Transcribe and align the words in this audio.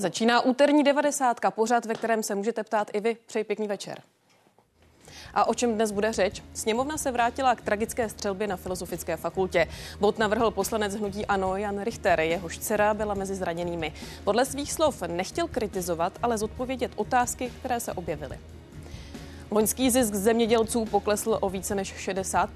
Začíná 0.00 0.40
úterní 0.40 0.84
devadesátka, 0.84 1.50
pořád, 1.50 1.84
ve 1.84 1.94
kterém 1.94 2.22
se 2.22 2.34
můžete 2.34 2.62
ptát 2.64 2.90
i 2.92 3.00
vy. 3.00 3.16
Přeji 3.26 3.44
pěkný 3.44 3.68
večer. 3.68 4.02
A 5.34 5.44
o 5.44 5.54
čem 5.54 5.74
dnes 5.74 5.92
bude 5.92 6.12
řeč? 6.12 6.42
Sněmovna 6.54 6.98
se 6.98 7.10
vrátila 7.10 7.54
k 7.54 7.60
tragické 7.60 8.08
střelbě 8.08 8.46
na 8.46 8.56
Filozofické 8.56 9.16
fakultě. 9.16 9.68
Bod 10.00 10.18
navrhl 10.18 10.50
poslanec 10.50 10.94
hnutí 10.94 11.26
Ano 11.26 11.56
Jan 11.56 11.82
Richter, 11.82 12.20
jehož 12.20 12.58
dcera 12.58 12.94
byla 12.94 13.14
mezi 13.14 13.34
zraněnými. 13.34 13.92
Podle 14.24 14.44
svých 14.44 14.72
slov 14.72 15.02
nechtěl 15.02 15.48
kritizovat, 15.48 16.12
ale 16.22 16.38
zodpovědět 16.38 16.92
otázky, 16.96 17.52
které 17.60 17.80
se 17.80 17.92
objevily. 17.92 18.38
Loňský 19.52 19.90
zisk 19.90 20.14
zemědělců 20.14 20.84
poklesl 20.84 21.38
o 21.40 21.50
více 21.50 21.74
než 21.74 21.88
60 21.88 22.50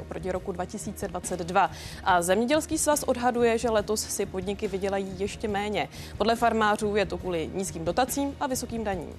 oproti 0.00 0.32
roku 0.32 0.52
2022 0.52 1.70
a 2.04 2.22
zemědělský 2.22 2.78
svaz 2.78 3.02
odhaduje, 3.02 3.58
že 3.58 3.70
letos 3.70 4.00
si 4.00 4.26
podniky 4.26 4.68
vydělají 4.68 5.14
ještě 5.18 5.48
méně. 5.48 5.88
Podle 6.18 6.36
farmářů 6.36 6.96
je 6.96 7.06
to 7.06 7.18
kvůli 7.18 7.50
nízkým 7.54 7.84
dotacím 7.84 8.36
a 8.40 8.46
vysokým 8.46 8.84
daním. 8.84 9.14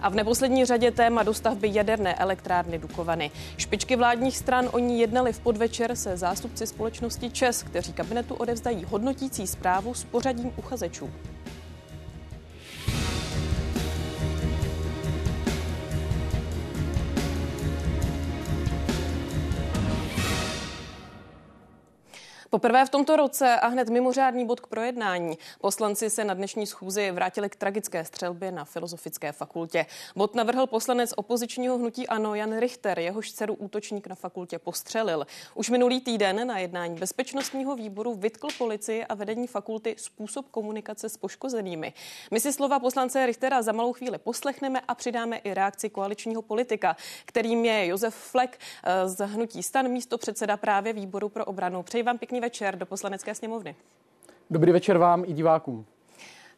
A 0.00 0.08
v 0.08 0.14
neposlední 0.14 0.64
řadě 0.64 0.90
téma 0.90 1.22
dostavby 1.22 1.70
jaderné 1.72 2.14
elektrárny 2.14 2.78
Dukovany. 2.78 3.30
Špičky 3.56 3.96
vládních 3.96 4.36
stran 4.36 4.68
o 4.72 4.78
ní 4.78 5.00
jednali 5.00 5.32
v 5.32 5.40
podvečer 5.40 5.96
se 5.96 6.16
zástupci 6.16 6.66
společnosti 6.66 7.30
ČES, 7.30 7.62
kteří 7.62 7.92
kabinetu 7.92 8.34
odevzdají 8.34 8.84
hodnotící 8.84 9.46
zprávu 9.46 9.94
s 9.94 10.04
pořadím 10.04 10.52
uchazečů. 10.56 11.10
Poprvé 22.54 22.86
v 22.86 22.90
tomto 22.90 23.16
roce 23.16 23.56
a 23.56 23.66
hned 23.66 23.88
mimořádný 23.88 24.46
bod 24.46 24.60
k 24.60 24.66
projednání. 24.66 25.38
Poslanci 25.60 26.10
se 26.10 26.24
na 26.24 26.34
dnešní 26.34 26.66
schůzi 26.66 27.10
vrátili 27.10 27.50
k 27.50 27.56
tragické 27.56 28.04
střelbě 28.04 28.52
na 28.52 28.64
Filozofické 28.64 29.32
fakultě. 29.32 29.86
Bod 30.16 30.34
navrhl 30.34 30.66
poslanec 30.66 31.12
opozičního 31.16 31.78
hnutí 31.78 32.08
Ano 32.08 32.34
Jan 32.34 32.58
Richter, 32.58 32.98
jehož 32.98 33.32
dceru 33.32 33.54
útočník 33.54 34.06
na 34.06 34.14
fakultě 34.14 34.58
postřelil. 34.58 35.26
Už 35.54 35.70
minulý 35.70 36.00
týden 36.00 36.46
na 36.46 36.58
jednání 36.58 36.98
bezpečnostního 36.98 37.76
výboru 37.76 38.14
vytkl 38.14 38.48
policii 38.58 39.04
a 39.04 39.14
vedení 39.14 39.46
fakulty 39.46 39.94
způsob 39.98 40.48
komunikace 40.50 41.08
s 41.08 41.16
poškozenými. 41.16 41.92
My 42.30 42.40
si 42.40 42.52
slova 42.52 42.78
poslance 42.78 43.26
Richtera 43.26 43.62
za 43.62 43.72
malou 43.72 43.92
chvíli 43.92 44.18
poslechneme 44.18 44.80
a 44.88 44.94
přidáme 44.94 45.36
i 45.36 45.54
reakci 45.54 45.90
koaličního 45.90 46.42
politika, 46.42 46.96
kterým 47.24 47.64
je 47.64 47.86
Josef 47.86 48.14
Flek 48.14 48.58
eh, 48.84 49.08
z 49.08 49.26
hnutí 49.26 49.62
stan 49.62 49.88
místo 49.88 50.18
předseda 50.18 50.56
právě 50.56 50.92
výboru 50.92 51.28
pro 51.28 51.44
obranu. 51.44 51.82
Přeji 51.82 52.02
vám 52.02 52.18
pěkný 52.18 52.43
večer 52.44 52.76
do 52.78 52.86
poslanecké 52.86 53.34
sněmovny. 53.34 53.76
Dobrý 54.50 54.72
večer 54.72 54.98
vám 54.98 55.24
i 55.26 55.32
divákům. 55.32 55.86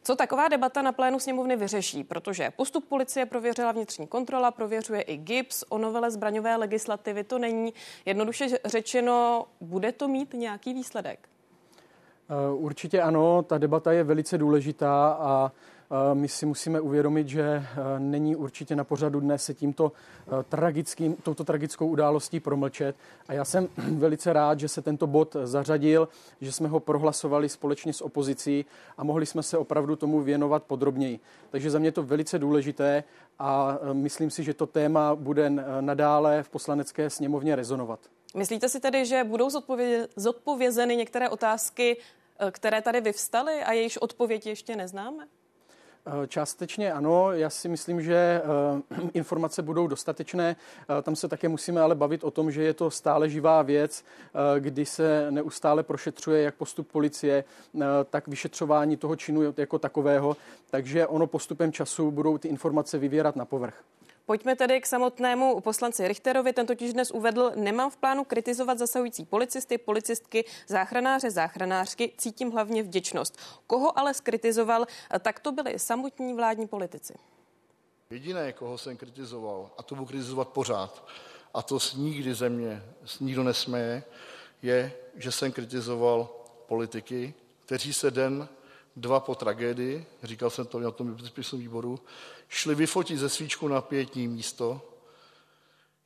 Co 0.03 0.15
taková 0.15 0.47
debata 0.47 0.81
na 0.81 0.91
plénu 0.91 1.19
sněmovny 1.19 1.55
vyřeší? 1.55 2.03
Protože 2.03 2.51
postup 2.55 2.87
policie 2.89 3.25
prověřila 3.25 3.71
vnitřní 3.71 4.07
kontrola, 4.07 4.51
prověřuje 4.51 5.01
i 5.01 5.17
GIPS, 5.17 5.63
o 5.69 5.77
novele 5.77 6.11
zbraňové 6.11 6.55
legislativy 6.55 7.23
to 7.23 7.39
není. 7.39 7.73
Jednoduše 8.05 8.47
řečeno, 8.65 9.45
bude 9.61 9.91
to 9.91 10.07
mít 10.07 10.33
nějaký 10.33 10.73
výsledek? 10.73 11.29
Eh, 12.29 12.53
určitě 12.53 13.01
ano, 13.01 13.43
ta 13.43 13.57
debata 13.57 13.91
je 13.91 14.03
velice 14.03 14.37
důležitá 14.37 15.17
a 15.19 15.51
my 16.13 16.27
si 16.27 16.45
musíme 16.45 16.81
uvědomit, 16.81 17.27
že 17.27 17.41
eh, 17.41 17.65
není 17.99 18.35
určitě 18.35 18.75
na 18.75 18.83
pořadu 18.83 19.19
dnes 19.19 19.43
se 19.43 19.53
tímto 19.53 19.91
eh, 19.91 20.43
tragickým, 20.49 21.15
touto 21.15 21.43
tragickou 21.43 21.87
událostí 21.87 22.39
promlčet. 22.39 22.95
A 23.27 23.33
já 23.33 23.45
jsem 23.45 23.67
velice 23.77 24.33
rád, 24.33 24.59
že 24.59 24.67
se 24.67 24.81
tento 24.81 25.07
bod 25.07 25.35
zařadil, 25.43 26.09
že 26.41 26.51
jsme 26.51 26.67
ho 26.67 26.79
prohlasovali 26.79 27.49
společně 27.49 27.93
s 27.93 28.01
opozicí 28.01 28.65
a 28.97 29.03
mohli 29.03 29.25
jsme 29.25 29.43
se 29.43 29.57
opravdu 29.57 29.95
tomu 29.95 30.21
věnovat 30.21 30.63
podrobněji. 30.63 31.19
Takže 31.49 31.71
za 31.71 31.79
mě 31.79 31.91
to 31.91 32.03
velice 32.03 32.39
důležité 32.39 33.03
a 33.39 33.77
eh, 33.81 33.93
myslím 33.93 34.29
si, 34.29 34.43
že 34.43 34.53
to 34.53 34.67
téma 34.67 35.15
bude 35.15 35.49
nadále 35.81 36.43
v 36.43 36.49
poslanecké 36.49 37.09
sněmovně 37.09 37.55
rezonovat. 37.55 37.99
Myslíte 38.35 38.69
si 38.69 38.79
tedy, 38.79 39.05
že 39.05 39.23
budou 39.23 39.49
zodpovězeny 40.15 40.95
některé 40.95 41.29
otázky, 41.29 41.97
které 42.51 42.81
tady 42.81 43.01
vyvstaly 43.01 43.63
a 43.63 43.71
jejichž 43.71 43.97
odpověď 43.97 44.45
ještě 44.45 44.75
neznáme? 44.75 45.27
Eh, 46.07 46.27
částečně 46.27 46.93
ano, 46.93 47.31
já 47.31 47.49
si 47.49 47.69
myslím, 47.69 48.01
že 48.01 48.41
eh, 48.95 49.09
informace 49.13 49.61
budou 49.61 49.87
dostatečné. 49.87 50.55
Eh, 50.99 51.01
tam 51.01 51.15
se 51.15 51.27
také 51.27 51.49
musíme 51.49 51.81
ale 51.81 51.95
bavit 51.95 52.23
o 52.23 52.31
tom, 52.31 52.51
že 52.51 52.63
je 52.63 52.73
to 52.73 52.91
stále 52.91 53.29
živá 53.29 53.61
věc, 53.61 54.03
kdy 54.59 54.85
se 54.85 55.31
neustále 55.31 55.83
prošetřuje 55.83 56.43
jak 56.43 56.55
postup 56.55 56.91
policie, 56.91 57.43
tak 58.09 58.27
vyšetřování 58.27 58.97
toho 58.97 59.15
činu 59.15 59.53
jako 59.57 59.79
takového, 59.79 60.37
takže 60.69 61.07
ono 61.07 61.27
postupem 61.27 61.71
času 61.71 62.11
budou 62.11 62.37
ty 62.37 62.47
informace 62.47 62.97
vyvěrat 62.97 63.35
na 63.35 63.45
povrch. 63.45 63.83
Pojďme 64.27 64.55
tedy 64.55 64.81
k 64.81 64.85
samotnému 64.85 65.59
poslanci 65.61 66.07
Richterovi. 66.07 66.53
Ten 66.53 66.67
totiž 66.67 66.93
dnes 66.93 67.11
uvedl, 67.11 67.51
nemám 67.55 67.89
v 67.89 67.97
plánu 67.97 68.23
kritizovat 68.23 68.77
zasahující 68.77 69.25
policisty, 69.25 69.77
policistky, 69.77 70.45
záchranáře, 70.67 71.31
záchranářky, 71.31 72.11
cítím 72.17 72.51
hlavně 72.51 72.83
vděčnost. 72.83 73.39
Koho 73.67 73.99
ale 73.99 74.13
skritizoval, 74.13 74.85
tak 75.19 75.39
to 75.39 75.51
byli 75.51 75.79
samotní 75.79 76.33
vládní 76.33 76.67
politici. 76.67 77.13
Jediné, 78.09 78.53
koho 78.53 78.77
jsem 78.77 78.97
kritizoval, 78.97 79.71
a 79.77 79.83
to 79.83 79.95
budu 79.95 80.07
kritizovat 80.07 80.47
pořád, 80.47 81.07
a 81.53 81.61
to 81.61 81.79
s 81.79 81.93
nikdy 81.95 82.33
země 82.33 82.83
nikdo 83.19 83.43
nesměje, 83.43 84.03
je, 84.61 84.93
že 85.15 85.31
jsem 85.31 85.51
kritizoval 85.51 86.29
politiky, 86.65 87.33
kteří 87.65 87.93
se 87.93 88.11
den, 88.11 88.47
dva 88.97 89.19
po 89.19 89.35
tragédii, 89.35 90.05
říkal 90.23 90.49
jsem 90.49 90.65
to 90.65 90.79
na 90.79 90.91
tom 90.91 91.13
bezpečnostním 91.13 91.61
výboru, 91.61 91.99
šli 92.49 92.75
vyfotit 92.75 93.19
ze 93.19 93.29
svíčku 93.29 93.67
na 93.67 93.81
pětní 93.81 94.27
místo. 94.27 94.81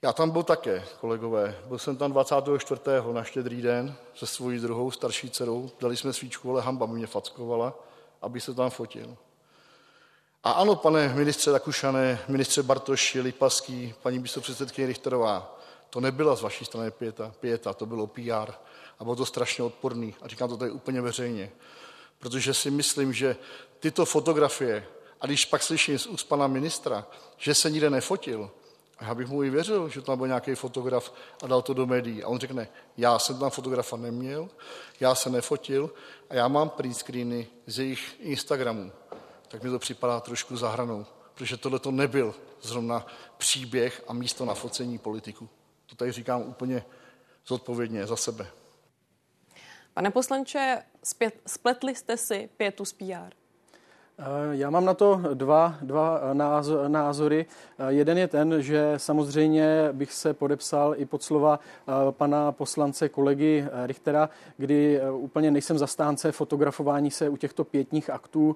Já 0.02 0.14
tam 0.14 0.30
byl 0.30 0.44
také, 0.44 0.84
kolegové. 1.02 1.60
Byl 1.66 1.78
jsem 1.78 1.98
tam 1.98 2.12
24. 2.12 2.82
na 3.12 3.24
štědrý 3.24 3.62
den 3.62 3.96
se 4.16 4.28
svojí 4.28 4.60
druhou 4.60 4.92
starší 4.92 5.30
dcerou. 5.30 5.70
Dali 5.82 5.98
jsme 5.98 6.14
svíčku, 6.14 6.52
ale 6.52 6.62
hamba 6.62 6.86
mě 6.86 7.08
fackovala, 7.08 7.74
aby 8.22 8.42
se 8.42 8.54
tam 8.54 8.70
fotil. 8.70 9.18
A 10.44 10.52
ano, 10.52 10.76
pane 10.76 11.14
ministře 11.14 11.52
Rakušané, 11.52 12.20
ministře 12.28 12.64
Bartoši, 12.64 13.22
Lipaský, 13.22 13.94
paní 14.02 14.20
místopředsedkyně 14.20 14.88
Richterová, 14.88 15.60
to 15.90 16.00
nebyla 16.00 16.36
z 16.36 16.42
vaší 16.42 16.66
strany 16.66 16.92
pěta, 16.92 17.34
pěta, 17.40 17.74
to 17.74 17.86
bylo 17.86 18.08
PR 18.08 18.52
a 19.00 19.04
bylo 19.04 19.16
to 19.16 19.26
strašně 19.26 19.64
odporný. 19.64 20.16
A 20.22 20.28
říkám 20.28 20.50
to 20.50 20.58
tady 20.58 20.72
úplně 20.72 21.02
veřejně, 21.02 21.52
protože 22.22 22.54
si 22.54 22.72
myslím, 22.72 23.14
že 23.14 23.36
tyto 23.80 24.06
fotografie 24.06 24.88
a 25.22 25.26
když 25.26 25.46
pak 25.46 25.64
slyším 25.64 26.00
z 26.00 26.08
úst 26.08 26.24
pana 26.24 26.48
ministra, 26.48 27.08
že 27.38 27.56
se 27.56 27.70
nikde 27.70 27.90
nefotil, 27.90 28.52
a 29.02 29.06
já 29.06 29.16
bych 29.16 29.28
mu 29.28 29.44
i 29.44 29.50
věřil, 29.50 29.90
že 29.90 30.02
tam 30.02 30.18
byl 30.18 30.28
nějaký 30.28 30.56
fotograf 30.56 31.14
a 31.44 31.48
dal 31.48 31.62
to 31.62 31.74
do 31.74 31.86
médií. 31.86 32.24
A 32.24 32.28
on 32.28 32.40
řekne, 32.40 32.68
já 32.98 33.20
jsem 33.20 33.40
tam 33.40 33.50
fotografa 33.50 33.98
neměl, 33.98 34.50
já 35.00 35.16
se 35.16 35.30
nefotil 35.30 35.90
a 36.30 36.36
já 36.36 36.48
mám 36.48 36.70
print 36.70 36.98
screeny 36.98 37.48
z 37.68 37.80
jejich 37.80 38.16
Instagramů. 38.20 38.92
Tak 39.48 39.64
mi 39.64 39.70
to 39.70 39.80
připadá 39.80 40.20
trošku 40.20 40.58
zahranou, 40.58 41.06
protože 41.34 41.58
tohle 41.58 41.80
to 41.80 41.92
nebyl 41.92 42.36
zrovna 42.62 43.06
příběh 43.38 44.04
a 44.08 44.14
místo 44.14 44.46
na 44.46 44.54
focení 44.54 44.98
politiku. 44.98 45.50
To 45.86 45.96
tady 45.96 46.12
říkám 46.12 46.42
úplně 46.42 46.86
zodpovědně 47.48 48.08
za 48.08 48.16
sebe. 48.16 48.48
Pane 49.94 50.12
poslanče, 50.12 50.84
spletli 51.48 51.96
jste 51.96 52.18
si 52.18 52.50
pětu 52.58 52.86
z 52.86 52.94
PR? 52.94 53.41
Eh, 54.24 54.26
já 54.52 54.70
mám 54.70 54.86
na 54.86 54.94
to 54.94 55.22
dva, 55.34 55.76
dva 55.82 56.22
názory. 56.88 57.46
Eh, 57.80 57.86
jeden 57.94 58.18
je 58.18 58.28
ten, 58.28 58.62
že 58.62 58.94
samozřejmě 58.98 59.90
bych 59.92 60.14
se 60.14 60.34
podepsal 60.34 60.94
i 60.98 61.06
pod 61.06 61.24
slova 61.24 61.60
eh, 61.60 61.92
pana 62.12 62.52
poslance 62.52 63.10
kolegy 63.10 63.66
Richtera, 63.86 64.30
kdy 64.58 65.02
úplně 65.12 65.52
nejsem 65.52 65.78
zastánce 65.78 66.32
fotografování 66.32 67.12
se 67.12 67.30
u 67.30 67.38
těchto 67.38 67.64
pětních 67.64 68.10
aktů. 68.10 68.56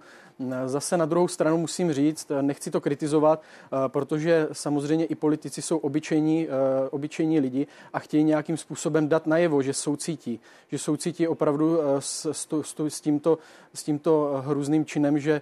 Zase 0.66 0.98
na 0.98 1.06
druhou 1.06 1.28
stranu 1.28 1.58
musím 1.58 1.94
říct, 1.94 2.32
nechci 2.42 2.72
to 2.72 2.82
kritizovat, 2.82 3.42
protože 3.88 4.48
samozřejmě 4.52 5.06
i 5.06 5.16
politici 5.16 5.62
jsou 5.62 5.78
obyčejní, 5.78 6.48
obyčejní 6.92 7.40
lidi 7.40 7.68
a 7.94 8.00
chtějí 8.00 8.24
nějakým 8.24 8.58
způsobem 8.58 9.10
dát 9.10 9.28
najevo, 9.28 9.62
že 9.62 9.74
soucítí, 9.74 10.40
že 10.68 10.78
soucítí 10.78 11.28
opravdu 11.28 11.80
s, 12.00 12.32
s, 12.32 12.48
s, 12.88 13.02
tímto, 13.02 13.38
s 13.74 13.84
tímto 13.84 14.44
hrůzným 14.46 14.86
činem, 14.86 15.20
že 15.20 15.42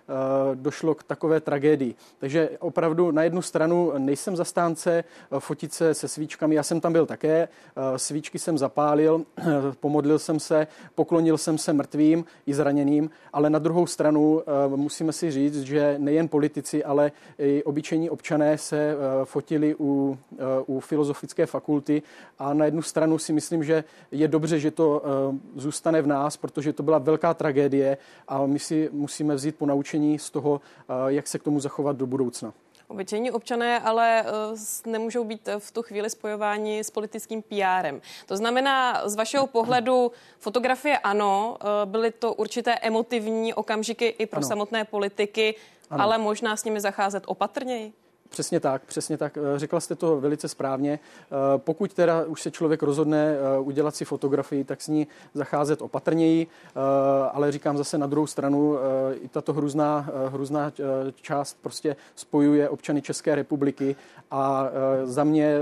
došlo 0.53 0.95
k 0.95 1.03
takové 1.03 1.39
tragédii. 1.39 1.95
Takže 2.19 2.49
opravdu 2.59 3.11
na 3.11 3.23
jednu 3.23 3.41
stranu 3.41 3.93
nejsem 3.97 4.35
zastánce 4.35 5.03
fotit 5.39 5.73
se 5.73 5.93
se 5.93 6.07
svíčkami. 6.07 6.55
Já 6.55 6.63
jsem 6.63 6.81
tam 6.81 6.93
byl 6.93 7.05
také, 7.05 7.47
svíčky 7.95 8.39
jsem 8.39 8.57
zapálil, 8.57 9.21
pomodlil 9.79 10.19
jsem 10.19 10.39
se, 10.39 10.67
poklonil 10.95 11.37
jsem 11.37 11.57
se 11.57 11.73
mrtvým 11.73 12.25
i 12.45 12.53
zraněným, 12.53 13.09
ale 13.33 13.49
na 13.49 13.59
druhou 13.59 13.87
stranu 13.87 14.41
musíme 14.75 15.13
si 15.13 15.31
říct, 15.31 15.61
že 15.61 15.95
nejen 15.97 16.27
politici, 16.27 16.83
ale 16.83 17.11
i 17.39 17.63
obyčejní 17.63 18.09
občané 18.09 18.57
se 18.57 18.95
fotili 19.23 19.75
u, 19.79 20.17
u 20.65 20.79
filozofické 20.79 21.45
fakulty 21.45 22.01
a 22.39 22.53
na 22.53 22.65
jednu 22.65 22.81
stranu 22.81 23.17
si 23.17 23.33
myslím, 23.33 23.63
že 23.63 23.83
je 24.11 24.27
dobře, 24.27 24.59
že 24.59 24.71
to 24.71 25.03
zůstane 25.55 26.01
v 26.01 26.07
nás, 26.07 26.37
protože 26.37 26.73
to 26.73 26.83
byla 26.83 26.97
velká 26.97 27.33
tragédie 27.33 27.97
a 28.27 28.45
my 28.45 28.59
si 28.59 28.89
musíme 28.91 29.35
vzít 29.35 29.55
po 29.55 29.65
naučení 29.65 30.00
z 30.19 30.29
toho, 30.29 30.61
jak 31.07 31.27
se 31.27 31.39
k 31.39 31.43
tomu 31.43 31.59
zachovat 31.59 31.95
do 31.95 32.05
budoucna. 32.05 32.53
Obyčejní 32.91 33.31
občané 33.31 33.79
ale 33.79 34.21
eh, 34.21 34.89
nemůžou 34.89 35.23
být 35.23 35.49
v 35.59 35.71
tu 35.71 35.81
chvíli 35.81 36.09
spojování 36.09 36.79
s 36.79 36.89
politickým 36.89 37.41
PRem. 37.41 38.01
To 38.25 38.37
znamená, 38.37 39.09
z 39.09 39.15
vašeho 39.15 39.47
pohledu 39.47 40.11
fotografie 40.39 40.97
ano, 40.97 41.57
eh, 41.61 41.65
byly 41.85 42.11
to 42.11 42.33
určité 42.33 42.75
emotivní 42.75 43.53
okamžiky 43.53 44.05
i 44.05 44.25
pro 44.25 44.37
ano. 44.37 44.47
samotné 44.47 44.85
politiky, 44.85 45.55
ano. 45.89 46.03
ale 46.03 46.17
možná 46.17 46.55
s 46.57 46.63
nimi 46.63 46.81
zacházet 46.81 47.23
opatrněji? 47.25 47.93
Přesně 48.31 48.59
tak, 48.59 48.85
přesně 48.85 49.17
tak. 49.17 49.37
Eh, 49.37 49.59
řekla 49.59 49.79
jste 49.79 49.95
to 49.95 50.19
velice 50.19 50.47
správně. 50.47 50.99
Eh, 50.99 51.57
pokud 51.57 51.93
teda 51.93 52.25
už 52.25 52.41
se 52.41 52.51
člověk 52.51 52.83
rozhodne 52.83 53.35
eh, 53.35 53.59
udělat 53.59 53.95
si 53.95 54.05
fotografii, 54.05 54.63
tak 54.63 54.81
s 54.81 54.87
ní 54.87 55.07
zacházet 55.33 55.81
opatrněji, 55.81 56.47
ale 57.31 57.51
říkám 57.51 57.77
zase 57.77 57.97
na 57.97 58.07
druhou 58.07 58.27
stranu, 58.27 58.77
i 59.21 59.27
tato 59.27 59.53
hrůzná, 59.53 60.09
hrůzná 60.29 60.71
část 61.21 61.57
prostě 61.61 61.95
spojuje 62.15 62.69
občany 62.69 63.01
České 63.01 63.35
republiky 63.35 63.95
a 64.31 64.69
za 65.03 65.23
mě 65.23 65.57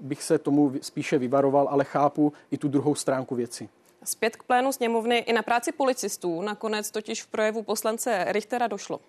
bych 0.00 0.22
se 0.22 0.38
tomu 0.38 0.72
spíše 0.80 1.18
vyvaroval, 1.18 1.68
ale 1.70 1.84
chápu 1.84 2.32
i 2.50 2.58
tu 2.58 2.68
druhou 2.68 2.94
stránku 2.94 3.34
věci. 3.34 3.68
Zpět 4.04 4.36
k 4.36 4.42
plénu 4.42 4.72
sněmovny 4.72 5.18
i 5.18 5.32
na 5.32 5.42
práci 5.42 5.72
policistů 5.72 6.42
nakonec 6.42 6.90
totiž 6.90 7.22
v 7.22 7.26
projevu 7.26 7.62
poslance 7.62 8.24
Richtera 8.28 8.66
došlo. 8.66 9.00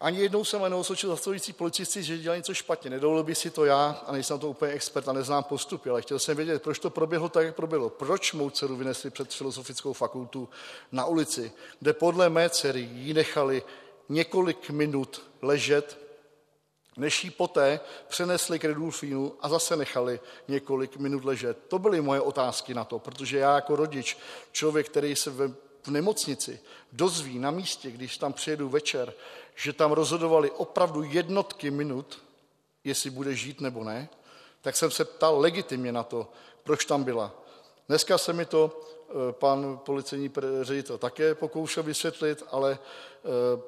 Ani 0.00 0.18
jednou 0.18 0.44
jsem 0.44 0.70
neosočil 0.70 1.10
zastupující 1.10 1.52
policisti, 1.52 2.02
že 2.02 2.18
dělali 2.18 2.38
něco 2.38 2.54
špatně. 2.54 2.90
Nedovolil 2.90 3.22
by 3.22 3.34
si 3.34 3.50
to 3.50 3.64
já, 3.64 4.02
a 4.06 4.12
nejsem 4.12 4.38
to 4.38 4.50
úplně 4.50 4.72
expert 4.72 5.08
a 5.08 5.12
neznám 5.12 5.44
postupy, 5.44 5.90
ale 5.90 6.02
chtěl 6.02 6.18
jsem 6.18 6.36
vědět, 6.36 6.62
proč 6.62 6.78
to 6.78 6.90
proběhlo 6.90 7.28
tak, 7.28 7.46
jak 7.46 7.54
proběhlo. 7.56 7.90
Proč 7.90 8.32
mou 8.32 8.50
dceru 8.50 8.76
vynesli 8.76 9.10
před 9.10 9.34
filozofickou 9.34 9.92
fakultu 9.92 10.48
na 10.92 11.06
ulici, 11.06 11.52
kde 11.80 11.92
podle 11.92 12.30
mé 12.30 12.50
dcery 12.50 12.80
ji 12.92 13.14
nechali 13.14 13.62
několik 14.08 14.70
minut 14.70 15.22
ležet, 15.42 15.98
než 16.96 17.24
ji 17.24 17.30
poté 17.30 17.80
přenesli 18.08 18.58
k 18.58 18.64
Redulfínu 18.64 19.34
a 19.40 19.48
zase 19.48 19.76
nechali 19.76 20.20
několik 20.48 20.96
minut 20.96 21.24
ležet. 21.24 21.58
To 21.68 21.78
byly 21.78 22.00
moje 22.00 22.20
otázky 22.20 22.74
na 22.74 22.84
to, 22.84 22.98
protože 22.98 23.38
já 23.38 23.54
jako 23.54 23.76
rodič, 23.76 24.18
člověk, 24.52 24.88
který 24.88 25.16
se 25.16 25.30
v 25.30 25.54
nemocnici 25.86 26.60
dozví 26.92 27.38
na 27.38 27.50
místě, 27.50 27.90
když 27.90 28.18
tam 28.18 28.32
přijedu 28.32 28.68
večer, 28.68 29.14
že 29.58 29.72
tam 29.72 29.92
rozhodovali 29.92 30.50
opravdu 30.50 31.02
jednotky 31.02 31.70
minut, 31.70 32.22
jestli 32.84 33.10
bude 33.10 33.34
žít 33.34 33.60
nebo 33.60 33.84
ne, 33.84 34.08
tak 34.60 34.76
jsem 34.76 34.90
se 34.90 35.04
ptal 35.04 35.40
legitimně 35.40 35.92
na 35.92 36.02
to, 36.02 36.30
proč 36.62 36.84
tam 36.84 37.04
byla. 37.04 37.34
Dneska 37.88 38.18
se 38.18 38.32
mi 38.32 38.44
to 38.44 38.70
eh, 38.70 39.32
pan 39.32 39.78
policejní 39.84 40.30
ředitel 40.62 40.98
také 40.98 41.34
pokoušel 41.34 41.82
vysvětlit, 41.82 42.42
ale 42.50 42.78
eh, 42.78 43.60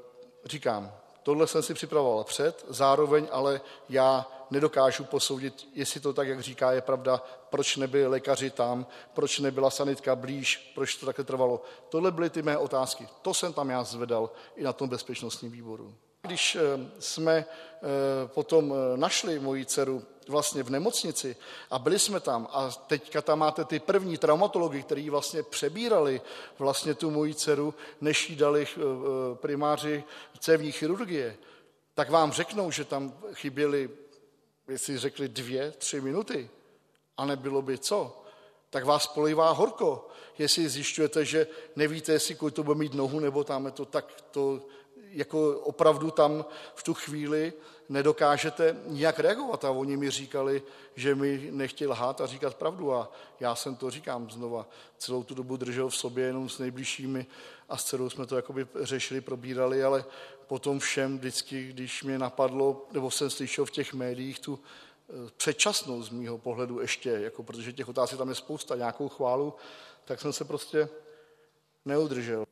říkám, 0.44 0.92
tohle 1.22 1.46
jsem 1.46 1.62
si 1.62 1.74
připravoval 1.74 2.24
před, 2.24 2.64
zároveň 2.68 3.28
ale 3.30 3.60
já 3.88 4.26
nedokážu 4.50 5.04
posoudit, 5.04 5.68
jestli 5.74 6.00
to 6.00 6.12
tak, 6.12 6.28
jak 6.28 6.40
říká, 6.40 6.72
je 6.72 6.80
pravda, 6.80 7.22
proč 7.50 7.76
nebyli 7.76 8.06
lékaři 8.06 8.50
tam, 8.50 8.86
proč 9.14 9.38
nebyla 9.38 9.70
sanitka 9.70 10.16
blíž, 10.16 10.72
proč 10.74 10.96
to 10.96 11.06
takhle 11.06 11.24
trvalo. 11.24 11.62
Tohle 11.88 12.10
byly 12.10 12.30
ty 12.30 12.42
mé 12.42 12.58
otázky. 12.58 13.08
To 13.22 13.34
jsem 13.34 13.52
tam 13.52 13.70
já 13.70 13.84
zvedal 13.84 14.30
i 14.56 14.62
na 14.62 14.72
tom 14.72 14.88
bezpečnostním 14.88 15.52
výboru. 15.52 15.94
Když 16.22 16.56
eh, 16.56 16.60
jsme 16.98 17.32
eh, 17.36 17.46
potom 18.26 18.74
eh, 18.74 18.96
našli 18.96 19.38
moji 19.38 19.66
dceru 19.66 20.02
vlastně 20.30 20.62
v 20.62 20.70
nemocnici 20.70 21.36
a 21.70 21.78
byli 21.78 21.98
jsme 21.98 22.20
tam. 22.20 22.48
A 22.52 22.70
teďka 22.70 23.22
tam 23.22 23.38
máte 23.38 23.64
ty 23.64 23.78
první 23.78 24.18
traumatology, 24.18 24.82
kteří 24.82 25.10
vlastně 25.10 25.42
přebírali 25.42 26.20
vlastně 26.58 26.94
tu 26.94 27.10
moji 27.10 27.34
dceru, 27.34 27.74
než 28.00 28.30
jí 28.30 28.36
dali 28.36 28.66
primáři 29.34 30.04
cévní 30.38 30.72
chirurgie, 30.72 31.36
tak 31.94 32.10
vám 32.10 32.32
řeknou, 32.32 32.70
že 32.70 32.84
tam 32.84 33.12
chyběly 33.32 33.90
jestli 34.70 34.98
řekli 34.98 35.28
dvě, 35.28 35.70
tři 35.70 36.00
minuty. 36.00 36.50
A 37.16 37.24
nebylo 37.24 37.62
by 37.62 37.78
co, 37.78 38.22
tak 38.70 38.84
vás 38.84 39.06
polivá 39.06 39.50
horko. 39.50 40.08
Jestli 40.38 40.68
zjišťujete, 40.68 41.24
že 41.24 41.46
nevíte, 41.76 42.12
jestli 42.12 42.34
to 42.52 42.62
bude 42.62 42.78
mít 42.78 42.94
nohu 42.94 43.20
nebo 43.20 43.44
tam 43.44 43.72
to, 43.72 43.84
tak 43.84 44.22
to 44.30 44.60
jako 45.12 45.58
opravdu 45.60 46.10
tam 46.10 46.44
v 46.74 46.82
tu 46.82 46.94
chvíli 46.94 47.52
nedokážete 47.88 48.76
nijak 48.86 49.18
reagovat. 49.18 49.64
A 49.64 49.70
oni 49.70 49.96
mi 49.96 50.10
říkali, 50.10 50.62
že 50.94 51.14
mi 51.14 51.48
nechtěli 51.50 51.90
lhát 51.90 52.20
a 52.20 52.26
říkat 52.26 52.54
pravdu. 52.54 52.94
A 52.94 53.12
já 53.40 53.54
jsem 53.54 53.76
to 53.76 53.90
říkám 53.90 54.30
znova. 54.30 54.68
Celou 54.98 55.22
tu 55.22 55.34
dobu 55.34 55.56
držel 55.56 55.88
v 55.88 55.96
sobě 55.96 56.24
jenom 56.24 56.48
s 56.48 56.58
nejbližšími 56.58 57.26
a 57.68 57.76
s 57.76 57.84
dcerou 57.84 58.10
jsme 58.10 58.26
to 58.26 58.36
jakoby 58.36 58.66
řešili, 58.80 59.20
probírali, 59.20 59.84
ale 59.84 60.04
potom 60.46 60.78
všem 60.78 61.18
vždycky, 61.18 61.68
když 61.68 62.02
mě 62.02 62.18
napadlo, 62.18 62.86
nebo 62.92 63.10
jsem 63.10 63.30
slyšel 63.30 63.64
v 63.64 63.70
těch 63.70 63.94
médiích 63.94 64.38
tu 64.38 64.58
eh, 64.58 65.30
předčasnou 65.36 66.02
z 66.02 66.10
mýho 66.10 66.38
pohledu 66.38 66.80
ještě, 66.80 67.10
jako 67.10 67.42
protože 67.42 67.72
těch 67.72 67.88
otázek 67.88 68.18
tam 68.18 68.28
je 68.28 68.34
spousta, 68.34 68.76
nějakou 68.76 69.08
chválu, 69.08 69.54
tak 70.04 70.20
jsem 70.20 70.32
se 70.32 70.44
prostě 70.44 70.88
neudržel. 71.84 72.44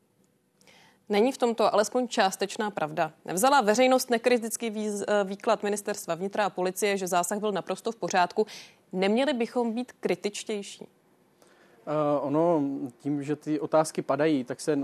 Není 1.08 1.32
v 1.32 1.38
tomto 1.38 1.74
alespoň 1.74 2.08
částečná 2.08 2.70
pravda. 2.70 3.12
Vzala 3.24 3.60
veřejnost 3.60 4.10
nekritický 4.10 4.72
eh, 4.76 5.24
výklad 5.24 5.62
ministerstva 5.62 6.14
vnitra 6.14 6.44
a 6.44 6.50
policie, 6.50 6.96
že 6.96 7.06
zásah 7.06 7.38
byl 7.38 7.52
naprosto 7.52 7.92
v 7.92 7.96
pořádku. 7.96 8.46
Neměli 8.92 9.32
bychom 9.32 9.72
být 9.72 9.92
kritičtější? 9.92 10.86
Ono 12.20 12.62
tím, 12.98 13.22
že 13.22 13.36
ty 13.36 13.60
otázky 13.60 14.02
padají, 14.02 14.44
tak 14.44 14.60
se 14.60 14.78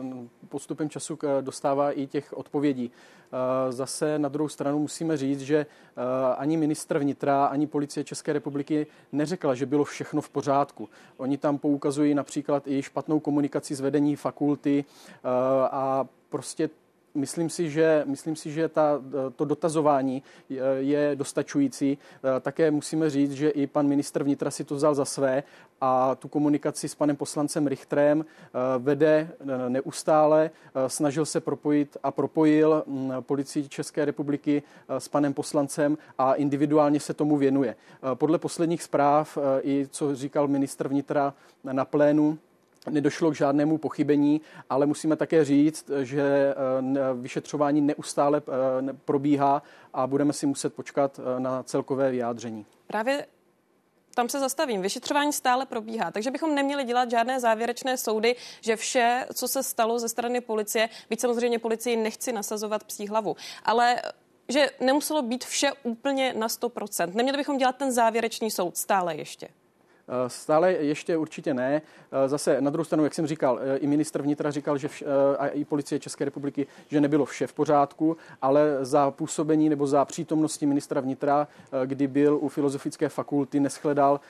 postupem 0.49 0.91
času 0.91 1.19
dostává 1.41 1.93
i 1.93 2.06
těch 2.06 2.33
odpovědí. 2.33 2.91
Uh, 2.91 3.73
zase 3.73 4.19
na 4.19 4.29
druhou 4.29 4.49
stranu 4.49 4.79
musíme 4.79 5.17
říct, 5.17 5.41
že 5.41 5.67
uh, 5.67 6.03
ani 6.37 6.56
ministr 6.56 6.99
vnitra, 6.99 7.45
ani 7.47 7.67
policie 7.67 8.05
České 8.05 8.33
republiky 8.33 8.87
neřekla, 9.12 9.55
že 9.55 9.67
bylo 9.67 9.85
všechno 9.85 10.21
v 10.21 10.29
pořádku. 10.29 10.89
Oni 11.17 11.39
tam 11.39 11.59
poukazují 11.59 12.15
například 12.15 12.62
i 12.67 12.83
špatnou 12.83 13.21
komunikaci 13.21 13.75
s 13.75 13.81
vedení 13.81 14.17
fakulty 14.17 14.85
a 15.71 16.06
prostě 16.29 16.71
Myslím 17.15 17.51
si, 17.51 17.71
že, 17.71 18.03
myslím 18.07 18.37
si, 18.37 18.53
že 18.53 18.69
ta, 18.69 19.03
to 19.37 19.45
dotazování 19.45 20.23
je 20.79 21.11
dostačující. 21.15 21.99
Také 22.41 22.71
musíme 22.71 23.11
říct, 23.11 23.33
že 23.33 23.49
i 23.49 23.67
pan 23.67 23.87
ministr 23.87 24.23
vnitra 24.23 24.51
si 24.51 24.65
to 24.65 24.75
vzal 24.75 24.94
za 24.94 25.05
své 25.05 25.43
a 25.81 26.15
tu 26.15 26.29
komunikaci 26.29 26.89
s 26.89 26.94
panem 26.94 27.17
poslancem 27.17 27.67
Richtrem 27.67 28.25
eh, 28.25 28.59
vede 28.79 29.31
eh, 29.41 29.71
neustále. 29.71 30.51
Eh, 30.75 30.89
snažil 30.89 31.27
se 31.27 31.41
propojit 31.41 31.97
a 32.03 32.11
propojil 32.11 32.85
mm, 32.87 33.13
policii 33.21 33.69
České 33.69 34.05
republiky 34.05 34.63
s 34.89 35.09
panem 35.09 35.35
poslancem 35.35 35.99
a 36.19 36.35
individuálně 36.35 37.01
se 37.01 37.15
tomu 37.15 37.37
věnuje. 37.37 37.77
Podle 38.15 38.39
posledních 38.39 38.83
zpráv 38.83 39.39
i 39.63 39.87
co 39.91 40.15
říkal 40.15 40.49
ministr 40.49 40.89
vnitra 40.89 41.35
na 41.65 41.85
plénu, 41.85 42.39
nedošlo 42.91 43.31
k 43.31 43.34
žádnému 43.34 43.79
pochybení, 43.79 44.41
ale 44.70 44.86
musíme 44.86 45.17
také 45.17 45.44
říct, 45.44 45.91
že 46.03 46.22
eh, 46.22 47.14
vyšetřování 47.14 47.81
neustále 47.81 48.43
eh, 48.48 48.93
probíhá 49.05 49.62
a 49.94 50.06
budeme 50.06 50.32
si 50.32 50.46
muset 50.46 50.74
počkat 50.74 51.20
eh, 51.20 51.41
na 51.41 51.62
celkové 51.62 52.10
vyjádření. 52.10 52.67
Právě 52.86 53.26
tam 54.14 54.29
se 54.29 54.41
zastavím. 54.41 54.82
Vyšetřování 54.82 55.32
stále 55.32 55.67
probíhá, 55.67 56.10
takže 56.10 56.31
bychom 56.31 56.55
neměli 56.55 56.84
dělat 56.84 57.10
žádné 57.10 57.41
závěrečné 57.41 57.96
soudy, 57.96 58.36
že 58.60 58.76
vše, 58.76 59.26
co 59.34 59.48
se 59.48 59.62
stalo 59.62 59.98
ze 59.98 60.08
strany 60.08 60.41
policie, 60.41 60.88
byť 61.10 61.20
samozřejmě 61.20 61.58
policii 61.58 61.96
nechci 61.96 62.32
nasazovat 62.32 62.84
psí 62.84 63.08
hlavu, 63.08 63.36
ale 63.64 64.03
že 64.48 64.70
nemuselo 64.81 65.22
být 65.22 65.44
vše 65.44 65.72
úplně 65.82 66.34
na 66.36 66.46
100%. 66.46 67.14
Neměli 67.14 67.38
bychom 67.38 67.56
dělat 67.56 67.76
ten 67.76 67.93
závěrečný 67.93 68.50
soud 68.50 68.76
stále 68.76 69.17
ještě. 69.17 69.48
Eh, 70.08 70.31
stále 70.31 70.73
ještě 70.73 71.17
určitě 71.17 71.55
ne. 71.55 71.82
Eh, 72.13 72.29
zase 72.29 72.61
na 72.61 72.70
druhou 72.70 72.84
stranu, 72.84 73.05
jak 73.05 73.15
jsem 73.15 73.27
říkal, 73.27 73.58
eh, 73.63 73.77
i 73.77 73.87
ministr 73.87 74.23
vnitra 74.23 74.51
říkal, 74.51 74.79
že 74.79 74.89
vš- 74.89 75.06
a 75.39 75.46
i 75.46 75.65
policie 75.65 75.99
České 75.99 76.25
republiky, 76.25 76.67
že 76.89 77.01
nebylo 77.01 77.25
vše 77.25 77.46
v 77.46 77.53
pořádku, 77.53 78.17
ale 78.43 78.79
za 78.81 79.11
působení 79.11 79.69
nebo 79.69 79.87
za 79.87 80.05
přítomnosti 80.05 80.67
ministra 80.67 81.01
vnitra, 81.01 81.49
kdy 81.84 82.06
byl 82.06 82.39
u 82.41 82.49
Filozofické 82.49 83.08
fakulty, 83.08 83.61
neschledal, 83.61 84.20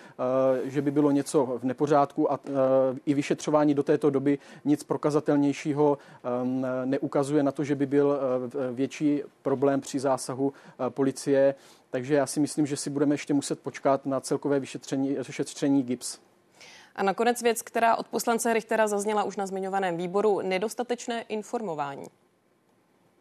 že 0.64 0.82
by 0.82 0.90
bylo 0.90 1.10
něco 1.10 1.58
v 1.62 1.64
nepořádku 1.64 2.32
a 2.32 2.40
i 3.06 3.14
vyšetřování 3.14 3.74
do 3.74 3.82
této 3.82 4.10
doby 4.10 4.38
nic 4.64 4.84
prokazatelnějšího 4.84 5.98
ehm, 6.24 6.66
neukazuje 6.84 7.42
na 7.42 7.52
to, 7.52 7.64
že 7.64 7.74
by 7.74 7.86
byl 7.86 8.18
větší 8.72 9.22
problém 9.42 9.80
při 9.80 9.98
zásahu 10.00 10.52
policie 10.88 11.54
takže 11.94 12.14
já 12.14 12.26
si 12.26 12.40
myslím, 12.40 12.66
že 12.66 12.76
si 12.76 12.90
budeme 12.90 13.14
ještě 13.14 13.34
muset 13.34 13.60
počkat 13.60 14.06
na 14.06 14.20
celkové 14.20 14.60
vyšetření, 14.60 15.16
vyšetření 15.26 15.82
GIPS. 15.82 16.18
A 16.94 17.02
nakonec 17.02 17.42
věc, 17.42 17.62
která 17.62 17.96
od 17.96 18.08
poslance 18.08 18.54
Richtera 18.54 18.86
zazněla 18.86 19.24
už 19.24 19.36
na 19.36 19.46
zmiňovaném 19.46 19.96
výboru, 19.96 20.40
nedostatečné 20.40 21.22
informování. 21.22 22.06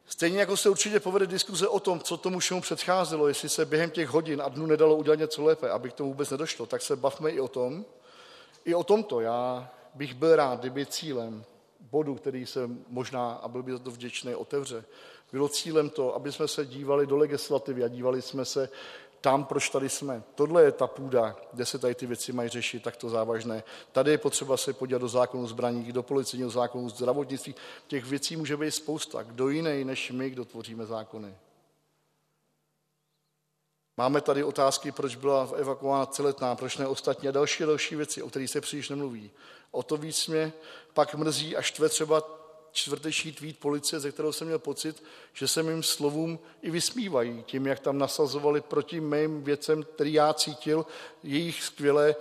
Stejně 0.06 0.40
jako 0.40 0.58
se 0.58 0.70
určitě 0.70 1.00
povede 1.00 1.28
diskuze 1.28 1.68
o 1.68 1.80
tom, 1.80 2.00
co 2.00 2.18
tomu 2.18 2.40
všemu 2.40 2.62
předcházelo, 2.62 3.28
jestli 3.28 3.50
se 3.50 3.66
během 3.66 3.90
těch 3.90 4.10
hodin 4.10 4.42
a 4.42 4.50
dnů 4.50 4.66
nedalo 4.66 4.96
udělat 4.96 5.20
něco 5.20 5.44
lépe, 5.44 5.70
aby 5.70 5.90
k 5.90 5.94
tomu 5.94 6.10
vůbec 6.10 6.30
nedošlo, 6.30 6.66
tak 6.66 6.82
se 6.82 6.96
bavme 6.96 7.32
i 7.32 7.40
o 7.40 7.48
tom. 7.48 7.86
I 8.66 8.76
o 8.76 8.84
tomto 8.84 9.20
já 9.20 9.72
bych 9.94 10.14
byl 10.14 10.36
rád, 10.36 10.60
kdyby 10.60 10.86
cílem 10.86 11.46
bodu, 11.80 12.16
který 12.16 12.46
se 12.46 12.70
možná, 12.88 13.32
a 13.34 13.48
byl 13.48 13.64
by 13.64 13.72
za 13.72 13.80
to 13.80 13.92
vděčný, 13.92 14.36
otevře, 14.36 14.86
bylo 15.34 15.50
cílem 15.50 15.90
to, 15.90 16.16
aby 16.16 16.32
jsme 16.32 16.48
se 16.48 16.66
dívali 16.66 17.08
do 17.08 17.18
legislativy 17.18 17.84
a 17.84 17.88
dívali 17.88 18.22
jsme 18.22 18.46
se 18.46 18.70
tam, 19.22 19.46
proč 19.46 19.70
tady 19.70 19.90
jsme. 19.90 20.24
Tohle 20.36 20.64
je 20.64 20.72
ta 20.72 20.88
půda, 20.88 21.36
kde 21.54 21.66
se 21.66 21.80
tady 21.80 21.96
ty 21.96 22.06
věci 22.06 22.34
mají 22.34 22.50
řešit, 22.50 22.84
takto 22.84 23.10
závažné. 23.10 23.64
Tady 23.92 24.12
je 24.12 24.18
potřeba 24.18 24.58
se 24.58 24.74
podívat 24.74 25.02
do 25.02 25.08
zákonu 25.08 25.48
zbraní, 25.48 25.92
do 25.92 26.04
policijního 26.04 26.50
zákonu, 26.50 26.90
zdravotnictví. 26.90 27.56
Těch 27.88 28.06
věcí 28.06 28.36
může 28.36 28.58
být 28.58 28.72
spousta. 28.72 29.24
Kdo 29.24 29.50
jiný 29.50 29.84
než 29.84 30.12
my, 30.12 30.30
kdo 30.30 30.46
tvoříme 30.46 30.86
zákony. 30.86 31.36
Máme 33.98 34.22
tady 34.22 34.44
otázky, 34.44 34.92
proč 34.92 35.16
byla 35.16 35.50
evakuována 35.56 36.06
celetná, 36.06 36.56
proč 36.56 36.78
ne 36.78 36.88
ostatní 36.88 37.30
a 37.30 37.32
další 37.32 37.64
další 37.64 37.96
věci, 37.96 38.22
o 38.22 38.30
kterých 38.30 38.50
se 38.50 38.62
příliš 38.62 38.90
nemluví. 38.90 39.32
O 39.72 39.84
to 39.84 39.98
víc 39.98 40.28
mě 40.28 40.54
pak 40.94 41.16
mrzí 41.16 41.56
a 41.56 41.62
štve 41.62 41.90
třeba 41.90 42.43
čtvrteční 42.74 43.32
tweet 43.32 43.58
policie, 43.58 44.00
ze 44.00 44.12
kterého 44.12 44.34
jsem 44.34 44.48
měl 44.48 44.60
pocit, 44.60 45.04
že 45.34 45.48
se 45.48 45.64
mým 45.64 45.84
slovům 45.84 46.40
i 46.62 46.72
vysmívají 46.72 47.44
tím, 47.44 47.68
jak 47.68 47.80
tam 47.80 47.98
nasazovali 47.98 48.62
proti 48.62 49.00
mým 49.00 49.44
věcem, 49.44 49.84
který 49.84 50.14
já 50.14 50.34
cítil, 50.34 50.86
jejich 51.24 51.64
skvělé 51.64 52.10
e, 52.10 52.16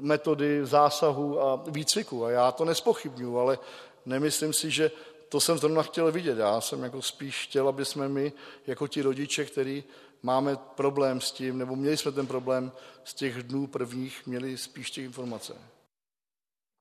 metody 0.00 0.66
zásahu 0.66 1.42
a 1.42 1.64
výcviku. 1.66 2.24
A 2.24 2.30
já 2.30 2.52
to 2.52 2.64
nespochybnuju, 2.64 3.38
ale 3.38 3.58
nemyslím 4.06 4.52
si, 4.52 4.70
že 4.70 4.90
to 5.28 5.40
jsem 5.40 5.58
zrovna 5.58 5.82
chtěl 5.82 6.12
vidět. 6.12 6.38
Já 6.38 6.60
jsem 6.60 6.82
jako 6.82 7.02
spíš 7.02 7.44
chtěl, 7.44 7.68
aby 7.68 7.84
jsme 7.84 8.08
my, 8.08 8.32
jako 8.66 8.88
ti 8.88 9.02
rodiče, 9.02 9.44
který 9.44 9.84
máme 10.22 10.56
problém 10.56 11.20
s 11.20 11.32
tím, 11.32 11.58
nebo 11.58 11.76
měli 11.76 11.96
jsme 11.96 12.12
ten 12.12 12.26
problém 12.26 12.72
z 13.04 13.14
těch 13.14 13.42
dnů 13.42 13.66
prvních, 13.66 14.26
měli 14.26 14.58
spíš 14.58 14.90
těch 14.90 15.04
informace. 15.04 15.73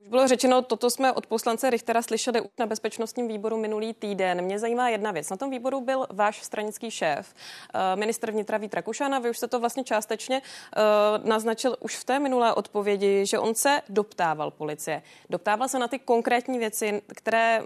Už 0.04 0.10
bylo 0.10 0.28
řečeno, 0.28 0.62
toto 0.62 0.90
jsme 0.90 1.12
od 1.12 1.28
poslance 1.28 1.70
Richtera 1.70 2.02
slyšeli 2.02 2.42
na 2.60 2.66
bezpečnostním 2.66 3.28
výboru 3.28 3.58
minulý 3.58 3.94
týden. 3.94 4.42
Mě 4.42 4.60
zajímá 4.60 4.90
jedna 4.90 5.12
věc. 5.12 5.30
Na 5.30 5.38
tom 5.38 5.50
výboru 5.50 5.82
byl 5.82 6.08
váš 6.10 6.44
stranický 6.44 6.92
šéf, 6.92 7.34
eh, 7.74 7.96
ministr 7.96 8.32
vnitra 8.32 8.58
Vít 8.58 8.74
Rakušan, 8.74 9.16
a 9.16 9.20
vy 9.20 9.30
už 9.30 9.38
jste 9.38 9.48
to 9.48 9.60
vlastně 9.60 9.84
částečně 9.84 10.42
eh, 10.42 10.80
naznačil 11.24 11.78
už 11.80 11.96
v 11.96 12.04
té 12.04 12.20
minulé 12.20 12.54
odpovědi, 12.54 13.26
že 13.26 13.40
on 13.40 13.56
se 13.56 13.82
doptával 13.90 14.52
policie. 14.52 15.02
Doptával 15.30 15.68
se 15.68 15.80
na 15.80 15.88
ty 15.88 16.00
konkrétní 16.00 16.60
věci, 16.60 17.02
které 17.08 17.64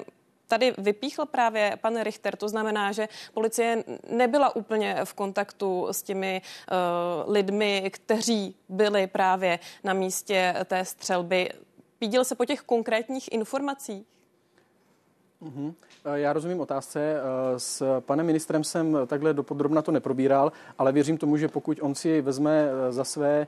tady 0.48 0.74
vypíchl 0.78 1.26
právě 1.26 1.78
pan 1.82 2.02
Richter, 2.02 2.36
to 2.36 2.50
znamená, 2.50 2.92
že 2.92 3.10
policie 3.34 3.84
nebyla 4.10 4.56
úplně 4.56 4.96
v 5.04 5.14
kontaktu 5.14 5.88
s 5.92 6.04
těmi 6.04 6.42
uh, 6.42 7.34
lidmi, 7.34 7.92
kteří 7.94 8.56
byli 8.70 9.08
právě 9.08 9.60
na 9.84 9.94
místě 9.94 10.56
té 10.66 10.86
střelby. 10.86 11.50
Viděl 12.02 12.26
se 12.26 12.36
po 12.36 12.46
těch 12.46 12.62
konkrétních 12.62 13.32
informacích? 13.32 14.06
Mm-hmm. 15.44 15.74
Já 16.14 16.34
rozumím 16.34 16.60
otázce. 16.60 17.00
Eh, 17.00 17.60
s 17.60 18.00
panem 18.00 18.26
ministrem 18.26 18.64
jsem 18.64 18.98
takhle 19.08 19.34
dopodrobna 19.34 19.82
to 19.82 19.92
neprobíral, 19.92 20.52
ale 20.78 20.92
věřím 20.92 21.18
tomu, 21.18 21.38
že 21.38 21.48
pokud 21.48 21.80
on 21.82 21.96
si 21.96 22.22
vezme 22.22 22.70
za 22.90 23.04
své 23.04 23.48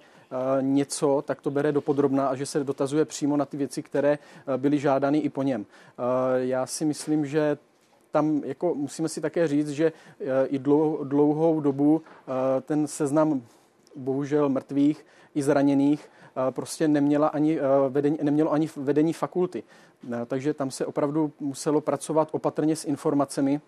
něco, 0.61 1.23
tak 1.27 1.41
to 1.41 1.51
bere 1.51 1.71
dopodrobna 1.71 2.27
a 2.27 2.35
že 2.35 2.45
se 2.45 2.63
dotazuje 2.63 3.05
přímo 3.05 3.37
na 3.37 3.45
ty 3.45 3.57
věci, 3.57 3.83
které 3.83 4.17
byly 4.57 4.79
žádány 4.79 5.17
i 5.17 5.29
po 5.29 5.43
něm. 5.43 5.65
Já 6.35 6.65
si 6.65 6.85
myslím, 6.85 7.25
že 7.25 7.57
tam 8.11 8.41
jako 8.45 8.75
musíme 8.75 9.09
si 9.09 9.21
také 9.21 9.47
říct, 9.47 9.69
že 9.69 9.91
i 10.47 10.59
dlouhou 11.03 11.59
dobu 11.59 12.01
ten 12.65 12.87
seznam 12.87 13.41
bohužel 13.95 14.49
mrtvých 14.49 15.05
i 15.35 15.43
zraněných 15.43 16.09
prostě 16.51 16.87
neměla 16.87 17.27
ani 17.27 17.59
vedení, 17.89 18.17
nemělo 18.21 18.51
ani 18.51 18.69
vedení 18.75 19.13
fakulty. 19.13 19.63
Takže 20.25 20.53
tam 20.53 20.71
se 20.71 20.85
opravdu 20.85 21.31
muselo 21.39 21.81
pracovat 21.81 22.29
opatrně 22.31 22.75
s 22.75 22.85
informacemi, 22.85 23.61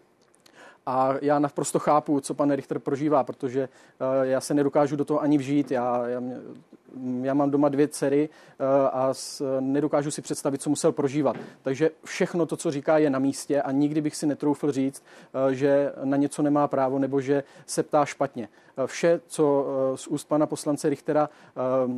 a 0.86 1.14
já 1.22 1.40
naprosto 1.40 1.80
chápu, 1.80 2.20
co 2.20 2.34
pan 2.34 2.52
Richter 2.52 2.80
prožívá, 2.80 3.24
protože 3.24 3.70
já 4.22 4.42
se 4.42 4.54
nedokážu 4.54 4.96
do 4.96 5.06
toho 5.06 5.22
ani 5.22 5.38
vžít. 5.38 5.72
Já, 5.72 6.08
já, 6.08 6.22
já 7.22 7.34
mám 7.34 7.52
doma 7.52 7.70
dvě 7.70 7.88
dcery 7.88 8.30
a 8.92 9.14
nedokážu 9.60 10.12
si 10.12 10.22
představit, 10.22 10.62
co 10.62 10.70
musel 10.70 10.92
prožívat. 10.92 11.38
Takže 11.62 11.92
všechno 12.04 12.46
to, 12.46 12.58
co 12.58 12.72
říká, 12.72 12.98
je 12.98 13.10
na 13.10 13.20
místě 13.20 13.62
a 13.62 13.72
nikdy 13.72 14.02
bych 14.02 14.16
si 14.16 14.28
netroufl 14.28 14.72
říct, 14.72 15.04
že 15.52 15.94
na 16.04 16.18
něco 16.18 16.42
nemá 16.42 16.68
právo 16.68 17.00
nebo 17.00 17.22
že 17.22 17.44
se 17.66 17.84
ptá 17.84 18.06
špatně. 18.06 18.50
Vše, 18.86 19.22
co 19.28 19.66
z 19.96 20.08
úst 20.08 20.28
pana 20.28 20.46
poslance 20.46 20.90
Richtera 20.90 21.30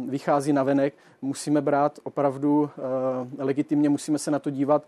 vychází 0.09 0.53
na 0.53 0.63
venek, 0.63 0.93
musíme 1.21 1.61
brát 1.61 1.99
opravdu 2.03 2.69
legitimně, 3.37 3.89
musíme 3.89 4.17
se 4.17 4.31
na 4.31 4.39
to 4.39 4.49
dívat 4.49 4.83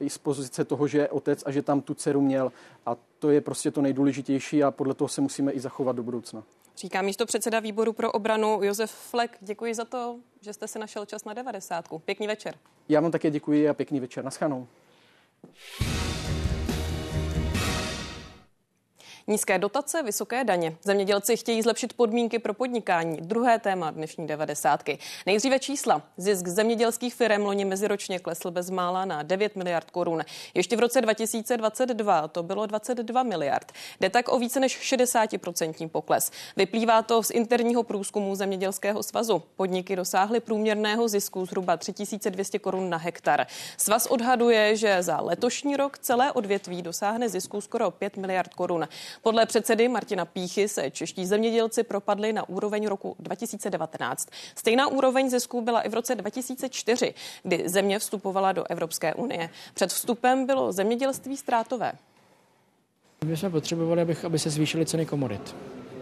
i 0.00 0.10
z 0.10 0.18
pozice 0.18 0.64
toho, 0.64 0.86
že 0.86 0.98
je 0.98 1.08
otec 1.08 1.42
a 1.46 1.50
že 1.50 1.62
tam 1.62 1.80
tu 1.80 1.94
dceru 1.94 2.20
měl. 2.20 2.52
A 2.86 2.96
to 3.18 3.25
je 3.30 3.40
prostě 3.40 3.70
to 3.70 3.82
nejdůležitější 3.82 4.64
a 4.64 4.70
podle 4.70 4.94
toho 4.94 5.08
se 5.08 5.20
musíme 5.20 5.52
i 5.52 5.60
zachovat 5.60 5.96
do 5.96 6.02
budoucna. 6.02 6.42
Říká 6.76 7.02
místo 7.02 7.26
předseda 7.26 7.60
výboru 7.60 7.92
pro 7.92 8.12
obranu 8.12 8.58
Josef 8.62 8.90
Flek. 8.90 9.38
Děkuji 9.40 9.74
za 9.74 9.84
to, 9.84 10.16
že 10.40 10.52
jste 10.52 10.68
si 10.68 10.78
našel 10.78 11.06
čas 11.06 11.24
na 11.24 11.34
devadesátku. 11.34 11.98
Pěkný 11.98 12.26
večer. 12.26 12.54
Já 12.88 13.00
vám 13.00 13.10
také 13.10 13.30
děkuji 13.30 13.68
a 13.68 13.74
pěkný 13.74 14.00
večer. 14.00 14.24
Naschanou. 14.24 14.66
Nízké 19.28 19.58
dotace, 19.58 20.02
vysoké 20.02 20.44
daně. 20.44 20.76
Zemědělci 20.82 21.36
chtějí 21.36 21.62
zlepšit 21.62 21.92
podmínky 21.92 22.38
pro 22.38 22.54
podnikání. 22.54 23.16
Druhé 23.20 23.58
téma 23.58 23.90
dnešní 23.90 24.26
devadesátky. 24.26 24.98
Nejdříve 25.26 25.58
čísla. 25.58 26.02
Zisk 26.16 26.48
zemědělských 26.48 27.14
firm 27.14 27.42
loni 27.42 27.64
meziročně 27.64 28.18
klesl 28.18 28.50
bezmála 28.50 29.04
na 29.04 29.22
9 29.22 29.56
miliard 29.56 29.90
korun. 29.90 30.22
Ještě 30.54 30.76
v 30.76 30.80
roce 30.80 31.00
2022 31.00 32.28
to 32.28 32.42
bylo 32.42 32.66
22 32.66 33.22
miliard. 33.22 33.72
Jde 34.00 34.10
tak 34.10 34.32
o 34.32 34.38
více 34.38 34.60
než 34.60 34.92
60% 34.92 35.88
pokles. 35.88 36.30
Vyplývá 36.56 37.02
to 37.02 37.22
z 37.22 37.30
interního 37.30 37.82
průzkumu 37.82 38.34
Zemědělského 38.34 39.02
svazu. 39.02 39.42
Podniky 39.56 39.96
dosáhly 39.96 40.40
průměrného 40.40 41.08
zisku 41.08 41.46
zhruba 41.46 41.76
3200 41.76 42.58
korun 42.58 42.90
na 42.90 42.96
hektar. 42.96 43.46
Svaz 43.76 44.06
odhaduje, 44.06 44.76
že 44.76 45.02
za 45.02 45.20
letošní 45.20 45.76
rok 45.76 45.98
celé 45.98 46.32
odvětví 46.32 46.82
dosáhne 46.82 47.28
zisku 47.28 47.60
skoro 47.60 47.90
5 47.90 48.16
miliard 48.16 48.54
korun. 48.54 48.88
Podle 49.22 49.46
předsedy 49.46 49.88
Martina 49.88 50.24
Píchy 50.24 50.68
se 50.68 50.90
čeští 50.90 51.26
zemědělci 51.26 51.82
propadli 51.82 52.32
na 52.32 52.48
úroveň 52.48 52.86
roku 52.86 53.16
2019. 53.18 54.28
Stejná 54.54 54.86
úroveň 54.86 55.30
zisků 55.30 55.60
byla 55.60 55.80
i 55.80 55.88
v 55.88 55.94
roce 55.94 56.14
2004, 56.14 57.14
kdy 57.42 57.68
země 57.68 57.98
vstupovala 57.98 58.52
do 58.52 58.64
Evropské 58.70 59.14
unie. 59.14 59.50
Před 59.74 59.90
vstupem 59.90 60.46
bylo 60.46 60.72
zemědělství 60.72 61.36
ztrátové. 61.36 61.92
My 63.24 63.36
jsme 63.36 63.50
potřebovali, 63.50 64.16
aby 64.24 64.38
se 64.38 64.50
zvýšily 64.50 64.86
ceny 64.86 65.06
komodit 65.06 65.54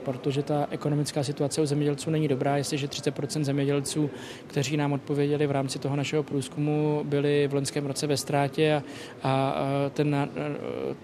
protože 0.04 0.42
ta 0.42 0.66
ekonomická 0.70 1.22
situace 1.22 1.62
u 1.62 1.66
zemědělců 1.66 2.10
není 2.10 2.28
dobrá. 2.28 2.56
Jestliže 2.56 2.86
30% 2.86 3.44
zemědělců, 3.44 4.10
kteří 4.46 4.76
nám 4.76 4.92
odpověděli 4.92 5.46
v 5.46 5.50
rámci 5.50 5.78
toho 5.78 5.96
našeho 5.96 6.22
průzkumu, 6.22 7.04
byli 7.04 7.48
v 7.48 7.54
loňském 7.54 7.86
roce 7.86 8.06
ve 8.06 8.16
ztrátě 8.16 8.82
a, 9.22 9.30
a 9.32 9.90
ten 9.90 10.28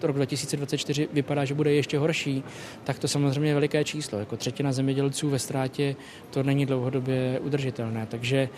rok 0.01 0.15
2024 0.15 1.09
vypadá, 1.13 1.45
že 1.45 1.53
bude 1.53 1.73
ještě 1.73 1.97
horší, 1.97 2.43
tak 2.83 2.99
to 2.99 3.07
samozřejmě 3.07 3.49
je 3.49 3.53
veliké 3.53 3.83
číslo. 3.83 4.19
Jako 4.19 4.37
třetina 4.37 4.71
zemědělců 4.71 5.29
ve 5.29 5.39
ztrátě 5.39 5.95
to 6.29 6.43
není 6.43 6.65
dlouhodobě 6.65 7.39
udržitelné. 7.39 8.07
Takže 8.09 8.37
e, 8.37 8.49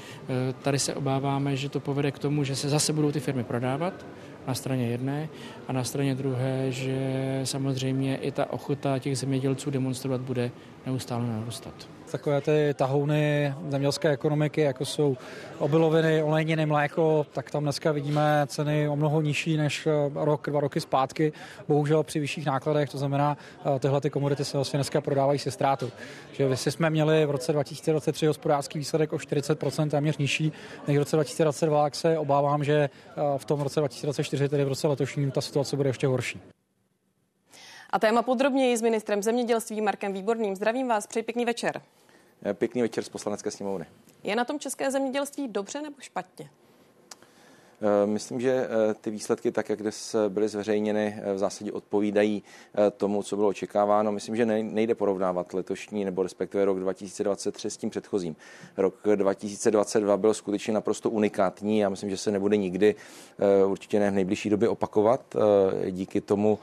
tady 0.54 0.80
se 0.80 0.94
obáváme, 0.96 1.56
že 1.56 1.70
to 1.70 1.80
povede 1.80 2.12
k 2.12 2.20
tomu, 2.20 2.44
že 2.44 2.56
se 2.56 2.70
zase 2.70 2.94
budou 2.94 3.12
ty 3.12 3.20
firmy 3.20 3.44
prodávat 3.44 4.06
na 4.48 4.54
straně 4.54 4.88
jedné 4.88 5.30
a 5.68 5.74
na 5.74 5.84
straně 5.84 6.16
druhé, 6.16 6.72
že 6.72 7.42
samozřejmě 7.44 8.16
i 8.16 8.32
ta 8.32 8.54
ochota 8.54 9.00
těch 9.00 9.18
zemědělců 9.18 9.72
demonstrovat 9.72 10.22
bude 10.22 10.52
neustále 10.86 11.28
narůstat 11.28 11.88
takové 12.14 12.42
ty 12.42 12.74
tahouny 12.74 13.54
zemědělské 13.70 14.10
ekonomiky, 14.10 14.62
jako 14.62 14.86
jsou 14.86 15.18
obiloviny, 15.60 16.24
olejniny, 16.24 16.66
mléko, 16.66 17.26
tak 17.34 17.52
tam 17.52 17.64
dneska 17.64 17.92
vidíme 17.92 18.46
ceny 18.48 18.90
o 18.90 18.96
mnoho 18.96 19.22
nižší 19.22 19.58
než 19.58 19.88
eh, 19.88 19.92
rok, 20.14 20.50
dva 20.50 20.60
roky 20.60 20.82
zpátky. 20.82 21.34
Bohužel 21.68 22.04
při 22.04 22.20
vyšších 22.20 22.46
nákladech, 22.46 22.90
to 22.90 22.98
znamená, 22.98 23.38
eh, 23.76 23.80
tyhle 23.80 24.02
ty 24.02 24.10
komodity 24.10 24.46
se 24.46 24.58
vlastně 24.58 24.78
dneska 24.78 25.02
prodávají 25.02 25.40
se 25.40 25.52
ztrátou. 25.52 25.90
Že 26.34 26.44
jestli 26.44 26.72
jsme 26.72 26.90
měli 26.90 27.26
v 27.26 27.32
roce 27.32 27.52
2023 27.52 28.26
hospodářský 28.26 28.80
výsledek 28.80 29.14
o 29.14 29.18
40% 29.18 29.90
téměř 29.90 30.18
nižší 30.18 30.52
než 30.88 30.98
v 30.98 31.00
roce 31.00 31.16
2022, 31.16 31.84
tak 31.84 31.96
se 31.96 32.18
obávám, 32.18 32.64
že 32.64 32.74
eh, 32.74 33.22
v 33.38 33.46
tom 33.46 33.62
roce 33.62 33.80
2024, 33.80 34.50
tedy 34.50 34.66
v 34.66 34.68
roce 34.68 34.88
letošním, 34.88 35.32
ta 35.32 35.42
situace 35.42 35.76
bude 35.76 35.90
ještě 35.90 36.08
horší. 36.08 36.42
A 37.94 38.00
téma 38.00 38.22
podrobněji 38.22 38.78
s 38.78 38.82
ministrem 38.82 39.24
zemědělství 39.24 39.82
Markem 39.82 40.14
Výborným. 40.14 40.56
Zdravím 40.56 40.88
vás, 40.88 41.08
přeji 41.08 41.24
pěkný 41.24 41.46
večer. 41.46 41.82
Pěkný 42.54 42.82
večer 42.82 43.04
z 43.04 43.10
poslanecké 43.10 43.52
sněmovny. 43.52 43.86
Je 44.24 44.36
na 44.36 44.46
tom 44.46 44.60
české 44.60 44.92
zemědělství 44.92 45.48
dobře 45.48 45.82
nebo 45.82 45.96
špatně? 46.00 46.50
Eh, 47.84 48.08
myslím, 48.08 48.42
že 48.42 48.52
eh, 48.52 48.94
ty 48.94 49.12
výsledky, 49.12 49.52
tak 49.52 49.70
jak 49.70 49.82
dnes 49.82 50.16
byly 50.30 50.48
zveřejněny, 50.48 51.20
eh, 51.24 51.34
v 51.34 51.38
zásadě 51.38 51.72
odpovídají 51.72 52.44
tomu, 52.98 53.24
co 53.24 53.36
bylo 53.36 53.48
očekáváno. 53.48 54.12
Myslím, 54.12 54.36
že 54.36 54.46
nejde 54.46 54.96
porovnávat 54.96 55.54
letošní 55.54 56.06
nebo 56.06 56.24
respektive 56.24 56.66
rok 56.66 56.80
2023 56.80 57.70
s 57.70 57.78
tím 57.78 57.90
předchozím. 57.90 58.36
Rok 58.78 58.96
2022 59.16 60.18
byl 60.18 60.34
skutečně 60.34 60.74
naprosto 60.74 61.10
unikátní. 61.10 61.80
Já 61.80 61.90
myslím, 61.90 62.10
že 62.10 62.18
se 62.18 62.32
nebude 62.32 62.58
nikdy 62.58 62.96
určitě 63.66 64.00
ne 64.00 64.12
v 64.12 64.14
nejbližší 64.14 64.50
době 64.50 64.70
opakovat. 64.70 65.36
Díky 65.92 66.22
tomu 66.22 66.60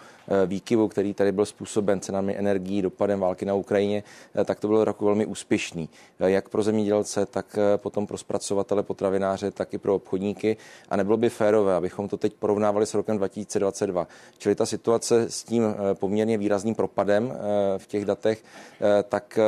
výkyvu, 0.46 0.88
který 0.88 1.14
tady 1.14 1.32
byl 1.32 1.46
způsoben 1.46 2.00
cenami 2.00 2.38
energií, 2.38 2.82
dopadem 2.82 3.20
války 3.20 3.44
na 3.44 3.54
Ukrajině, 3.54 4.02
tak 4.44 4.60
to 4.60 4.68
byl 4.68 4.84
rok 4.84 5.00
velmi 5.00 5.26
úspěšný. 5.26 5.88
Jak 6.18 6.48
pro 6.48 6.62
zemědělce, 6.62 7.26
tak 7.26 7.58
potom 7.76 8.06
pro 8.06 8.18
zpracovatele, 8.18 8.82
potravináře, 8.82 9.50
tak 9.50 9.74
i 9.74 9.78
pro 9.78 9.94
obchodníky. 9.94 10.56
A 10.88 10.96
nebylo 10.96 11.16
by 11.16 11.30
férové, 11.30 11.74
abychom 11.74 12.08
to 12.08 12.16
teď 12.16 12.34
porovnávali 12.34 12.86
s 12.86 12.94
rokem 12.94 13.16
2022. 13.16 14.06
Čili 14.38 14.54
ta 14.54 14.66
situace 14.66 15.30
s 15.30 15.44
tím 15.44 15.64
eh, 15.64 15.94
poměrně 15.94 16.38
výrazným 16.38 16.74
propadem 16.74 17.32
eh, 17.32 17.78
v 17.78 17.86
těch 17.86 18.04
datech, 18.04 18.44
eh, 18.44 19.02
tak 19.02 19.38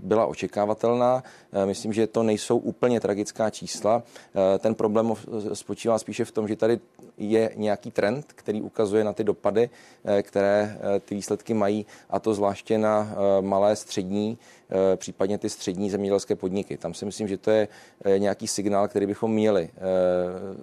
byla 0.00 0.26
očekávatelná. 0.26 1.22
Myslím, 1.64 1.92
že 1.92 2.06
to 2.06 2.22
nejsou 2.22 2.58
úplně 2.58 3.00
tragická 3.00 3.50
čísla. 3.50 4.02
Ten 4.58 4.74
problém 4.74 5.14
spočívá 5.52 5.98
spíše 5.98 6.24
v 6.24 6.32
tom, 6.32 6.48
že 6.48 6.56
tady 6.56 6.80
je 7.18 7.50
nějaký 7.56 7.90
trend, 7.90 8.26
který 8.28 8.62
ukazuje 8.62 9.04
na 9.04 9.12
ty 9.12 9.24
dopady, 9.24 9.70
které 10.22 10.78
ty 11.04 11.14
výsledky 11.14 11.54
mají, 11.54 11.86
a 12.10 12.20
to 12.20 12.34
zvláště 12.34 12.78
na 12.78 13.14
malé, 13.40 13.76
střední, 13.76 14.38
případně 14.96 15.38
ty 15.38 15.50
střední 15.50 15.90
zemědělské 15.90 16.36
podniky. 16.36 16.76
Tam 16.76 16.94
si 16.94 17.04
myslím, 17.04 17.28
že 17.28 17.38
to 17.38 17.50
je 17.50 17.68
nějaký 18.18 18.46
signál, 18.46 18.88
který 18.88 19.06
bychom 19.06 19.32
měli 19.32 19.70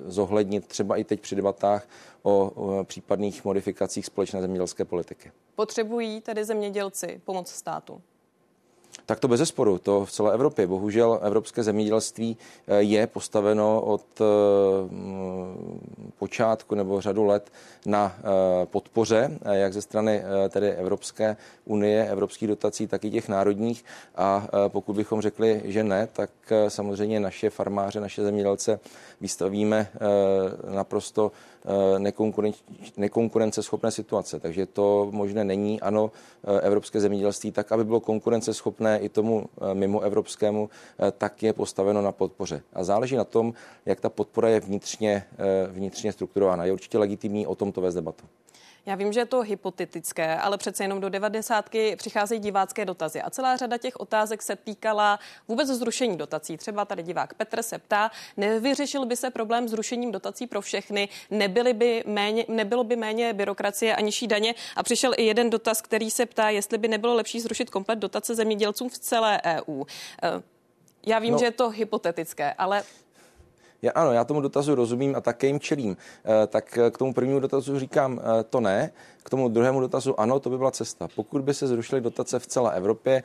zohlednit 0.06 0.68
třeba 0.68 0.98
i 0.98 1.04
teď 1.04 1.20
při 1.20 1.36
debatách 1.36 1.88
o 2.24 2.52
případných 2.84 3.46
modifikacích 3.46 4.06
společné 4.06 4.42
zemědělské 4.42 4.86
politiky. 4.86 5.32
Potřebují 5.56 6.22
tedy 6.22 6.46
zemědělci 6.46 7.22
pomoc 7.26 7.52
státu? 7.52 8.02
Tak 9.12 9.20
to 9.20 9.28
bez 9.28 9.50
sporu, 9.50 9.78
to 9.78 10.06
v 10.06 10.12
celé 10.12 10.34
Evropě. 10.34 10.68
Bohužel 10.68 11.20
evropské 11.22 11.64
zemědělství 11.64 12.38
eh, 12.68 12.82
je 12.82 13.08
postaveno 13.08 13.82
od 13.82 14.06
eh, 14.22 14.26
počátku 16.20 16.76
nebo 16.76 17.02
řadu 17.02 17.24
let 17.24 17.52
na 17.86 18.16
eh, 18.18 18.22
podpoře, 18.66 19.32
jak 19.52 19.74
ze 19.74 19.82
strany 19.82 20.24
tedy 20.50 20.72
Evropské 20.72 21.38
unie, 21.66 22.10
evropských 22.10 22.48
dotací, 22.48 22.88
tak 22.88 23.06
i 23.06 23.12
těch 23.12 23.30
národních. 23.30 23.86
A 24.16 24.48
pokud 24.68 24.94
bychom 24.94 25.22
řekli, 25.22 25.62
že 25.66 25.84
ne, 25.84 26.08
tak 26.14 26.30
samozřejmě 26.68 27.20
naše 27.20 27.50
farmáře, 27.50 28.00
naše 28.00 28.24
zemědělce 28.24 28.80
vystavíme 29.22 29.88
naprosto 30.70 31.32
nekonkurenceschopné 32.98 33.92
situace. 33.92 34.40
Takže 34.40 34.66
to 34.66 35.08
možné 35.12 35.44
není. 35.44 35.82
Ano, 35.82 36.12
evropské 36.62 37.00
zemědělství 37.00 37.52
tak, 37.52 37.72
aby 37.72 37.84
bylo 37.84 38.00
konkurenceschopné 38.00 39.00
i 39.02 39.10
tomu 39.10 39.46
eh, 39.46 39.74
mimo 39.74 40.00
evropskému, 40.00 40.70
eh, 40.70 41.12
tak 41.12 41.44
je 41.44 41.54
postaveno 41.54 42.02
na 42.02 42.12
podpoře. 42.12 42.62
A 42.74 42.84
záleží 42.84 43.16
na 43.16 43.24
tom, 43.24 43.54
jak 43.86 44.00
ta 44.00 44.10
podpora 44.10 44.50
je 44.50 44.60
vnitřně, 44.60 45.24
eh, 45.34 45.68
vnitřně 45.68 46.12
strukturována. 46.12 46.66
Je 46.66 46.74
určitě 46.74 46.98
legitimní 46.98 47.48
o 47.48 47.56
tomto 47.56 47.82
vést 47.82 47.96
debatu. 47.96 48.26
Já 48.86 48.96
vím, 48.96 49.14
že 49.14 49.20
je 49.20 49.26
to 49.26 49.42
hypotetické, 49.42 50.38
ale 50.38 50.58
přece 50.58 50.84
jenom 50.84 51.02
do 51.02 51.10
devadesátky 51.10 51.96
přicházejí 51.96 52.42
divácké 52.42 52.86
dotazy 52.86 53.22
a 53.22 53.30
celá 53.30 53.58
řada 53.58 53.78
těch 53.78 54.00
otázek 54.00 54.42
se 54.42 54.56
týkala 54.56 55.20
vůbec 55.48 55.68
zrušení 55.68 56.18
dotací. 56.18 56.58
Třeba 56.58 56.86
tady 56.86 57.04
divák 57.04 57.34
Petr 57.34 57.64
se 57.64 57.78
ptá, 57.78 58.12
nevyřešil 58.38 59.06
by 59.06 59.16
se 59.16 59.30
problém 59.30 59.68
zrušením 59.68 60.12
dotací 60.12 60.48
pro 60.48 60.62
všechny, 60.62 61.10
nebyly 61.30 61.74
by 61.74 62.04
méně, 62.08 62.46
nebylo 62.48 62.84
by 62.84 62.96
méně 62.96 63.34
byrokracie 63.34 63.96
a 63.96 64.02
nižší 64.02 64.28
daně. 64.28 64.56
A 64.76 64.84
přišel 64.84 65.14
i 65.18 65.24
jeden 65.24 65.50
dotaz, 65.50 65.82
který 65.82 66.12
se 66.12 66.26
ptá, 66.26 66.50
jestli 66.50 66.78
by 66.78 66.88
nebylo 66.88 67.16
lepší 67.16 67.40
zrušit 67.40 67.70
komplet 67.70 68.00
dotace 68.00 68.36
zemědělcům 68.36 68.90
v 68.90 68.98
celé 68.98 69.42
EU. 69.46 69.84
Eh, 70.24 70.42
já 71.06 71.20
vím, 71.20 71.32
no. 71.32 71.38
že 71.38 71.46
je 71.46 71.52
to 71.52 71.70
hypotetické, 71.70 72.54
ale 72.54 72.84
já, 73.82 73.92
ano, 73.92 74.12
já 74.12 74.24
tomu 74.24 74.42
dotazu 74.42 74.76
rozumím 74.76 75.16
a 75.16 75.22
také 75.22 75.48
jim 75.48 75.60
čelím. 75.60 75.98
E, 76.44 76.48
tak 76.48 76.80
k 76.92 76.98
tomu 76.98 77.14
prvnímu 77.14 77.40
dotazu 77.40 77.80
říkám 77.80 78.20
e, 78.20 78.44
to 78.44 78.60
ne, 78.60 78.92
k 79.24 79.30
tomu 79.30 79.50
druhému 79.50 79.80
dotazu 79.80 80.20
ano, 80.20 80.40
to 80.40 80.50
by 80.50 80.58
byla 80.58 80.72
cesta. 80.72 81.08
Pokud 81.16 81.42
by 81.42 81.54
se 81.54 81.68
zrušily 81.68 82.02
dotace 82.02 82.40
v 82.40 82.48
celé 82.48 82.76
Evropě, 82.76 83.24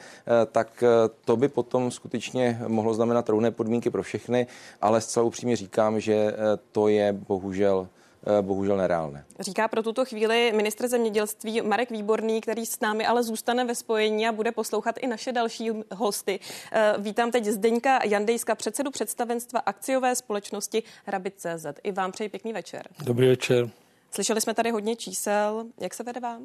tak 0.52 0.84
to 1.24 1.36
by 1.36 1.48
potom 1.48 1.90
skutečně 1.90 2.60
mohlo 2.68 2.94
znamenat 2.94 3.28
rovné 3.28 3.50
podmínky 3.50 3.90
pro 3.90 4.02
všechny, 4.02 4.46
ale 4.80 5.00
zcela 5.00 5.26
upřímně 5.26 5.56
říkám, 5.56 6.00
že 6.00 6.36
to 6.72 6.88
je 6.88 7.12
bohužel 7.12 7.88
Eh, 7.88 8.05
bohužel 8.40 8.76
nereálné. 8.76 9.24
Říká 9.40 9.68
pro 9.68 9.82
tuto 9.82 10.04
chvíli 10.04 10.52
ministr 10.56 10.88
zemědělství 10.88 11.60
Marek 11.60 11.90
Výborný, 11.90 12.40
který 12.40 12.66
s 12.66 12.80
námi 12.80 13.06
ale 13.06 13.22
zůstane 13.22 13.64
ve 13.64 13.74
spojení 13.74 14.28
a 14.28 14.32
bude 14.32 14.52
poslouchat 14.52 14.98
i 14.98 15.06
naše 15.06 15.32
další 15.32 15.70
hosty. 15.92 16.40
Eh, 16.72 16.94
vítám 16.98 17.30
teď 17.30 17.44
Zdeňka 17.44 17.98
Jandejska, 18.04 18.54
předsedu 18.54 18.90
představenstva 18.90 19.60
akciové 19.60 20.16
společnosti 20.16 20.82
Rabit.cz. 21.06 21.66
I 21.82 21.92
vám 21.92 22.12
přeji 22.12 22.28
pěkný 22.28 22.52
večer. 22.52 22.88
Dobrý 23.04 23.28
večer. 23.28 23.70
Slyšeli 24.10 24.40
jsme 24.40 24.54
tady 24.54 24.70
hodně 24.70 24.96
čísel. 24.96 25.66
Jak 25.80 25.94
se 25.94 26.02
vede 26.02 26.20
vám? 26.20 26.42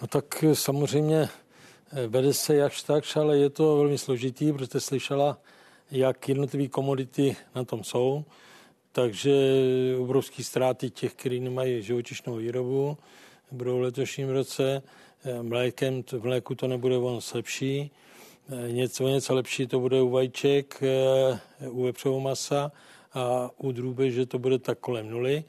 No 0.00 0.06
tak 0.06 0.44
eh, 0.44 0.54
samozřejmě 0.54 1.28
vede 2.08 2.34
se 2.34 2.56
jakž 2.56 2.82
tak, 2.82 3.04
ale 3.16 3.38
je 3.38 3.50
to 3.50 3.76
velmi 3.76 3.98
složitý, 3.98 4.52
protože 4.52 4.80
slyšela, 4.80 5.38
jak 5.90 6.28
jednotlivé 6.28 6.68
komodity 6.68 7.36
na 7.54 7.64
tom 7.64 7.84
jsou 7.84 8.24
takže 8.92 9.32
obrovské 9.98 10.44
ztráty 10.44 10.90
těch, 10.90 11.14
kteří 11.14 11.40
nemají 11.40 11.82
živočišnou 11.82 12.36
výrobu, 12.36 12.98
budou 13.50 13.78
v 13.78 13.82
letošním 13.82 14.28
roce. 14.28 14.82
Eh, 15.24 15.42
mlékem, 15.42 16.02
v 16.02 16.24
mléku 16.24 16.54
to 16.54 16.66
nebude 16.66 16.96
on 16.96 17.18
lepší. 17.34 17.90
Eh, 18.48 18.72
něco, 18.72 19.08
něco 19.08 19.34
lepší 19.34 19.66
to 19.66 19.80
bude 19.80 20.02
u 20.02 20.10
vajíček, 20.10 20.82
eh, 20.82 21.68
u 21.68 21.82
vepřového 21.82 22.20
masa 22.20 22.72
a 23.12 23.50
u 23.56 23.72
drůbeže 23.72 24.26
to 24.26 24.38
bude 24.38 24.58
tak 24.58 24.78
kolem 24.78 25.10
nuly. 25.10 25.44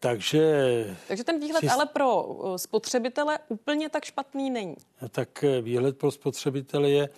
Takže... 0.00 0.96
Takže 1.08 1.24
ten 1.24 1.40
výhled 1.40 1.60
si... 1.60 1.68
ale 1.68 1.86
pro 1.86 2.26
spotřebitele 2.56 3.38
úplně 3.48 3.88
tak 3.88 4.04
špatný 4.04 4.50
není. 4.50 4.76
Tak 5.10 5.44
výhled 5.60 5.98
pro 5.98 6.10
spotřebitele 6.10 6.90
je 6.90 7.08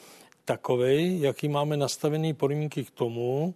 takový, 0.44 1.20
jaký 1.20 1.48
máme 1.48 1.76
nastavený 1.76 2.34
podmínky 2.34 2.84
k 2.84 2.90
tomu, 2.90 3.54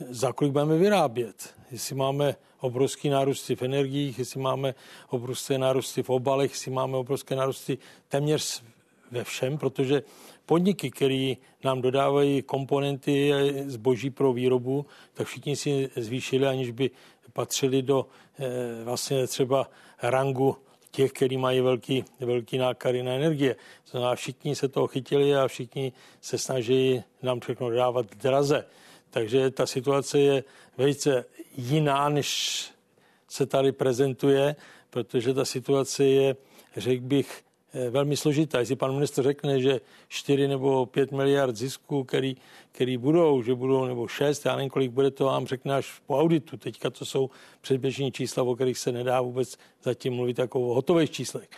za 0.00 0.32
kolik 0.32 0.52
budeme 0.52 0.76
vyrábět. 0.76 1.54
Jestli 1.70 1.94
máme 1.94 2.36
obrovské 2.60 3.10
nárůsty 3.10 3.56
v 3.56 3.62
energiích, 3.62 4.18
jestli 4.18 4.40
máme 4.40 4.74
obrovské 5.08 5.58
nárůsty 5.58 6.02
v 6.02 6.10
obalech, 6.10 6.50
jestli 6.50 6.70
máme 6.70 6.96
obrovské 6.96 7.36
nárůsty 7.36 7.78
téměř 8.08 8.62
ve 9.10 9.24
všem, 9.24 9.58
protože 9.58 10.02
podniky, 10.46 10.90
které 10.90 11.34
nám 11.64 11.82
dodávají 11.82 12.42
komponenty 12.42 13.32
zboží 13.66 14.10
pro 14.10 14.32
výrobu, 14.32 14.86
tak 15.14 15.26
všichni 15.26 15.56
si 15.56 15.90
zvýšili, 15.96 16.46
aniž 16.46 16.70
by 16.70 16.90
patřili 17.32 17.82
do 17.82 18.06
eh, 18.38 18.84
vlastně 18.84 19.26
třeba 19.26 19.70
rangu 20.02 20.56
těch, 20.90 21.12
kteří 21.12 21.36
mají 21.36 21.60
velký, 21.60 22.04
velký 22.20 22.58
náklady 22.58 23.02
na 23.02 23.12
energie. 23.12 23.56
znamená, 23.90 24.14
všichni 24.14 24.56
se 24.56 24.68
toho 24.68 24.86
chytili 24.86 25.36
a 25.36 25.48
všichni 25.48 25.92
se 26.20 26.38
snaží 26.38 27.02
nám 27.22 27.40
všechno 27.40 27.70
dávat 27.70 28.06
draze. 28.16 28.64
Takže 29.10 29.50
ta 29.50 29.66
situace 29.66 30.18
je 30.18 30.44
velice 30.76 31.24
jiná, 31.56 32.08
než 32.08 32.70
se 33.28 33.46
tady 33.46 33.72
prezentuje, 33.72 34.56
protože 34.90 35.34
ta 35.34 35.44
situace 35.44 36.04
je, 36.04 36.36
řekl 36.76 37.04
bych, 37.04 37.42
eh, 37.72 37.90
velmi 37.90 38.16
složitá. 38.16 38.58
Jestli 38.58 38.76
pan 38.76 38.94
ministr 38.94 39.22
řekne, 39.22 39.60
že 39.60 39.80
4 40.08 40.48
nebo 40.48 40.86
5 40.86 41.12
miliard 41.12 41.56
zisků, 41.56 42.04
který, 42.04 42.36
který 42.72 42.96
budou, 42.96 43.42
že 43.42 43.54
budou, 43.54 43.84
nebo 43.84 44.08
6, 44.08 44.44
já 44.44 44.56
nevím, 44.56 44.70
kolik 44.70 44.90
bude, 44.90 45.10
to 45.10 45.24
vám 45.24 45.46
řekne 45.46 45.74
až 45.74 46.00
po 46.06 46.18
auditu. 46.18 46.56
Teďka 46.56 46.90
to 46.90 47.04
jsou 47.04 47.30
předběžní 47.60 48.12
čísla, 48.12 48.42
o 48.42 48.54
kterých 48.54 48.78
se 48.78 48.92
nedá 48.92 49.20
vůbec 49.20 49.58
zatím 49.82 50.14
mluvit 50.14 50.38
jako 50.38 50.60
o 50.60 50.74
hotových 50.74 51.10
číslech. 51.10 51.48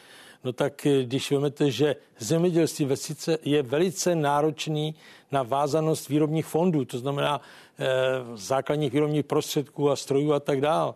No 0.45 0.53
tak 0.53 0.87
eh, 0.87 1.03
když 1.05 1.31
vezmete, 1.31 1.71
že 1.71 1.97
zemědělství 2.19 2.85
vesnice 2.85 3.39
je 3.43 3.63
velice 3.63 4.15
náročný 4.15 4.95
na 5.33 5.43
vázanost 5.43 6.09
výrobních 6.09 6.47
fondů, 6.47 6.85
to 6.85 6.99
znamená 6.99 7.41
eh, 7.79 7.87
základních 8.35 8.93
výrobních 8.93 9.25
prostředků 9.25 9.91
a 9.91 9.97
strojů 9.97 10.33
a 10.33 10.41
tak 10.41 10.61
dále, 10.61 10.95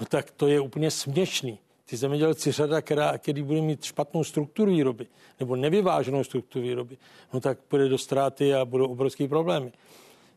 no 0.00 0.06
tak 0.06 0.30
to 0.30 0.46
je 0.46 0.60
úplně 0.60 0.90
směšný. 0.90 1.58
Ty 1.88 1.96
zemědělci 1.96 2.52
řada, 2.52 2.82
která, 2.82 3.18
který 3.18 3.42
bude 3.42 3.60
mít 3.60 3.84
špatnou 3.84 4.24
strukturu 4.24 4.72
výroby 4.72 5.06
nebo 5.40 5.56
nevyváženou 5.56 6.24
strukturu 6.24 6.64
výroby, 6.64 6.96
no 7.32 7.40
tak 7.40 7.58
půjde 7.58 7.88
do 7.88 7.98
ztráty 7.98 8.54
a 8.54 8.64
budou 8.64 8.86
obrovské 8.86 9.28
problémy. 9.28 9.72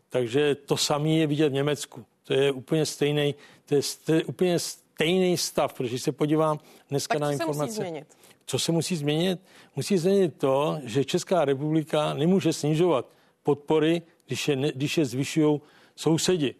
Takže 0.09 0.55
to 0.55 0.77
samé 0.77 1.09
je 1.09 1.27
vidět 1.27 1.49
v 1.49 1.53
Německu. 1.53 2.05
To 2.23 2.33
je 2.33 2.51
úplně 2.51 2.85
stejný, 2.85 3.35
to 3.65 3.75
je, 3.75 3.81
je 4.07 4.23
úplně 4.23 4.59
stejný 4.99 5.38
stav, 5.38 5.73
protože 5.73 5.99
se 5.99 6.12
podívám 6.12 6.59
dneska 6.89 7.13
tak 7.13 7.21
na 7.21 7.31
informace. 7.31 7.73
Se 7.73 7.81
musí 7.81 7.89
změnit? 7.89 8.17
Co 8.45 8.59
se 8.59 8.71
musí 8.71 8.95
změnit? 8.95 9.39
Musí 9.75 9.97
změnit 9.97 10.33
to, 10.38 10.79
že 10.83 11.05
Česká 11.05 11.45
republika 11.45 12.13
nemůže 12.13 12.53
snižovat 12.53 13.05
podpory, 13.43 14.01
když 14.27 14.47
je, 14.47 14.55
když 14.55 14.97
je 14.97 15.05
zvyšují 15.05 15.62
sousedi. 15.95 16.55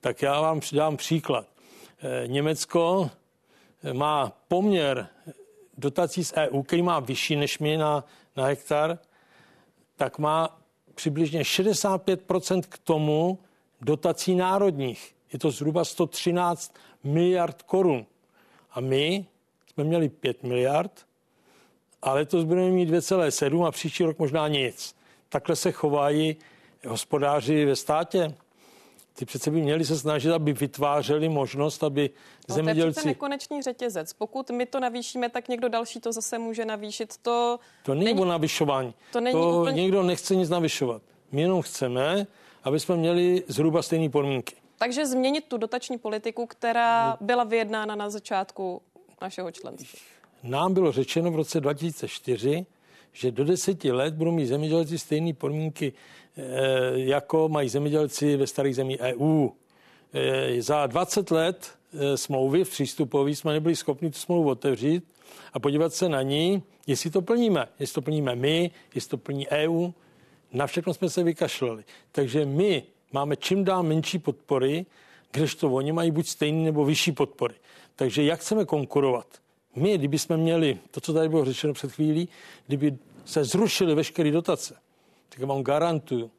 Tak 0.00 0.22
já 0.22 0.40
vám 0.40 0.60
dám 0.72 0.96
příklad. 0.96 1.46
Eh, 1.98 2.28
Německo 2.28 3.10
eh, 3.84 3.92
má 3.92 4.32
poměr 4.48 5.08
dotací 5.78 6.24
z 6.24 6.32
EU, 6.36 6.62
který 6.62 6.82
má 6.82 7.00
vyšší 7.00 7.36
než 7.36 7.58
my 7.58 7.76
na, 7.76 8.04
na 8.36 8.44
hektar, 8.44 8.98
tak 9.96 10.18
má 10.18 10.60
přibližně 10.94 11.42
65% 11.42 12.62
k 12.68 12.78
tomu 12.78 13.38
dotací 13.80 14.34
národních. 14.34 15.14
Je 15.32 15.38
to 15.38 15.50
zhruba 15.50 15.84
113 15.84 16.74
miliard 17.04 17.62
korun. 17.62 18.06
A 18.70 18.80
my 18.80 19.26
jsme 19.72 19.84
měli 19.84 20.08
5 20.08 20.42
miliard 20.42 21.06
a 22.02 22.12
letos 22.12 22.44
budeme 22.44 22.70
mít 22.70 22.90
2,7 22.90 23.64
a 23.66 23.70
příští 23.70 24.04
rok 24.04 24.18
možná 24.18 24.48
nic. 24.48 24.94
Takhle 25.28 25.56
se 25.56 25.72
chovají 25.72 26.36
hospodáři 26.86 27.64
ve 27.64 27.76
státě. 27.76 28.34
Ty 29.14 29.24
přece 29.24 29.50
by 29.50 29.60
měli 29.60 29.84
se 29.84 29.98
snažit, 29.98 30.32
aby 30.32 30.52
vytvářeli 30.52 31.28
možnost, 31.28 31.84
aby 31.84 32.10
no, 32.48 32.54
zemědělci... 32.54 33.02
To 33.02 33.08
je 33.08 33.12
nekonečný 33.12 33.62
řetězec. 33.62 34.12
Pokud 34.12 34.50
my 34.50 34.66
to 34.66 34.80
navýšíme, 34.80 35.28
tak 35.28 35.48
někdo 35.48 35.68
další 35.68 36.00
to 36.00 36.12
zase 36.12 36.38
může 36.38 36.64
navýšit. 36.64 37.16
To, 37.22 37.58
to 37.82 37.94
není, 37.94 38.04
není 38.04 38.20
o 38.20 38.24
navyšování. 38.24 38.94
To, 39.12 39.20
není 39.20 39.32
to 39.32 39.60
úplně... 39.60 39.82
někdo 39.82 40.02
nechce 40.02 40.34
nic 40.34 40.50
navyšovat. 40.50 41.02
My 41.32 41.40
jenom 41.40 41.62
chceme, 41.62 42.26
aby 42.64 42.80
jsme 42.80 42.96
měli 42.96 43.44
zhruba 43.48 43.82
stejné 43.82 44.08
podmínky. 44.08 44.54
Takže 44.78 45.06
změnit 45.06 45.44
tu 45.48 45.56
dotační 45.56 45.98
politiku, 45.98 46.46
která 46.46 47.16
byla 47.20 47.44
vyjednána 47.44 47.94
na 47.94 48.10
začátku 48.10 48.82
našeho 49.22 49.50
členství. 49.50 49.98
Nám 50.42 50.74
bylo 50.74 50.92
řečeno 50.92 51.30
v 51.30 51.36
roce 51.36 51.60
2004, 51.60 52.66
že 53.12 53.30
do 53.30 53.44
deseti 53.44 53.92
let 53.92 54.14
budou 54.14 54.32
mít 54.32 54.46
zemědělci 54.46 54.98
stejné 54.98 55.32
podmínky, 55.32 55.92
eh, 56.36 56.42
jako 56.94 57.48
mají 57.48 57.68
zemědělci 57.68 58.36
ve 58.36 58.46
starých 58.46 58.76
zemích 58.76 59.00
EU. 59.00 59.48
Eh, 60.12 60.62
za 60.62 60.86
20 60.86 61.30
let 61.30 61.70
eh, 61.92 62.16
smlouvy 62.16 62.64
v 62.64 62.70
přístupový 62.70 63.34
jsme 63.34 63.52
nebyli 63.52 63.76
schopni 63.76 64.10
tu 64.10 64.18
smlouvu 64.18 64.50
otevřít 64.50 65.04
a 65.52 65.60
podívat 65.60 65.94
se 65.94 66.08
na 66.08 66.22
ní, 66.22 66.62
jestli 66.86 67.10
to 67.10 67.22
plníme. 67.22 67.68
Jestli 67.78 67.94
to 67.94 68.02
plníme 68.02 68.36
my, 68.36 68.70
jestli 68.94 69.10
to 69.10 69.18
plní 69.18 69.48
EU. 69.48 69.90
Na 70.52 70.66
všechno 70.66 70.94
jsme 70.94 71.10
se 71.10 71.22
vykašlali. 71.22 71.84
Takže 72.12 72.46
my 72.46 72.82
máme 73.12 73.36
čím 73.36 73.64
dál 73.64 73.82
menší 73.82 74.18
podpory, 74.18 74.86
kdežto 75.32 75.70
oni 75.70 75.92
mají 75.92 76.10
buď 76.10 76.28
stejný 76.28 76.64
nebo 76.64 76.84
vyšší 76.84 77.12
podpory. 77.12 77.54
Takže 77.96 78.22
jak 78.22 78.40
chceme 78.40 78.64
konkurovat? 78.64 79.26
My, 79.76 79.98
kdyby 79.98 80.18
jsme 80.18 80.36
měli 80.36 80.78
to, 80.90 81.00
co 81.00 81.12
tady 81.12 81.28
bylo 81.28 81.44
řečeno 81.44 81.72
před 81.72 81.92
chvílí, 81.92 82.28
kdyby 82.66 82.96
se 83.24 83.44
zrušily 83.44 83.94
veškeré 83.94 84.30
dotace, 84.30 84.76
tak 85.28 85.40
vám 85.40 85.62
garantuju, 85.62 86.30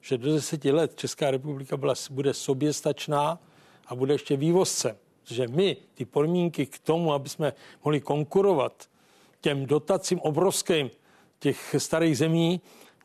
že 0.00 0.18
do 0.18 0.32
deseti 0.32 0.70
let 0.70 0.96
Česká 0.96 1.30
republika 1.30 1.76
byla, 1.76 1.94
bude 2.10 2.34
soběstačná 2.34 3.38
a 3.86 3.94
bude 3.94 4.14
ještě 4.14 4.36
vývozcem. 4.36 4.96
Protože 5.22 5.48
my 5.48 5.76
ty 5.94 6.04
podmínky 6.04 6.66
k 6.66 6.78
tomu, 6.78 7.12
aby 7.12 7.28
jsme 7.28 7.52
mohli 7.84 8.00
konkurovat 8.00 8.88
těm 9.40 9.66
dotacím 9.66 10.20
obrovským 10.20 10.90
těch 11.38 11.74
starých 11.78 12.18
zemí, 12.18 12.60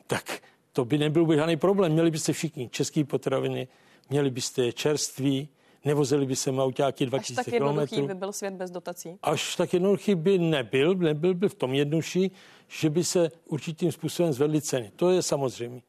tak 0.08 0.42
to 0.74 0.86
by 0.86 0.98
nebyl 0.98 1.26
by 1.26 1.36
žádný 1.36 1.58
problém. 1.58 1.92
Měli 1.92 2.12
byste 2.12 2.34
všichni 2.34 2.70
české 2.70 3.04
potraviny, 3.04 3.68
měli 4.10 4.30
byste 4.30 4.72
čerství, 4.72 5.50
nevozili 5.86 6.26
by 6.26 6.36
se 6.36 6.52
autáky 6.52 7.06
2000 7.06 7.44
km. 7.44 7.46
Až 7.46 7.52
tak 7.52 7.54
jednoduchý 7.54 8.02
by 8.02 8.14
byl 8.14 8.32
svět 8.32 8.54
bez 8.54 8.72
dotací? 8.72 9.18
Až 9.24 9.56
tak 9.56 9.74
jednoduchý 9.74 10.16
by 10.16 10.40
nebyl, 10.40 10.96
nebyl 10.96 11.34
by 11.34 11.50
v 11.50 11.54
tom 11.54 11.74
jednodušší, 11.74 12.32
že 12.68 12.90
by 12.90 13.04
se 13.04 13.32
určitým 13.46 13.92
způsobem 13.92 14.34
zvedly 14.34 14.62
ceny. 14.62 14.92
To 14.96 15.12
je 15.12 15.22
samozřejmé. 15.22 15.82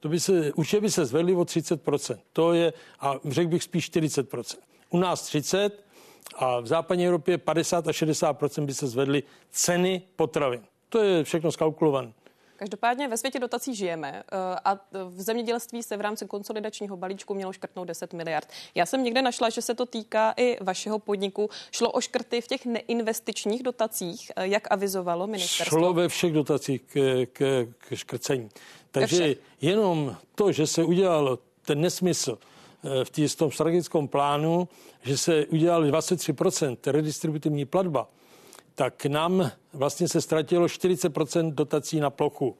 To 0.00 0.08
by 0.08 0.20
se, 0.20 0.52
určitě 0.52 0.80
by 0.80 0.90
se 0.90 1.06
zvedly 1.06 1.34
o 1.34 1.42
30%. 1.42 2.18
To 2.32 2.52
je, 2.52 2.72
a 3.00 3.14
řekl 3.28 3.50
bych 3.50 3.62
spíš 3.62 3.90
40%. 3.90 4.58
U 4.90 4.98
nás 4.98 5.22
30 5.22 5.84
a 6.36 6.60
v 6.60 6.66
západní 6.66 7.06
Evropě 7.06 7.38
50 7.38 7.88
a 7.88 7.90
60% 7.90 8.64
by 8.64 8.74
se 8.74 8.86
zvedly 8.86 9.22
ceny 9.50 10.02
potravin. 10.16 10.60
To 10.88 10.98
je 10.98 11.24
všechno 11.24 11.52
skalkulované. 11.52 12.12
Každopádně 12.56 13.08
ve 13.08 13.16
světě 13.16 13.38
dotací 13.38 13.74
žijeme 13.74 14.22
eh, 14.32 14.36
a 14.64 14.80
v 14.92 15.22
zemědělství 15.22 15.82
se 15.82 15.96
v 15.96 16.00
rámci 16.00 16.26
konsolidačního 16.26 16.96
balíčku 16.96 17.34
mělo 17.34 17.52
škrtnout 17.52 17.88
10 17.88 18.12
miliard. 18.12 18.48
Já 18.74 18.86
jsem 18.86 19.04
někde 19.04 19.22
našla, 19.22 19.50
že 19.50 19.62
se 19.62 19.74
to 19.74 19.86
týká 19.86 20.34
i 20.36 20.64
vašeho 20.64 20.98
podniku. 20.98 21.50
Šlo 21.72 21.90
o 21.90 22.00
škrty 22.00 22.40
v 22.40 22.46
těch 22.46 22.66
neinvestičních 22.66 23.62
dotacích, 23.62 24.32
eh, 24.36 24.46
jak 24.46 24.70
avizovalo 24.70 25.26
ministerstvo? 25.26 25.78
Šlo 25.78 25.92
ve 25.92 26.08
všech 26.08 26.32
dotacích 26.32 26.82
k, 26.82 27.26
k, 27.32 27.66
k 27.78 27.94
škrcení. 27.94 28.48
Takže 28.90 29.34
jenom 29.60 30.16
to, 30.34 30.52
že 30.52 30.66
se 30.66 30.84
udělal 30.84 31.38
ten 31.66 31.80
nesmysl 31.80 32.38
eh, 32.84 33.28
v 33.28 33.36
tom 33.36 33.52
strategickém 33.52 34.08
plánu, 34.08 34.68
že 35.02 35.18
se 35.18 35.46
udělali 35.46 35.92
23% 35.92 36.76
redistributivní 36.86 37.64
platba, 37.64 38.08
tak 38.74 39.06
nám 39.06 39.50
vlastně 39.72 40.08
se 40.08 40.20
ztratilo 40.20 40.66
40% 40.66 41.54
dotací 41.54 42.00
na 42.00 42.10
plochu. 42.10 42.56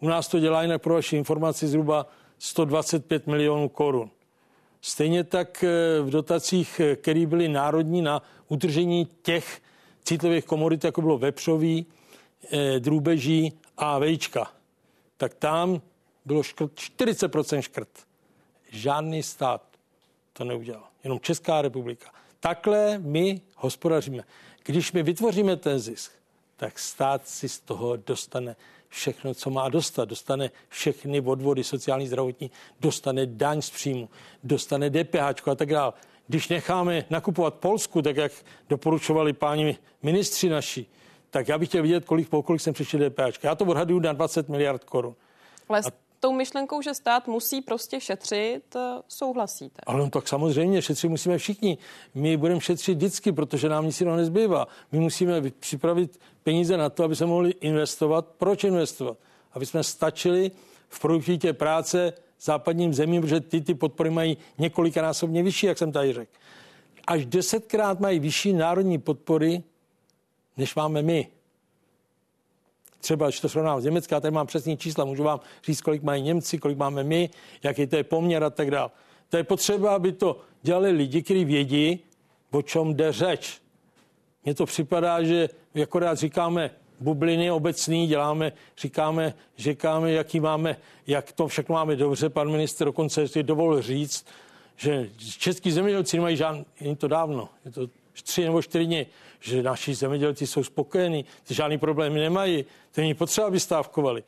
U 0.00 0.08
nás 0.08 0.28
to 0.28 0.40
dělá 0.40 0.62
jinak 0.62 0.82
pro 0.82 0.94
vaši 0.94 1.16
informaci 1.16 1.66
zhruba 1.66 2.06
125 2.38 3.26
milionů 3.26 3.68
korun. 3.68 4.10
Stejně 4.80 5.24
tak 5.24 5.64
eh, 5.64 6.02
v 6.02 6.10
dotacích, 6.10 6.80
eh, 6.80 6.96
které 6.96 7.26
byly 7.26 7.48
národní 7.48 8.02
na 8.02 8.22
udržení 8.48 9.08
těch 9.22 9.62
citlivých 10.04 10.44
komodit, 10.44 10.84
jako 10.84 11.00
bylo 11.02 11.18
vepřový, 11.18 11.86
eh, 12.52 12.80
drůbeží 12.80 13.52
a 13.76 13.98
vejčka, 13.98 14.52
tak 15.16 15.34
tam 15.34 15.80
bylo 16.24 16.42
škrt, 16.42 16.72
40% 16.74 17.60
škrt. 17.60 17.88
Žádný 18.70 19.22
stát 19.22 19.62
to 20.32 20.44
neudělal, 20.44 20.84
jenom 21.04 21.20
Česká 21.20 21.62
republika. 21.62 22.10
Takhle 22.40 22.98
my 22.98 23.40
hospodaříme. 23.56 24.24
Když 24.64 24.92
my 24.92 25.02
vytvoříme 25.02 25.56
ten 25.56 25.78
zisk, 25.78 26.12
tak 26.56 26.78
stát 26.78 27.28
si 27.28 27.48
z 27.48 27.60
toho 27.60 27.96
dostane 27.96 28.56
všechno, 28.88 29.34
co 29.34 29.50
má 29.50 29.68
dostat. 29.68 30.08
Dostane 30.08 30.50
všechny 30.68 31.20
odvody 31.20 31.64
sociální, 31.64 32.06
zdravotní, 32.06 32.50
dostane 32.80 33.26
daň 33.26 33.62
z 33.62 33.70
příjmu, 33.70 34.08
dostane 34.44 34.90
DPH 34.90 35.48
a 35.48 35.54
tak 35.54 35.68
dále. 35.68 35.92
Když 36.28 36.48
necháme 36.48 37.04
nakupovat 37.10 37.54
Polsku, 37.54 38.02
tak 38.02 38.16
jak 38.16 38.32
doporučovali 38.68 39.32
páni 39.32 39.78
ministři 40.02 40.48
naši, 40.48 40.86
tak 41.30 41.48
já 41.48 41.58
bych 41.58 41.68
chtěl 41.68 41.82
vidět, 41.82 42.04
kolik, 42.04 42.28
kolik 42.28 42.60
jsem 42.60 42.74
přišel 42.74 43.10
DPH. 43.10 43.44
Já 43.44 43.54
to 43.54 43.64
odhaduju 43.64 44.00
na 44.00 44.12
20 44.12 44.48
miliard 44.48 44.84
korun. 44.84 45.14
Ale 45.68 45.80
a 45.80 45.90
tou 46.24 46.32
myšlenkou, 46.32 46.82
že 46.82 46.94
stát 46.94 47.28
musí 47.28 47.60
prostě 47.60 48.00
šetřit, 48.00 48.76
eh, 48.76 48.80
souhlasíte? 49.08 49.80
Ale 49.86 49.98
no, 49.98 50.10
tak 50.10 50.28
samozřejmě 50.28 50.82
šetřit 50.82 51.10
musíme 51.10 51.38
všichni. 51.38 51.78
My 52.14 52.36
budeme 52.36 52.60
šetřit 52.60 52.96
vždycky, 52.96 53.32
protože 53.32 53.68
nám 53.68 53.86
nic 53.86 54.00
jiného 54.00 54.16
nezbývá. 54.16 54.68
My 54.92 54.98
musíme 54.98 55.42
připravit 55.50 56.20
peníze 56.42 56.76
na 56.76 56.90
to, 56.90 57.04
aby 57.04 57.16
se 57.16 57.26
mohli 57.26 57.50
investovat. 57.50 58.26
Proč 58.38 58.64
investovat? 58.64 59.18
Aby 59.52 59.66
jsme 59.66 59.82
stačili 59.82 60.50
v 60.88 61.00
produktivitě 61.00 61.52
práce 61.52 62.12
západním 62.40 62.94
zemím, 62.94 63.22
protože 63.22 63.40
ty 63.40 63.60
ty 63.60 63.74
podpory 63.74 64.10
mají 64.10 64.36
několikanásobně 64.58 65.42
vyšší, 65.42 65.66
jak 65.66 65.78
jsem 65.78 65.92
tady 65.92 66.12
řekl. 66.12 66.32
Až 67.06 67.26
desetkrát 67.26 68.00
mají 68.00 68.20
vyšší 68.20 68.52
národní 68.52 68.98
podpory, 68.98 69.62
než 70.56 70.74
máme 70.74 71.02
my 71.02 71.28
třeba, 73.04 73.26
když 73.26 73.40
to 73.40 73.48
srovnám 73.48 73.80
z 73.80 73.84
Německa, 73.84 74.20
tady 74.20 74.32
mám 74.34 74.46
přesný 74.46 74.76
čísla, 74.76 75.04
můžu 75.04 75.22
vám 75.22 75.40
říct, 75.64 75.80
kolik 75.80 76.02
mají 76.02 76.22
Němci, 76.22 76.58
kolik 76.58 76.78
máme 76.78 77.04
my, 77.04 77.30
jaký 77.62 77.86
to 77.86 77.96
je 77.96 78.04
poměr 78.04 78.44
a 78.44 78.50
tak 78.50 78.70
dále. 78.70 78.90
To 79.28 79.36
je 79.36 79.44
potřeba, 79.44 79.94
aby 79.94 80.12
to 80.12 80.40
dělali 80.62 80.90
lidi, 80.90 81.22
kteří 81.22 81.44
vědí, 81.44 82.00
o 82.50 82.62
čem 82.62 82.94
jde 82.94 83.12
řeč. 83.12 83.60
Mně 84.44 84.54
to 84.54 84.66
připadá, 84.66 85.22
že 85.22 85.48
akorát 85.82 86.18
říkáme 86.18 86.70
bubliny 87.00 87.50
obecný, 87.50 88.06
děláme, 88.06 88.52
říkáme, 88.78 89.34
říkáme, 89.58 90.12
jaký 90.12 90.40
máme, 90.40 90.76
jak 91.06 91.32
to 91.32 91.48
všechno 91.48 91.72
máme 91.72 91.96
dobře. 91.96 92.28
Pan 92.28 92.50
minister 92.50 92.84
dokonce 92.84 93.28
si 93.28 93.42
dovolil 93.42 93.82
říct, 93.82 94.26
že 94.76 95.10
český 95.38 95.72
zemědělci 95.72 96.16
nemají 96.16 96.36
žádný, 96.36 96.64
je 96.80 96.96
to 96.96 97.08
dávno, 97.08 97.48
je 97.64 97.70
to 97.70 97.86
tři 98.22 98.44
nebo 98.44 98.62
čtyři 98.62 98.86
dny, 98.86 99.06
že 99.44 99.62
naši 99.62 99.94
zemědělci 99.94 100.46
jsou 100.46 100.64
spokojení, 100.64 101.24
že 101.44 101.54
žádný 101.54 101.78
problémy 101.78 102.20
nemají, 102.20 102.64
to 102.92 103.00
není 103.00 103.14
potřeba, 103.14 103.46
aby 103.46 103.60
stávkovali. 103.60 104.22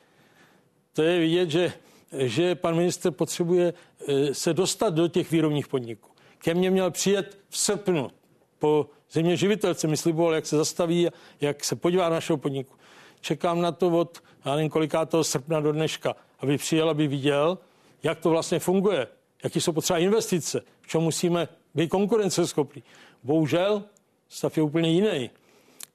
To 0.93 1.01
je 1.01 1.19
vidět, 1.19 1.49
že, 1.49 1.73
že 2.17 2.55
pan 2.55 2.75
minister 2.75 3.11
potřebuje 3.11 3.73
eh, 4.07 4.33
se 4.33 4.53
dostat 4.53 4.93
do 4.93 5.07
těch 5.07 5.31
výrobních 5.31 5.67
podniků. 5.67 6.09
Ke 6.37 6.53
mně 6.53 6.71
měl 6.71 6.91
přijet 6.91 7.37
v 7.49 7.57
srpnu 7.57 8.11
po 8.59 8.89
země 9.11 9.37
živitelce 9.37 9.87
mi 9.87 9.97
sliboval, 9.97 10.35
jak 10.35 10.45
se 10.45 10.57
zastaví, 10.57 11.07
jak 11.41 11.63
se 11.63 11.75
podívá 11.75 12.03
na 12.03 12.09
našeho 12.09 12.37
podniku. 12.37 12.75
Čekám 13.21 13.61
na 13.61 13.71
to 13.71 13.87
od, 13.87 14.23
já 14.45 14.55
nevím, 14.55 14.71
toho 15.07 15.23
srpna 15.23 15.59
do 15.59 15.71
dneška, 15.71 16.15
aby 16.39 16.57
přijel, 16.57 16.89
aby 16.89 17.07
viděl, 17.07 17.57
jak 18.03 18.19
to 18.19 18.29
vlastně 18.29 18.59
funguje, 18.59 19.07
jaký 19.43 19.61
jsou 19.61 19.71
potřeba 19.71 19.99
investice, 19.99 20.61
v 20.81 20.87
čem 20.87 21.01
musíme 21.01 21.47
být 21.75 21.87
konkurenceschopní. 21.87 22.83
Bohužel 23.23 23.83
stav 24.29 24.57
je 24.57 24.63
úplně 24.63 24.91
jiný. 24.91 25.29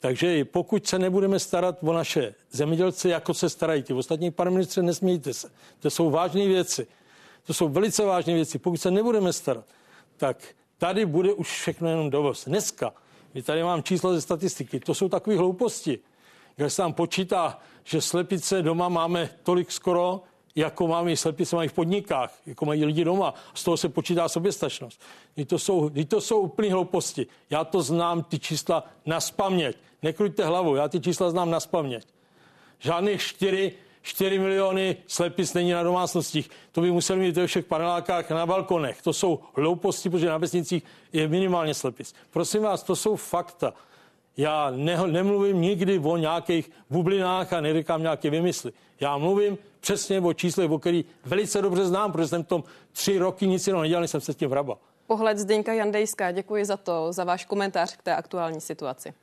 Takže 0.01 0.45
pokud 0.45 0.87
se 0.87 0.99
nebudeme 0.99 1.38
starat 1.38 1.79
o 1.83 1.92
naše 1.92 2.35
zemědělce, 2.51 3.09
jako 3.09 3.35
se 3.35 3.49
starají 3.49 3.83
ty 3.83 3.92
ostatní, 3.92 4.31
pane 4.31 4.51
ministře, 4.51 4.83
nesmějte 4.83 5.35
se. 5.35 5.51
To 5.81 5.90
jsou 5.90 6.11
vážné 6.11 6.47
věci. 6.47 6.87
To 7.47 7.55
jsou 7.55 7.68
velice 7.68 8.05
vážné 8.05 8.35
věci. 8.35 8.59
Pokud 8.59 8.77
se 8.77 8.90
nebudeme 8.90 9.33
starat, 9.33 9.64
tak 10.16 10.55
tady 10.79 11.07
bude 11.07 11.33
už 11.33 11.49
všechno 11.49 11.88
jenom 11.88 12.11
dovoz. 12.11 12.45
Dneska, 12.45 12.95
my 13.35 13.42
tady 13.42 13.62
mám 13.62 13.83
čísla 13.83 14.12
ze 14.12 14.21
statistiky, 14.21 14.81
to 14.81 14.95
jsou 14.95 15.09
takové 15.09 15.37
hlouposti. 15.37 15.99
Když 16.57 16.73
se 16.73 16.83
tam 16.83 16.92
počítá, 16.92 17.59
že 17.85 18.01
slepice 18.01 18.62
doma 18.62 18.88
máme 18.88 19.31
tolik 19.42 19.73
skoro, 19.73 20.23
jako 20.56 20.88
máme 20.88 21.16
slepice 21.16 21.56
mají 21.56 21.68
v 21.68 21.72
podnikách, 21.72 22.34
jako 22.46 22.64
mají 22.64 22.84
lidi 22.84 23.04
doma. 23.04 23.34
Z 23.54 23.64
toho 23.64 23.76
se 23.76 23.88
počítá 23.88 24.28
soběstačnost. 24.28 25.00
I 25.36 25.44
to 25.44 25.58
jsou, 25.58 25.90
i 25.94 26.04
to 26.04 26.20
jsou 26.20 26.40
úplný 26.40 26.70
hlouposti. 26.70 27.26
Já 27.50 27.64
to 27.64 27.82
znám, 27.82 28.22
ty 28.22 28.38
čísla 28.38 28.84
na 29.06 29.20
spaměť. 29.20 29.76
Nekrujte 30.02 30.44
hlavu, 30.44 30.74
já 30.76 30.88
ty 30.88 31.00
čísla 31.00 31.30
znám 31.30 31.50
na 31.50 31.60
spaměť. 31.60 32.06
Žádných 32.78 33.22
čtyři 33.22 33.72
4 34.02 34.38
miliony 34.38 34.96
slepic 35.06 35.54
není 35.54 35.72
na 35.72 35.82
domácnostích. 35.82 36.50
To 36.72 36.80
by 36.80 36.90
museli 36.90 37.20
mít 37.20 37.36
ve 37.36 37.46
všech 37.46 37.64
panelákách 37.64 38.30
na 38.30 38.46
balkonech. 38.46 39.02
To 39.02 39.12
jsou 39.12 39.40
hlouposti, 39.54 40.10
protože 40.10 40.28
na 40.28 40.38
vesnicích 40.38 40.82
je 41.12 41.28
minimálně 41.28 41.74
slepic. 41.74 42.14
Prosím 42.30 42.62
vás, 42.62 42.82
to 42.82 42.96
jsou 42.96 43.16
fakta. 43.16 43.72
Já 44.37 44.71
ne, 44.71 45.07
nemluvím 45.07 45.61
nikdy 45.61 45.99
o 45.99 46.16
nějakých 46.16 46.71
bublinách 46.90 47.53
a 47.53 47.61
neříkám 47.61 48.03
nějaké 48.03 48.31
vymysly. 48.31 48.73
Já 49.01 49.18
mluvím 49.18 49.59
přesně 49.81 50.21
o 50.21 50.33
číslech, 50.33 50.71
o 50.71 50.79
který 50.79 51.05
velice 51.25 51.62
dobře 51.62 51.87
znám, 51.87 52.12
protože 52.12 52.29
jsem 52.29 52.45
v 52.45 52.49
tom 52.49 52.64
tři 52.92 53.18
roky 53.18 53.47
nic 53.47 53.66
jiného 53.66 53.83
nedělal, 53.83 54.09
jsem 54.09 54.21
se 54.21 54.33
s 54.33 54.37
tím 54.37 54.51
vrabal. 54.51 54.79
Pohled 55.07 55.38
Zdeňka 55.38 55.73
Jandejská, 55.73 56.31
děkuji 56.31 56.64
za 56.64 56.77
to, 56.77 57.12
za 57.12 57.25
váš 57.25 57.45
komentář 57.45 57.97
k 57.97 58.03
té 58.03 58.16
aktuální 58.16 58.61
situaci. 58.61 59.14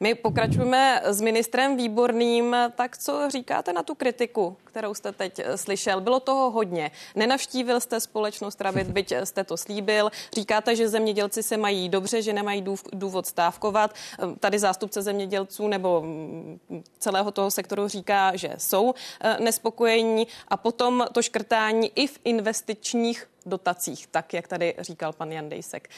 My 0.00 0.14
pokračujeme 0.14 1.02
s 1.04 1.20
ministrem 1.20 1.76
Výborným. 1.76 2.56
Tak 2.74 2.98
co 2.98 3.30
říkáte 3.30 3.72
na 3.72 3.82
tu 3.82 3.94
kritiku, 3.94 4.56
kterou 4.64 4.94
jste 4.94 5.12
teď 5.12 5.38
eh, 5.38 5.58
slyšel? 5.58 6.00
Bylo 6.00 6.20
toho 6.20 6.50
hodně. 6.50 6.90
Nenavštívil 7.14 7.80
jste 7.80 8.00
společnost 8.00 8.56
Travit, 8.56 8.86
byť 8.86 9.12
jste 9.24 9.44
to 9.44 9.56
slíbil. 9.56 10.10
Říkáte, 10.32 10.76
že 10.76 10.88
zemědělci 10.88 11.42
se 11.42 11.56
mají 11.56 11.88
dobře, 11.88 12.22
že 12.22 12.32
nemají 12.32 12.64
důvod 12.92 13.26
stávkovat. 13.26 13.94
Eh, 13.94 14.36
tady 14.40 14.58
zástupce 14.58 15.02
zemědělců 15.02 15.68
nebo 15.68 16.02
mm, 16.02 16.58
celého 16.98 17.30
toho 17.30 17.50
sektoru 17.50 17.88
říká, 17.88 18.36
že 18.36 18.54
jsou 18.58 18.94
eh, 19.20 19.36
nespokojení. 19.40 20.26
A 20.48 20.56
potom 20.56 21.06
to 21.12 21.22
škrtání 21.22 21.92
i 21.94 22.06
v 22.06 22.18
investičních 22.24 23.28
dotacích, 23.46 24.06
tak 24.06 24.34
jak 24.34 24.48
tady 24.48 24.74
říkal 24.78 25.12
pan 25.12 25.32
Jan 25.32 25.48
Dejsek. 25.48 25.88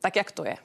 Tak 0.00 0.16
jak 0.16 0.32
to 0.32 0.44
je? 0.44 0.56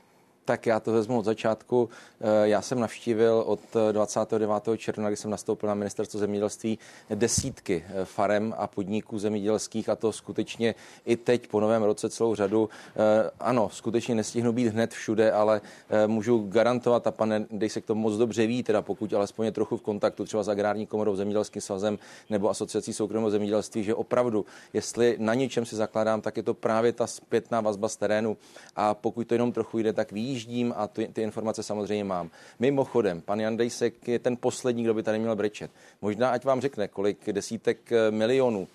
Tak 0.45 0.65
já 0.65 0.79
to 0.79 0.91
vezmu 0.91 1.19
od 1.19 1.25
začátku. 1.25 1.89
Eh, 2.21 2.47
já 2.47 2.61
jsem 2.61 2.79
navštívil 2.79 3.43
od 3.45 3.59
29. 3.91 4.77
června, 4.77 5.09
kdy 5.09 5.17
jsem 5.17 5.31
nastoupil 5.31 5.69
na 5.69 5.75
ministerstvo 5.75 6.19
zemědělství, 6.19 6.79
desítky 7.15 7.85
eh, 7.87 8.05
farem 8.05 8.53
a 8.57 8.67
podniků 8.67 9.19
zemědělských 9.19 9.89
a 9.89 9.95
to 9.95 10.11
skutečně 10.11 10.75
i 11.05 11.15
teď 11.15 11.47
po 11.47 11.59
novém 11.59 11.83
roce 11.83 12.09
celou 12.09 12.35
řadu. 12.35 12.69
Eh, 12.95 13.31
ano, 13.39 13.69
skutečně 13.73 14.15
nestihnu 14.15 14.53
být 14.53 14.67
hned 14.67 14.91
všude, 14.91 15.31
ale 15.31 15.61
můžu 16.07 16.47
garantovat, 16.49 17.07
a 17.07 17.11
pane 17.11 17.45
dej 17.51 17.69
se 17.69 17.81
k 17.81 17.85
tomu 17.85 18.01
moc 18.01 18.17
dobře 18.17 18.47
ví, 18.47 18.63
teda 18.63 18.81
pokud 18.81 19.13
alespoň 19.13 19.45
je 19.45 19.51
trochu 19.51 19.77
v 19.77 19.81
kontaktu 19.81 20.25
třeba 20.25 20.43
s 20.43 20.49
agrární 20.49 20.87
komorou, 20.87 21.15
zemědělským 21.15 21.61
svazem 21.61 21.99
nebo 22.29 22.49
asociací 22.49 22.93
soukromého 22.93 23.31
zemědělství, 23.31 23.83
že 23.83 23.95
opravdu, 23.95 24.45
jestli 24.73 25.15
na 25.19 25.33
něčem 25.33 25.65
si 25.65 25.75
zakládám, 25.75 26.21
tak 26.21 26.37
je 26.37 26.43
to 26.43 26.53
právě 26.53 26.93
ta 26.93 27.07
zpětná 27.07 27.61
vazba 27.61 27.89
z 27.89 27.95
terénu 27.95 28.37
a 28.75 28.93
pokud 28.93 29.27
to 29.27 29.33
jenom 29.33 29.51
trochu 29.51 29.79
jde, 29.79 29.93
tak 29.93 30.11
ví, 30.11 30.30
vyjíždím 30.31 30.73
a 30.77 30.87
ty, 30.87 31.07
ty 31.13 31.21
informace 31.21 31.63
samozřejmě 31.63 32.03
mám. 32.03 32.29
Mimochodem, 32.59 33.21
pan 33.21 33.39
Jan 33.39 33.57
Dejsek 33.57 34.07
je 34.07 34.19
ten 34.19 34.37
poslední, 34.37 34.83
kdo 34.83 34.93
by 34.93 35.03
tady 35.03 35.19
měl 35.19 35.35
brečet. 35.35 35.71
Možná, 36.01 36.29
ať 36.29 36.45
vám 36.45 36.61
řekne, 36.61 36.87
kolik 36.87 37.31
desítek 37.31 37.91
eh, 37.91 38.11
milionů 38.11 38.67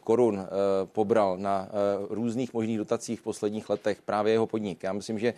korun 0.00 0.38
eh, 0.38 0.46
pobral 0.86 1.38
na 1.38 1.68
eh, 1.68 2.06
různých 2.10 2.54
možných 2.54 2.78
dotacích 2.78 3.20
v 3.20 3.22
posledních 3.22 3.70
letech 3.70 4.02
právě 4.02 4.32
jeho 4.32 4.46
podnik. 4.46 4.82
Já 4.82 4.92
myslím, 4.92 5.18
že 5.18 5.34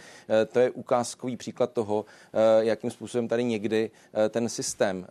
to 0.53 0.59
je 0.59 0.71
ukázkový 0.71 1.37
příklad 1.37 1.73
toho, 1.73 2.05
jakým 2.61 2.91
způsobem 2.91 3.29
tady 3.29 3.45
někdy 3.45 3.91
ten 4.29 4.49
systém 4.49 5.07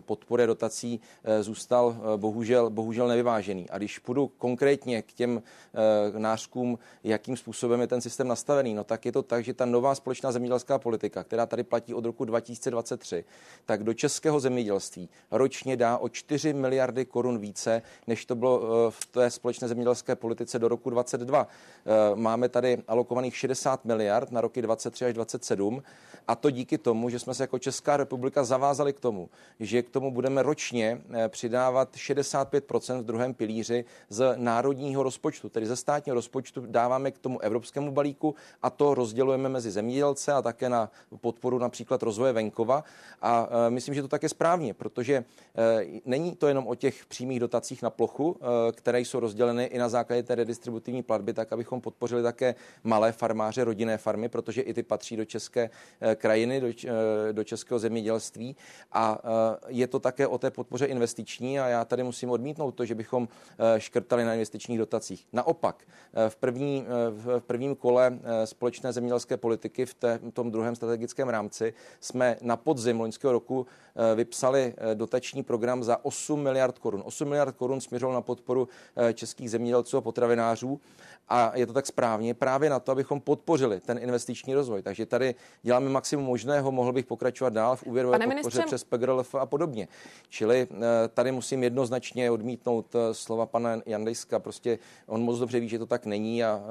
podpory 0.00 0.46
dotací 0.46 1.00
zůstal 1.40 1.96
bohužel, 2.16 2.70
bohužel 2.70 3.08
nevyvážený. 3.08 3.70
A 3.70 3.78
když 3.78 3.98
půjdu 3.98 4.30
konkrétně 4.38 5.02
k 5.02 5.12
těm 5.12 5.42
nářkům, 6.18 6.78
jakým 7.04 7.36
způsobem 7.36 7.80
je 7.80 7.86
ten 7.86 8.00
systém 8.00 8.28
nastavený, 8.28 8.74
no 8.74 8.84
tak 8.84 9.06
je 9.06 9.12
to 9.12 9.22
tak, 9.22 9.44
že 9.44 9.54
ta 9.54 9.64
nová 9.64 9.94
společná 9.94 10.32
zemědělská 10.32 10.78
politika, 10.78 11.24
která 11.24 11.46
tady 11.46 11.62
platí 11.62 11.94
od 11.94 12.04
roku 12.04 12.24
2023, 12.24 13.24
tak 13.66 13.84
do 13.84 13.94
českého 13.94 14.40
zemědělství 14.40 15.08
ročně 15.30 15.76
dá 15.76 15.98
o 15.98 16.08
4 16.08 16.52
miliardy 16.52 17.04
korun 17.04 17.38
více, 17.38 17.82
než 18.06 18.24
to 18.26 18.36
bylo 18.38 18.62
eh, 18.62 18.90
v 18.90 19.06
té 19.06 19.30
společné 19.30 19.68
zemědělské 19.68 20.16
politice 20.16 20.58
do 20.58 20.68
roku 20.68 20.90
2022. 20.90 21.48
Eh, 21.86 21.90
máme 22.14 22.48
tady 22.48 22.78
alokovaných 22.88 23.36
60 23.36 23.84
miliard 23.84 24.32
na 24.32 24.40
roky 24.40 24.62
23 24.62 25.04
až 25.04 25.14
27 25.14 25.82
a 26.28 26.34
to 26.34 26.50
díky 26.50 26.78
tomu, 26.78 27.10
že 27.10 27.18
jsme 27.18 27.34
se 27.34 27.42
jako 27.42 27.58
Česká 27.58 27.96
republika 27.96 28.44
zavázali 28.44 28.92
k 28.92 29.00
tomu, 29.00 29.28
že 29.60 29.82
k 29.82 29.90
tomu 29.90 30.10
budeme 30.10 30.42
ročně 30.42 31.00
eh, 31.12 31.28
přidávat 31.28 31.96
65% 31.96 33.00
v 33.00 33.04
druhém 33.04 33.34
pilíři 33.34 33.84
z 34.08 34.34
národního 34.36 35.02
rozpočtu, 35.02 35.48
tedy 35.48 35.66
ze 35.66 35.76
státního 35.76 36.14
rozpočtu 36.14 36.66
dáváme 36.66 37.10
k 37.10 37.18
tomu 37.18 37.40
evropskému 37.40 37.92
balíku 37.92 38.34
a 38.62 38.70
to 38.70 38.94
rozdělujeme 38.94 39.48
mezi 39.48 39.70
zemědělce 39.70 40.32
a 40.32 40.42
také 40.42 40.68
na 40.68 40.90
podporu 41.20 41.58
například 41.58 42.02
rozvoje 42.02 42.32
venkova. 42.32 42.84
A 43.22 43.48
myslím, 43.68 43.94
že 43.94 44.02
to 44.02 44.08
tak 44.08 44.22
je 44.22 44.28
správně, 44.28 44.74
protože 44.74 45.24
není 46.04 46.36
to 46.36 46.48
jenom 46.48 46.68
o 46.68 46.74
těch 46.74 47.06
přímých 47.06 47.40
dotacích 47.40 47.82
na 47.82 47.90
plochu, 47.90 48.27
Eh, 48.36 48.72
které 48.72 49.00
jsou 49.00 49.20
rozděleny 49.20 49.64
i 49.64 49.78
na 49.78 49.88
základě 49.88 50.22
té 50.22 50.34
redistributivní 50.34 51.02
platby, 51.02 51.32
tak 51.32 51.52
abychom 51.52 51.80
podpořili 51.80 52.22
také 52.22 52.54
malé 52.84 53.12
farmáře, 53.12 53.64
rodinné 53.64 53.98
farmy, 53.98 54.28
protože 54.28 54.62
i 54.62 54.74
ty 54.74 54.82
patří 54.82 55.16
do 55.16 55.24
české 55.24 55.70
eh, 56.00 56.14
krajiny, 56.14 56.60
do, 56.60 56.66
eh, 56.68 57.32
do 57.32 57.44
českého 57.44 57.78
zemědělství. 57.78 58.56
A 58.92 59.18
je 59.68 59.86
to 59.86 60.00
také 60.00 60.26
o 60.26 60.38
té 60.38 60.50
podpoře 60.50 60.86
investiční 60.86 61.60
a 61.60 61.68
já 61.68 61.84
tady 61.84 62.02
musím 62.02 62.30
odmítnout 62.30 62.74
to, 62.74 62.84
že 62.84 62.94
bychom 62.94 63.28
škrtali 63.78 64.24
na 64.24 64.34
investičních 64.34 64.78
dotacích. 64.78 65.26
Naopak, 65.32 65.84
v, 66.28 66.36
první, 66.36 66.86
v 67.10 67.40
prvním 67.40 67.76
kole 67.76 68.18
společné 68.44 68.92
zemědělské 68.92 69.36
politiky 69.36 69.86
v 69.86 69.94
té, 69.94 70.20
tom 70.32 70.50
druhém 70.50 70.76
strategickém 70.76 71.28
rámci 71.28 71.74
jsme 72.00 72.36
na 72.42 72.56
podzim 72.56 73.00
loňského 73.00 73.32
roku 73.32 73.66
vypsali 74.14 74.74
dotační 74.94 75.42
program 75.42 75.84
za 75.84 76.04
8 76.04 76.42
miliard 76.42 76.78
korun. 76.78 77.02
8 77.04 77.28
miliard 77.28 77.56
korun 77.56 77.80
směřoval 77.80 78.14
na 78.18 78.22
podporu 78.22 78.68
eh, 78.96 79.14
českých 79.14 79.50
zemědělců 79.50 79.96
a 79.96 80.00
potravinářů. 80.00 80.80
A 81.28 81.52
je 81.54 81.66
to 81.66 81.72
tak 81.72 81.86
správně 81.86 82.34
právě 82.34 82.70
na 82.70 82.80
to, 82.80 82.92
abychom 82.92 83.20
podpořili 83.20 83.80
ten 83.80 83.98
investiční 83.98 84.54
rozvoj. 84.54 84.82
Takže 84.82 85.06
tady 85.06 85.34
děláme 85.62 85.90
maximum 85.90 86.24
možného, 86.24 86.72
mohl 86.72 86.92
bych 86.92 87.06
pokračovat 87.06 87.52
dál 87.52 87.76
v 87.76 87.82
úvěrové 87.82 88.18
podpoře 88.18 88.34
ministře... 88.34 88.62
přes 88.66 88.84
PGRLF 88.84 89.34
a 89.34 89.46
podobně. 89.46 89.88
Čili 90.28 90.68
eh, 90.70 91.08
tady 91.08 91.32
musím 91.32 91.62
jednoznačně 91.62 92.30
odmítnout 92.30 92.94
eh, 92.94 93.14
slova 93.14 93.46
pana 93.46 93.80
Jandejska. 93.86 94.38
Prostě 94.38 94.78
on 95.06 95.22
moc 95.22 95.38
dobře 95.38 95.60
ví, 95.60 95.68
že 95.68 95.78
to 95.78 95.86
tak 95.86 96.06
není 96.06 96.44
a 96.44 96.62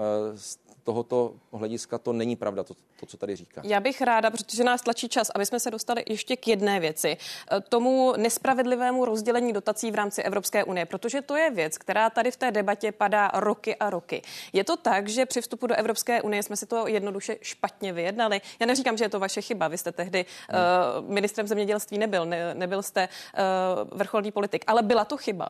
tohoto 0.88 1.34
hlediska 1.52 1.97
to 1.97 2.13
není 2.13 2.36
pravda, 2.36 2.63
to, 2.63 2.73
to, 3.00 3.06
co 3.06 3.17
tady 3.17 3.36
říká. 3.36 3.62
Já 3.65 3.80
bych 3.80 4.02
ráda, 4.02 4.32
protože 4.32 4.63
nás 4.63 4.82
tlačí 4.82 5.10
čas, 5.10 5.30
aby 5.36 5.45
jsme 5.45 5.60
se 5.60 5.71
dostali 5.71 6.04
ještě 6.08 6.36
k 6.36 6.47
jedné 6.47 6.80
věci, 6.80 7.17
eh, 7.17 7.62
tomu 7.62 8.13
nespravedlivému 8.17 9.06
rozdělení 9.06 9.54
dotací 9.54 9.91
v 9.91 9.95
rámci 9.95 10.23
Evropské 10.23 10.63
unie, 10.63 10.86
protože 10.86 11.21
to 11.21 11.36
je 11.36 11.52
věc, 11.52 11.78
která 11.78 12.10
tady 12.10 12.32
v 12.32 12.38
té 12.38 12.52
debatě 12.52 12.91
padá 12.91 13.32
roky 13.34 13.76
a 13.76 13.89
roky. 13.89 14.21
Je 14.54 14.63
to 14.63 14.78
tak, 14.78 15.10
že 15.10 15.26
při 15.26 15.41
vstupu 15.41 15.67
do 15.67 15.76
Evropské 15.76 16.21
unie 16.21 16.43
jsme 16.43 16.56
si 16.56 16.65
to 16.65 16.88
jednoduše 16.88 17.38
špatně 17.41 17.93
vyjednali. 17.93 18.41
Já 18.60 18.65
neříkám, 18.65 18.97
že 18.97 19.06
je 19.06 19.10
to 19.10 19.19
vaše 19.19 19.41
chyba. 19.41 19.67
Vy 19.67 19.78
jste 19.78 19.91
tehdy 19.91 20.26
uh, 20.26 21.10
ministrem 21.10 21.47
zemědělství 21.47 21.97
nebyl, 21.97 22.26
ne, 22.26 22.54
nebyl 22.56 22.84
jste 22.84 23.10
uh, 23.10 23.97
vrcholný 23.97 24.32
politik, 24.32 24.63
ale 24.67 24.82
byla 24.84 25.06
to 25.06 25.17
chyba 25.17 25.50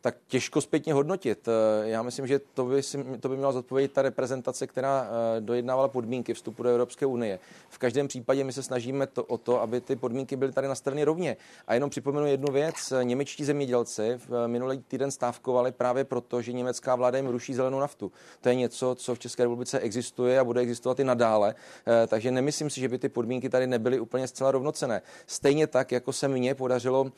tak 0.00 0.16
těžko 0.28 0.60
zpětně 0.60 0.94
hodnotit. 0.94 1.48
Eh, 1.48 1.88
já 1.88 2.02
myslím, 2.02 2.26
že 2.26 2.40
to 2.54 2.64
by, 2.64 2.82
si, 2.82 3.04
to 3.20 3.28
by 3.28 3.36
měla 3.36 3.52
zodpovědět 3.52 3.92
ta 3.92 4.02
reprezentace, 4.02 4.66
která 4.66 5.08
eh, 5.36 5.40
dojednávala 5.40 5.88
podmínky 5.88 6.34
vstupu 6.34 6.62
do 6.62 6.68
Evropské 6.68 7.06
unie. 7.06 7.38
V 7.68 7.78
každém 7.78 8.08
případě 8.08 8.44
my 8.44 8.52
se 8.52 8.62
snažíme 8.62 9.06
to, 9.06 9.24
o 9.24 9.38
to, 9.38 9.60
aby 9.60 9.80
ty 9.80 9.96
podmínky 9.96 10.36
byly 10.36 10.52
tady 10.52 10.68
nastaveny 10.68 11.04
rovně. 11.04 11.36
A 11.66 11.74
jenom 11.74 11.90
připomenu 11.90 12.26
jednu 12.26 12.52
věc. 12.52 12.92
Němečtí 13.02 13.44
zemědělci 13.44 14.18
v 14.28 14.44
eh, 14.44 14.48
minulý 14.48 14.78
týden 14.78 15.10
stávkovali 15.10 15.72
právě 15.72 16.04
proto, 16.04 16.42
že 16.42 16.52
německá 16.52 16.96
vláda 16.96 17.18
jim 17.18 17.26
ruší 17.26 17.54
zelenou 17.54 17.80
naftu. 17.80 18.12
To 18.40 18.48
je 18.48 18.54
něco, 18.54 18.94
co 18.94 19.14
v 19.14 19.18
České 19.18 19.42
republice 19.42 19.78
existuje 19.78 20.38
a 20.38 20.44
bude 20.44 20.60
existovat 20.60 21.00
i 21.00 21.04
nadále. 21.04 21.54
Takže 22.06 22.30
nemyslím 22.30 22.70
si, 22.70 22.80
že 22.80 22.88
by 22.88 22.98
ty 22.98 23.08
podmínky 23.08 23.48
tady 23.48 23.66
nebyly 23.66 24.00
úplně 24.00 24.28
zcela 24.28 24.50
rovnocené. 24.50 25.02
Stejně 25.26 25.66
tak, 25.66 25.92
jako 25.92 26.12
se 26.12 26.28
mně 26.28 26.54
podařilo 26.54 27.12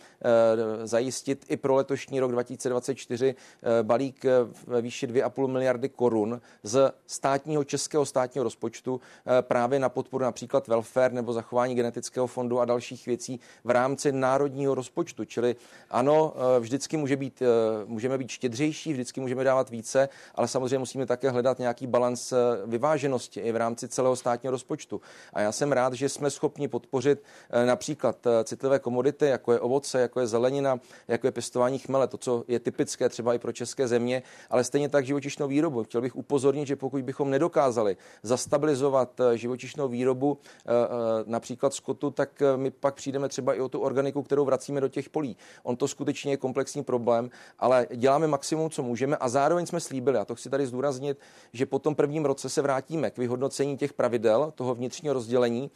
zajistit 0.84 1.46
i 1.48 1.56
pro 1.56 1.74
letošní 1.74 2.20
rok 2.20 2.32
2020 2.32 2.71
2024 2.72 3.34
eh, 3.62 3.82
balík 3.82 4.24
eh, 4.24 4.30
ve 4.66 4.82
výši 4.82 5.06
2,5 5.06 5.46
miliardy 5.46 5.88
korun 5.88 6.40
z 6.62 6.92
státního 7.06 7.64
českého 7.64 8.06
státního 8.06 8.44
rozpočtu 8.44 9.00
eh, 9.26 9.42
právě 9.42 9.78
na 9.78 9.88
podporu 9.88 10.24
například 10.24 10.68
welfare 10.68 11.14
nebo 11.14 11.32
zachování 11.32 11.74
genetického 11.74 12.26
fondu 12.26 12.60
a 12.60 12.64
dalších 12.64 13.06
věcí 13.06 13.40
v 13.64 13.70
rámci 13.70 14.12
národního 14.12 14.74
rozpočtu. 14.74 15.24
Čili 15.24 15.56
ano, 15.90 16.34
vždycky 16.60 16.96
může 16.96 17.16
být, 17.16 17.42
můžeme 17.86 18.18
být 18.18 18.30
štědřejší, 18.30 18.92
vždycky 18.92 19.20
můžeme 19.20 19.44
dávat 19.44 19.70
více, 19.70 20.08
ale 20.34 20.48
samozřejmě 20.48 20.78
musíme 20.78 21.06
také 21.06 21.30
hledat 21.30 21.58
nějaký 21.58 21.86
balans 21.86 22.32
vyváženosti 22.66 23.40
i 23.40 23.52
v 23.52 23.56
rámci 23.56 23.88
celého 23.88 24.16
státního 24.16 24.50
rozpočtu. 24.50 25.00
A 25.32 25.40
já 25.40 25.52
jsem 25.52 25.72
rád, 25.72 25.92
že 25.92 26.08
jsme 26.08 26.30
schopni 26.30 26.68
podpořit 26.68 27.22
například 27.66 28.26
citlivé 28.44 28.78
komodity, 28.78 29.26
jako 29.26 29.52
je 29.52 29.60
ovoce, 29.60 30.00
jako 30.00 30.20
je 30.20 30.26
zelenina, 30.26 30.80
jako 31.08 31.26
je 31.26 31.30
pěstování 31.30 31.78
chmele, 31.78 32.08
to, 32.08 32.18
co 32.18 32.44
je 32.48 32.58
typické 32.62 33.08
třeba 33.08 33.34
i 33.34 33.38
pro 33.38 33.52
české 33.52 33.88
země, 33.88 34.22
ale 34.50 34.64
stejně 34.64 34.88
tak 34.88 35.06
živočišnou 35.06 35.48
výrobu. 35.48 35.84
Chtěl 35.84 36.00
bych 36.00 36.16
upozornit, 36.16 36.66
že 36.66 36.76
pokud 36.76 37.02
bychom 37.02 37.30
nedokázali 37.30 37.96
zastabilizovat 38.22 39.20
eh, 39.20 39.38
živočišnou 39.38 39.88
výrobu 39.88 40.38
eh, 40.38 40.70
eh, 40.70 41.24
například 41.26 41.74
skotu, 41.74 42.10
tak 42.10 42.42
my 42.56 42.70
pak 42.70 42.94
přijdeme 42.94 43.28
třeba 43.28 43.54
i 43.54 43.60
o 43.60 43.68
tu 43.68 43.80
organiku, 43.80 44.22
kterou 44.22 44.44
vracíme 44.44 44.80
do 44.80 44.88
těch 44.88 45.08
polí. 45.08 45.36
On 45.62 45.76
to 45.76 45.88
skutečně 45.88 46.32
je 46.32 46.36
komplexní 46.36 46.84
problém, 46.84 47.30
ale 47.58 47.86
děláme 47.96 48.26
maximum, 48.26 48.70
co 48.70 48.82
můžeme 48.82 49.16
a 49.16 49.28
zároveň 49.28 49.66
jsme 49.66 49.80
slíbili, 49.80 50.18
a 50.18 50.24
to 50.24 50.34
chci 50.34 50.50
tady 50.50 50.66
zdůraznit, 50.66 51.18
že 51.52 51.66
po 51.66 51.78
tom 51.78 51.94
prvním 51.94 52.24
roce 52.24 52.48
se 52.48 52.62
vrátíme 52.62 53.10
k 53.10 53.18
vyhodnocení 53.18 53.76
těch 53.76 53.92
pravidel, 53.92 54.52
toho 54.54 54.74
vnitřního 54.74 55.14
rozdělení 55.14 55.70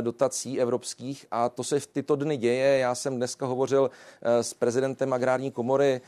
dotací 0.00 0.60
evropských 0.60 1.26
a 1.30 1.48
to 1.48 1.64
se 1.64 1.80
v 1.80 1.86
tyto 1.86 2.16
dny 2.16 2.36
děje. 2.36 2.78
Já 2.78 2.94
jsem 2.94 3.16
dneska 3.16 3.46
hovořil 3.46 3.90
s 4.22 4.54
prezidentem 4.54 5.12
agrární 5.12 5.50
komory 5.50 6.00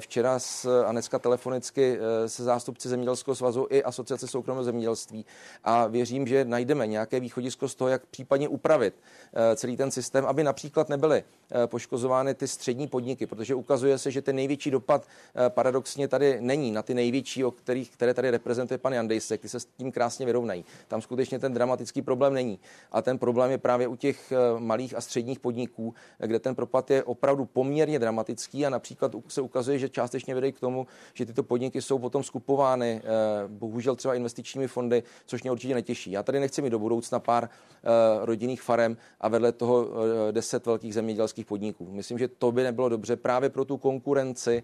včera 0.00 0.38
s, 0.38 0.82
a 0.84 0.92
dneska 0.92 1.18
telefonicky 1.18 1.98
eh, 1.98 2.28
se 2.28 2.44
zástupci 2.44 2.88
Zemědělského 2.88 3.34
svazu 3.34 3.66
i 3.70 3.82
Asociace 3.82 4.26
soukromého 4.28 4.64
zemědělství 4.64 5.26
a 5.64 5.86
věřím, 5.86 6.26
že 6.26 6.44
najdeme 6.44 6.86
nějaké 6.86 7.20
východisko 7.20 7.68
z 7.68 7.74
toho, 7.74 7.88
jak 7.88 8.06
případně 8.06 8.48
upravit 8.48 8.94
eh, 9.32 9.56
celý 9.56 9.76
ten 9.76 9.90
systém, 9.90 10.26
aby 10.26 10.44
například 10.44 10.88
nebyly 10.88 11.24
poškozovány 11.66 12.34
ty 12.34 12.48
střední 12.48 12.86
podniky, 12.88 13.26
protože 13.26 13.54
ukazuje 13.54 13.98
se, 13.98 14.10
že 14.10 14.22
ten 14.22 14.36
největší 14.36 14.70
dopad 14.70 15.06
paradoxně 15.48 16.08
tady 16.08 16.40
není 16.40 16.72
na 16.72 16.82
ty 16.82 16.94
největší, 16.94 17.44
o 17.44 17.50
kterých, 17.50 17.90
které 17.90 18.14
tady 18.14 18.30
reprezentuje 18.30 18.78
pan 18.78 18.92
Jandejsek, 18.92 19.40
ty 19.40 19.48
se 19.48 19.60
s 19.60 19.64
tím 19.64 19.92
krásně 19.92 20.26
vyrovnají. 20.26 20.64
Tam 20.88 21.02
skutečně 21.02 21.38
ten 21.38 21.54
dramatický 21.54 22.02
problém 22.02 22.34
není. 22.34 22.58
A 22.92 23.02
ten 23.02 23.18
problém 23.18 23.50
je 23.50 23.58
právě 23.58 23.88
u 23.88 23.96
těch 23.96 24.32
malých 24.58 24.94
a 24.94 25.00
středních 25.00 25.38
podniků, 25.38 25.94
kde 26.18 26.38
ten 26.38 26.54
propad 26.54 26.90
je 26.90 27.04
opravdu 27.04 27.44
poměrně 27.44 27.98
dramatický 27.98 28.66
a 28.66 28.70
například 28.70 29.12
se 29.28 29.40
ukazuje, 29.40 29.67
že 29.76 29.88
částečně 29.88 30.34
vede 30.34 30.52
k 30.52 30.60
tomu, 30.60 30.86
že 31.14 31.26
tyto 31.26 31.42
podniky 31.42 31.82
jsou 31.82 31.98
potom 31.98 32.22
skupovány, 32.22 33.02
eh, 33.04 33.08
bohužel 33.48 33.96
třeba 33.96 34.14
investičními 34.14 34.68
fondy, 34.68 35.02
což 35.26 35.42
mě 35.42 35.52
určitě 35.52 35.74
netěší. 35.74 36.10
Já 36.10 36.22
tady 36.22 36.40
nechci 36.40 36.62
mít 36.62 36.70
do 36.70 36.78
budoucna 36.78 37.18
pár 37.18 37.44
eh, 37.48 37.88
rodinných 38.26 38.62
farem 38.62 38.96
a 39.20 39.28
vedle 39.28 39.52
toho 39.52 39.86
eh, 40.28 40.32
deset 40.32 40.66
velkých 40.66 40.94
zemědělských 40.94 41.46
podniků. 41.46 41.88
Myslím, 41.90 42.18
že 42.18 42.28
to 42.28 42.52
by 42.52 42.62
nebylo 42.62 42.88
dobře 42.88 43.16
právě 43.16 43.50
pro 43.50 43.64
tu 43.64 43.76
konkurenci, 43.76 44.62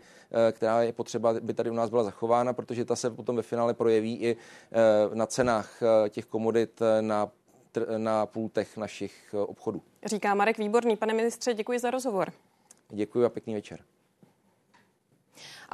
která 0.53 0.83
je 0.83 0.93
potřeba, 0.93 1.35
by 1.40 1.55
tady 1.55 1.71
u 1.71 1.75
nás 1.75 1.90
byla 1.90 2.05
zachována, 2.05 2.53
protože 2.53 2.85
ta 2.85 2.97
se 2.97 3.11
potom 3.11 3.37
ve 3.37 3.43
finále 3.43 3.75
projeví 3.75 4.19
i 4.23 4.37
na 5.14 5.27
cenách 5.27 5.83
těch 6.09 6.25
komodit 6.25 6.81
na 7.01 7.31
na 7.97 8.27
pultech 8.27 8.77
našich 8.77 9.35
obchodů. 9.47 9.83
Říká 10.05 10.35
Marek 10.35 10.59
Výborný. 10.59 10.97
Pane 10.97 11.14
ministře, 11.14 11.55
děkuji 11.55 11.79
za 11.79 11.90
rozhovor. 11.90 12.33
Děkuji 12.88 13.25
a 13.25 13.29
pěkný 13.29 13.55
večer. 13.55 13.81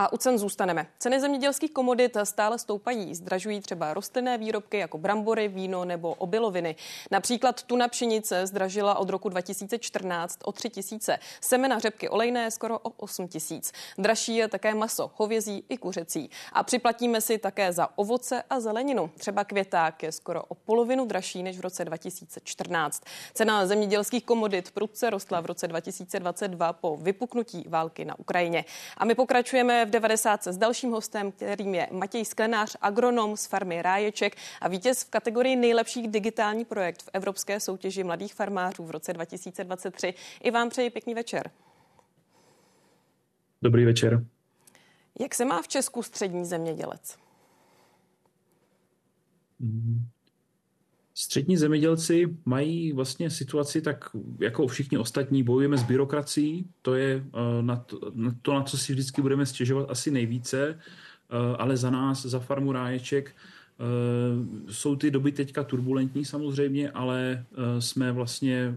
A 0.01 0.13
u 0.13 0.17
cen 0.17 0.39
zůstaneme. 0.39 0.87
Ceny 0.99 1.21
zemědělských 1.21 1.73
komodit 1.73 2.17
stále 2.25 2.59
stoupají. 2.59 3.15
Zdražují 3.15 3.61
třeba 3.61 3.95
rostlinné 3.95 4.39
výrobky 4.39 4.79
jako 4.79 4.99
brambory, 4.99 5.49
víno 5.49 5.85
nebo 5.85 6.15
obiloviny. 6.15 6.77
Například 7.11 7.63
tuna 7.63 7.89
pšenice 7.89 8.47
zdražila 8.47 8.99
od 8.99 9.11
roku 9.11 9.29
2014 9.29 10.39
o 10.45 10.53
3 10.53 10.71
tisíce. 10.71 11.19
Semena 11.41 11.79
řepky 11.79 12.09
olejné 12.09 12.51
skoro 12.51 12.79
o 12.79 12.91
8 12.97 13.29
tisíc. 13.29 13.73
Dražší 13.99 14.37
je 14.37 14.49
také 14.49 14.75
maso, 14.75 15.11
hovězí 15.15 15.65
i 15.69 15.77
kuřecí. 15.77 16.31
A 16.53 16.63
připlatíme 16.63 17.21
si 17.21 17.39
také 17.39 17.73
za 17.73 17.89
ovoce 17.99 18.43
a 18.51 18.61
zeleninu. 18.61 19.11
Třeba 19.19 19.45
květák 19.45 20.03
je 20.03 20.13
skoro 20.13 20.43
o 20.43 20.55
polovinu 20.55 21.07
dražší 21.07 21.43
než 21.43 21.59
v 21.59 21.61
roce 21.61 21.85
2014. 21.85 23.03
Cena 23.35 23.67
zemědělských 23.67 24.25
komodit 24.25 24.71
prudce 24.71 25.11
rostla 25.11 25.41
v 25.41 25.47
roce 25.47 25.69
2022 25.69 26.73
po 26.73 26.97
vypuknutí 26.97 27.65
války 27.69 28.05
na 28.05 28.19
Ukrajině. 28.19 28.65
A 28.97 29.05
my 29.05 29.15
pokračujeme 29.15 29.90
v 29.91 29.93
90 29.93 30.47
s 30.47 30.57
dalším 30.57 30.91
hostem, 30.91 31.33
kterým 31.33 31.75
je 31.75 31.89
Matěj 31.91 32.25
Sklenář, 32.25 32.77
agronom 32.81 33.37
z 33.37 33.47
farmy 33.47 33.83
Ráječek 33.83 34.37
a 34.61 34.69
vítěz 34.69 35.03
v 35.03 35.11
kategorii 35.11 35.57
nejlepších 35.57 36.09
digitální 36.09 36.65
projekt 36.65 37.03
v 37.03 37.11
Evropské 37.13 37.61
soutěži 37.61 38.05
mladých 38.05 38.35
farmářů 38.35 38.85
v 38.85 38.91
roce 38.91 39.13
2023. 39.13 40.15
I 40.41 40.51
vám 40.51 40.69
přeji 40.71 40.91
pěkný 40.91 41.15
večer. 41.15 41.51
Dobrý 43.63 43.85
večer. 43.85 44.25
Jak 45.21 45.35
se 45.35 45.45
má 45.45 45.63
v 45.63 45.69
Česku 45.69 46.03
střední 46.03 46.45
zemědělec? 46.45 47.17
Mm. 49.59 50.09
Střední 51.21 51.57
zemědělci 51.57 52.37
mají 52.45 52.93
vlastně 52.93 53.31
situaci 53.31 53.83
tak, 53.83 54.05
jako 54.39 54.67
všichni 54.67 54.99
ostatní, 54.99 55.43
bojujeme 55.43 55.79
s 55.79 55.83
byrokracií, 55.83 56.67
to 56.83 56.95
je 56.95 57.25
eh, 57.25 57.63
na 57.63 57.77
to, 57.77 57.99
na 58.15 58.35
to, 58.43 58.55
na 58.55 58.63
co 58.63 58.79
si 58.79 58.93
vždycky 58.93 59.23
budeme 59.23 59.47
stěžovat 59.47 59.91
asi 59.91 60.11
nejvíce, 60.11 60.79
eh, 60.79 61.57
ale 61.59 61.77
za 61.77 61.91
nás, 61.91 62.27
za 62.27 62.41
farmu 62.41 62.73
Ráječek, 62.73 63.37
eh, 63.37 64.73
jsou 64.73 64.97
ty 64.97 65.11
doby 65.11 65.33
teďka 65.33 65.65
turbulentní 65.65 66.25
samozřejmě, 66.25 66.91
ale 66.91 67.45
jsme 67.79 68.13
vlastně, 68.13 68.75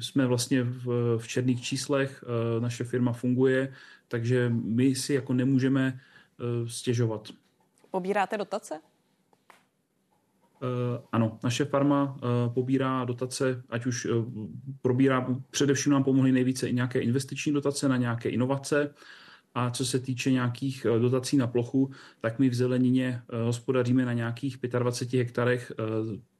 jsme 0.00 0.26
vlastně 0.26 0.62
v, 0.62 1.16
v 1.18 1.28
černých 1.28 1.62
číslech, 1.62 2.24
naše 2.60 2.84
firma 2.84 3.12
funguje, 3.12 3.72
takže 4.08 4.52
my 4.52 4.94
si 4.94 5.14
jako 5.14 5.32
nemůžeme 5.32 6.00
stěžovat. 6.66 7.28
Pobíráte 7.90 8.38
dotace? 8.38 8.80
Uh, 10.62 11.04
ano, 11.12 11.38
naše 11.44 11.64
farma 11.64 12.04
uh, 12.04 12.54
pobírá 12.54 13.04
dotace, 13.04 13.62
ať 13.70 13.86
už 13.86 14.06
uh, 14.06 14.24
probírá, 14.82 15.26
především 15.50 15.92
nám 15.92 16.04
pomohly 16.04 16.32
nejvíce 16.32 16.68
i 16.68 16.74
nějaké 16.74 17.00
investiční 17.00 17.52
dotace 17.52 17.88
na 17.88 17.96
nějaké 17.96 18.28
inovace. 18.28 18.94
A 19.54 19.70
co 19.70 19.86
se 19.86 19.98
týče 19.98 20.30
nějakých 20.30 20.86
dotací 20.98 21.36
na 21.36 21.46
plochu, 21.46 21.90
tak 22.20 22.38
my 22.38 22.48
v 22.48 22.54
zelenině 22.54 23.22
hospodaříme 23.44 24.04
na 24.04 24.12
nějakých 24.12 24.58
25 24.78 25.18
hektarech, 25.18 25.72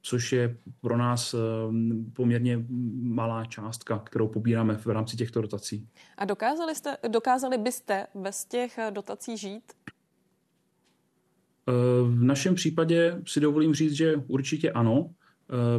což 0.01 0.31
je 0.31 0.57
pro 0.81 0.97
nás 0.97 1.35
poměrně 2.13 2.65
malá 3.01 3.45
částka, 3.45 3.99
kterou 3.99 4.27
pobíráme 4.27 4.75
v 4.75 4.87
rámci 4.87 5.17
těchto 5.17 5.41
dotací. 5.41 5.87
A 6.17 6.25
dokázali, 6.25 6.75
jste, 6.75 6.97
dokázali 7.07 7.57
byste 7.57 8.07
bez 8.15 8.45
těch 8.45 8.79
dotací 8.89 9.37
žít? 9.37 9.63
V 12.03 12.23
našem 12.23 12.55
případě 12.55 13.21
si 13.27 13.39
dovolím 13.39 13.73
říct, 13.73 13.93
že 13.93 14.15
určitě 14.27 14.71
ano. 14.71 15.09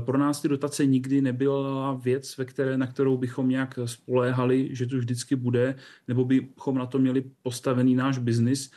Pro 0.05 0.18
nás 0.18 0.42
ty 0.42 0.48
dotace 0.48 0.87
nikdy 0.87 1.20
nebyla 1.20 1.94
věc, 1.94 2.38
ve 2.38 2.44
které, 2.44 2.79
na 2.79 2.87
kterou 2.87 3.16
bychom 3.16 3.48
nějak 3.48 3.79
spoléhali, 3.85 4.68
že 4.72 4.87
to 4.87 4.96
vždycky 4.96 5.37
bude, 5.37 5.74
nebo 6.09 6.24
bychom 6.24 6.79
na 6.79 6.87
to 6.87 6.98
měli 6.98 7.24
postavený 7.42 7.94
náš 7.94 8.18
biznis. 8.18 8.70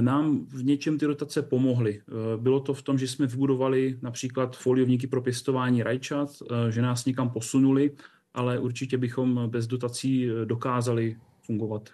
nám 0.00 0.46
v 0.46 0.64
něčem 0.64 0.98
ty 0.98 1.06
dotace 1.06 1.42
pomohly. 1.42 2.00
Bylo 2.36 2.60
to 2.60 2.74
v 2.74 2.82
tom, 2.82 2.98
že 2.98 3.08
jsme 3.08 3.26
vybudovali 3.26 3.98
například 4.02 4.56
foliovníky 4.56 5.06
pro 5.06 5.22
pěstování 5.22 5.82
rajčat, 5.82 6.30
že 6.70 6.82
nás 6.82 7.04
někam 7.04 7.30
posunuli, 7.30 7.90
ale 8.34 8.58
určitě 8.58 8.98
bychom 8.98 9.40
bez 9.46 9.66
dotací 9.66 10.28
dokázali 10.44 11.16
fungovat. 11.42 11.90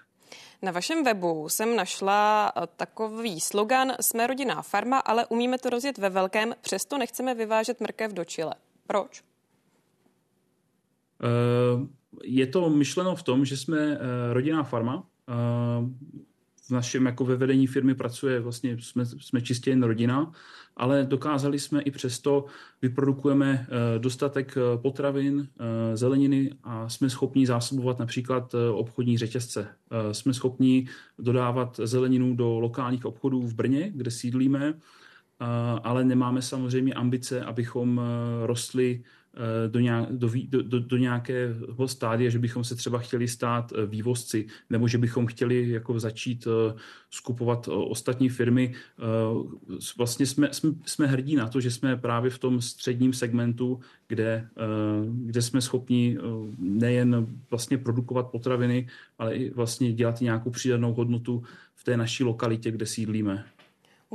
Na 0.65 0.73
vašem 0.73 1.05
webu 1.05 1.49
jsem 1.49 1.77
našla 1.77 2.53
eh, 2.57 2.61
takový 2.77 3.41
slogan 3.41 3.93
Jsme 4.01 4.27
rodinná 4.27 4.63
farma, 4.63 4.99
ale 4.99 5.27
umíme 5.27 5.59
to 5.59 5.71
rozjet 5.71 5.99
ve 5.99 6.11
velkém, 6.11 6.55
přesto 6.61 6.99
nechceme 6.99 7.35
vyvážet 7.35 7.81
mrkev 7.81 8.13
do 8.13 8.25
Chile. 8.25 8.55
Proč? 8.87 9.25
Eh, 11.23 11.87
je 12.25 12.47
to 12.47 12.71
myšleno 12.71 13.17
v 13.17 13.23
tom, 13.23 13.45
že 13.45 13.57
jsme 13.57 13.79
eh, 13.79 13.99
rodinná 14.33 14.63
farma. 14.63 15.07
V 16.67 16.71
našem 16.71 17.07
jako 17.07 17.25
ve 17.25 17.37
vedení 17.37 17.67
firmy 17.67 17.95
pracuje 17.95 18.41
vlastně, 18.41 18.77
jsme, 18.81 19.07
jsme 19.07 19.41
čistě 19.41 19.71
jen 19.71 19.83
rodina 19.83 20.33
ale 20.77 21.05
dokázali 21.05 21.59
jsme 21.59 21.83
i 21.83 21.91
přesto, 21.91 22.45
vyprodukujeme 22.83 23.67
eh, 23.69 23.99
dostatek 23.99 24.57
eh, 24.57 24.79
potravin, 24.79 25.49
eh, 25.61 25.97
zeleniny 25.97 26.51
a 26.65 26.89
jsme 26.89 27.11
schopni 27.11 27.47
zásobovat 27.47 27.99
například 27.99 28.55
obchodní 28.73 29.19
řetězce. 29.19 29.69
Jsme 30.13 30.35
schopni 30.35 30.89
dodávat 31.19 31.81
zeleninu 31.85 32.35
do 32.35 32.61
lokálních 32.61 33.05
obchodů 33.05 33.43
v 33.43 33.55
Brně, 33.55 33.93
kde 33.95 34.11
sídlíme, 34.11 34.75
ale 35.83 36.05
nemáme 36.05 36.43
samozřejmě 36.43 36.95
ambice, 36.95 37.45
abychom 37.45 38.01
rostli 38.47 39.05
do, 39.69 39.81
nějak, 39.81 40.13
do, 40.13 40.29
do, 40.63 40.81
do 40.81 40.97
nějakého 40.97 41.89
stádia, 41.89 42.31
že 42.31 42.39
bychom 42.39 42.65
se 42.65 42.75
třeba 42.75 42.99
chtěli 42.99 43.29
stát 43.29 43.73
eh, 43.73 43.87
vývozci, 43.87 44.47
nebo 44.71 44.89
že 44.89 44.99
bychom 44.99 45.27
chtěli 45.27 45.71
jako 45.71 46.01
začít 46.01 46.47
eh, 46.47 46.75
skupovat 47.11 47.69
ostatní 47.69 48.29
firmy. 48.29 48.75
Vlastně 49.99 50.27
jsme, 50.27 50.49
jsme, 50.53 50.71
jsme 50.85 51.07
hrdí 51.07 51.37
na 51.37 51.49
to, 51.49 51.61
že 51.61 51.71
jsme 51.71 51.97
právě 51.97 52.31
v 52.31 52.39
tom 52.39 52.61
středním 52.61 53.13
segmentu, 53.13 53.81
kde, 54.09 54.49
kde 55.07 55.43
jsme 55.43 55.61
schopni 55.61 56.19
nejen 56.59 57.27
vlastně 57.51 57.79
produkovat 57.79 58.31
potraviny, 58.31 58.89
ale 59.19 59.35
i 59.35 59.51
vlastně 59.51 59.93
dělat 59.93 60.21
nějakou 60.21 60.51
přidanou 60.51 60.95
hodnotu 60.95 61.43
v 61.75 61.85
té 61.85 61.97
naší 61.97 62.25
lokalitě, 62.25 62.71
kde 62.71 62.87
sídlíme. 62.87 63.45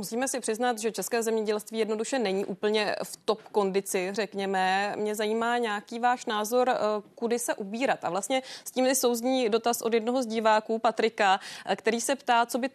Musíme 0.00 0.28
si 0.28 0.40
přiznat, 0.40 0.78
že 0.78 0.92
české 0.92 1.22
zemědělství 1.22 1.78
jednoduše 1.78 2.18
není 2.18 2.44
úplně 2.44 2.96
v 3.04 3.16
top 3.24 3.42
kondici, 3.42 4.08
řekněme. 4.12 4.94
Mě 4.96 5.14
zajímá 5.14 5.58
nějaký 5.58 5.98
váš 5.98 6.26
názor, 6.26 6.68
eh, 6.70 6.76
kudy 7.14 7.38
se 7.38 7.54
ubírat. 7.54 8.04
A 8.04 8.10
vlastně 8.10 8.42
s 8.64 8.70
tím 8.70 8.94
souzní 8.94 9.48
dotaz 9.48 9.82
od 9.82 9.94
jednoho 9.94 10.22
z 10.22 10.26
diváků, 10.26 10.78
Patrika, 10.78 11.40
eh, 11.66 11.76
který 11.76 12.00
se 12.00 12.16
ptá, 12.16 12.46
co 12.46 12.58
by 12.58 12.70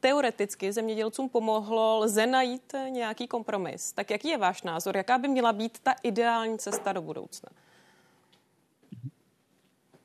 teoreticky 0.00 0.72
zemědělcům 0.72 1.28
pomohlo, 1.28 1.98
lze 1.98 2.26
najít 2.26 2.74
nějaký 2.88 3.26
kompromis. 3.26 3.92
Tak 3.92 4.10
jaký 4.10 4.28
je 4.28 4.38
váš 4.38 4.62
názor? 4.62 4.96
Jaká 4.96 5.18
by 5.18 5.28
měla 5.28 5.52
být 5.52 5.78
ta 5.78 5.94
ideální 6.02 6.58
cesta 6.58 6.92
do 6.92 7.02
budoucna? 7.02 7.48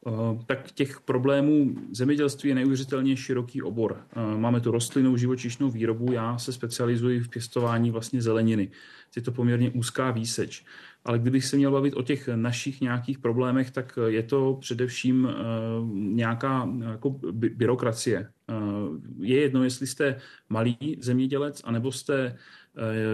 Eh, 0.08 0.40
tak 0.46 0.72
těch 0.72 1.02
problémů 1.02 1.76
zemědělství 1.92 2.50
je 2.50 2.56
neuvěřitelně 2.56 3.18
široký 3.18 3.62
obor. 3.62 3.98
Eh, 3.98 4.38
máme 4.38 4.62
tu 4.62 4.72
rostlinnou 4.72 5.18
živočišnou 5.18 5.70
výrobu, 5.70 6.12
já 6.12 6.38
se 6.38 6.54
specializuji 6.54 7.20
v 7.20 7.30
pěstování 7.30 7.92
vlastně 7.92 8.22
zeleniny. 8.22 8.72
Je 9.16 9.22
to 9.22 9.32
poměrně 9.32 9.70
úzká 9.70 10.12
výseč. 10.12 10.66
Ale 11.06 11.20
kdybych 11.20 11.46
se 11.46 11.58
měl 11.58 11.72
bavit 11.72 11.94
o 11.94 12.02
těch 12.02 12.30
našich 12.36 12.82
nějakých 12.82 13.20
problémech, 13.20 13.72
tak 13.72 14.00
je 14.08 14.24
to 14.24 14.58
především 14.62 15.30
eh, 15.30 15.34
nějaká 15.92 16.70
jako 16.92 17.10
byrokracie. 17.32 18.30
Je 19.20 19.42
jedno, 19.42 19.64
jestli 19.64 19.88
jste 19.88 20.16
malý 20.50 20.78
zemědělec, 21.00 21.62
anebo 21.64 21.92
jste 21.92 22.38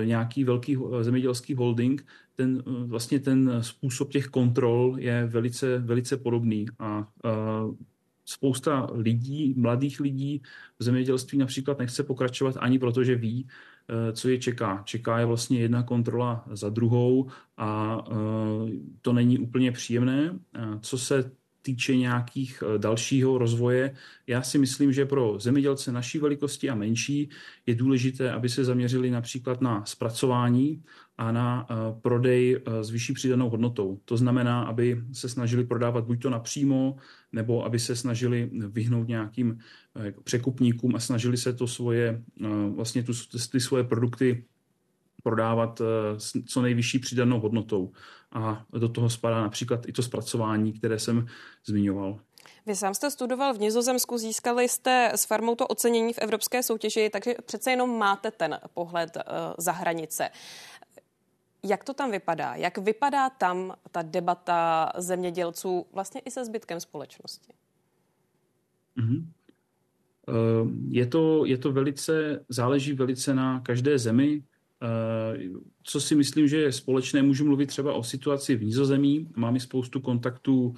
nějaký 0.04 0.44
velký 0.44 0.78
zemědělský 1.02 1.56
holding, 1.56 2.06
ten, 2.36 2.64
vlastně 2.86 3.20
ten 3.20 3.58
způsob 3.62 4.12
těch 4.12 4.28
kontrol 4.28 4.96
je 5.00 5.26
velice, 5.26 5.80
velice 5.80 6.18
podobný 6.18 6.66
a 6.80 7.08
spousta 8.26 8.88
lidí, 8.94 9.54
mladých 9.58 10.00
lidí 10.00 10.42
v 10.80 10.84
zemědělství 10.84 11.38
například 11.38 11.80
nechce 11.80 12.04
pokračovat 12.04 12.58
ani 12.60 12.80
proto, 12.80 13.04
že 13.04 13.16
ví, 13.16 13.48
e, 13.90 14.14
co 14.14 14.30
je 14.30 14.38
čeká. 14.38 14.82
Čeká 14.86 15.20
je 15.20 15.26
vlastně 15.26 15.60
jedna 15.60 15.84
kontrola 15.84 16.46
za 16.52 16.70
druhou 16.70 17.30
a 17.58 17.98
to 19.02 19.14
není 19.14 19.40
úplně 19.40 19.72
příjemné. 19.72 20.40
Co 20.82 20.98
se 20.98 21.32
týče 21.62 21.96
nějakých 21.96 22.64
e, 22.64 22.78
dalšího 22.78 23.38
rozvoje, 23.38 23.96
já 24.28 24.42
si 24.42 24.58
myslím, 24.58 24.94
že 24.94 25.06
pro 25.06 25.40
zemědělce 25.40 25.92
naší 25.92 26.20
velikosti 26.20 26.70
a 26.70 26.76
menší 26.76 27.30
je 27.66 27.76
důležité, 27.76 28.32
aby 28.32 28.50
se 28.50 28.64
zaměřili 28.64 29.12
například 29.12 29.62
na 29.62 29.86
zpracování 29.86 30.84
a 31.22 31.32
na 31.32 31.68
eh, 31.70 31.76
prodej 32.02 32.62
eh, 32.66 32.84
s 32.84 32.90
vyšší 32.90 33.14
přidanou 33.14 33.50
hodnotou. 33.50 34.00
To 34.06 34.18
znamená, 34.18 34.64
aby 34.64 35.04
se 35.14 35.30
snažili 35.30 35.64
prodávat 35.64 36.06
buď 36.06 36.22
to 36.22 36.30
napřímo, 36.30 36.96
nebo 37.32 37.66
aby 37.66 37.80
se 37.80 37.96
snažili 37.96 38.50
vyhnout 38.54 39.08
nějakým 39.08 39.58
eh, 39.96 40.14
překupníkům 40.24 40.96
a 40.96 41.00
snažili 41.00 41.38
se 41.38 41.54
to 41.54 41.68
svoje, 41.68 42.24
vlastně 42.76 43.04
tu, 43.04 43.14
ty 43.52 43.60
svoje 43.60 43.84
produkty 43.84 44.46
prodávat 45.24 45.82
s 46.18 46.44
co 46.46 46.62
nejvyšší 46.62 47.00
přidanou 47.00 47.40
hodnotou. 47.40 47.92
A 48.32 48.66
do 48.72 48.90
toho 48.90 49.10
spadá 49.10 49.42
například 49.42 49.90
i 49.90 49.92
to 49.92 50.04
zpracování, 50.04 50.74
které 50.74 51.00
jsem 51.00 51.28
zmiňoval. 51.66 52.20
Vy 52.66 52.76
sám 52.76 52.94
jste 52.94 53.12
studoval 53.12 53.54
v 53.54 53.60
Nizozemsku, 53.60 54.18
získali 54.18 54.70
jste 54.70 55.12
s 55.16 55.26
farmou 55.26 55.56
to 55.56 55.68
ocenění 55.68 56.14
v 56.14 56.18
evropské 56.18 56.64
soutěži, 56.64 57.10
takže 57.10 57.36
přece 57.46 57.72
jenom 57.72 57.98
máte 57.98 58.32
ten 58.32 58.60
pohled 58.74 59.18
uh, 59.18 59.22
za 59.58 59.72
hranice. 59.72 60.30
Jak 61.64 61.84
to 61.84 61.94
tam 61.94 62.12
vypadá? 62.12 62.56
Jak 62.56 62.78
vypadá 62.78 63.30
tam 63.30 63.74
ta 63.92 64.02
debata 64.02 64.92
zemědělců 64.98 65.86
vlastně 65.94 66.22
i 66.26 66.32
se 66.32 66.46
zbytkem 66.46 66.80
společnosti? 66.80 67.54
Mm-hmm. 68.98 69.26
Je 70.90 71.06
to, 71.06 71.46
je 71.46 71.58
to 71.58 71.72
velice, 71.72 72.46
záleží 72.50 72.94
velice 72.94 73.34
na 73.34 73.60
každé 73.60 74.00
zemi. 74.00 74.44
Eh, 74.82 75.50
co 75.84 76.02
si 76.02 76.16
myslím, 76.16 76.48
že 76.48 76.58
je 76.58 76.72
společné, 76.72 77.22
můžu 77.22 77.46
mluvit 77.46 77.66
třeba 77.66 77.94
o 77.94 78.04
situaci 78.04 78.56
v 78.56 78.64
Nizozemí. 78.64 79.28
Máme 79.36 79.60
spoustu 79.60 80.00
kontaktů 80.00 80.74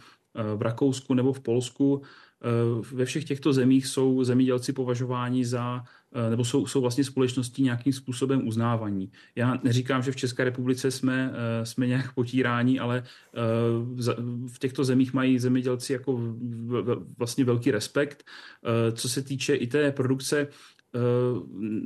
v 0.55 0.61
Rakousku 0.61 1.13
nebo 1.13 1.33
v 1.33 1.39
Polsku. 1.39 2.01
Ve 2.91 3.05
všech 3.05 3.25
těchto 3.25 3.53
zemích 3.53 3.87
jsou 3.87 4.23
zemědělci 4.23 4.73
považováni 4.73 5.45
za 5.45 5.83
Eh, 6.15 6.29
nebo 6.29 6.45
jsou, 6.45 6.67
jsou 6.67 6.81
vlastně 6.81 7.03
společností 7.03 7.63
nějakým 7.63 7.93
způsobem 7.93 8.47
uznávaní. 8.47 9.11
Já 9.35 9.59
neříkám, 9.63 10.03
že 10.03 10.11
v 10.11 10.15
České 10.15 10.43
republice 10.43 10.91
jsme, 10.91 11.33
eh, 11.33 11.65
jsme 11.65 11.87
nějak 11.87 12.13
potíráni, 12.13 12.79
ale 12.79 13.03
eh, 13.03 13.39
v 14.47 14.59
těchto 14.59 14.83
zemích 14.83 15.13
mají 15.13 15.39
zemědělci 15.39 15.93
jako 15.93 16.19
vlastně 17.17 17.45
velký 17.45 17.71
respekt. 17.71 18.23
Co 18.93 19.09
se 19.09 19.21
týče 19.21 19.55
i 19.55 19.67
té 19.67 19.91
produkce, 19.91 20.47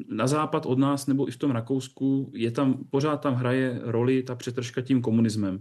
na 0.09 0.27
západ 0.27 0.65
od 0.65 0.79
nás 0.79 1.07
nebo 1.07 1.27
i 1.27 1.31
v 1.31 1.37
tom 1.37 1.51
Rakousku 1.51 2.31
je 2.35 2.51
tam, 2.51 2.77
pořád 2.89 3.17
tam 3.17 3.33
hraje 3.33 3.79
roli 3.83 4.23
ta 4.23 4.35
přetržka 4.35 4.81
tím 4.81 5.01
komunismem. 5.01 5.59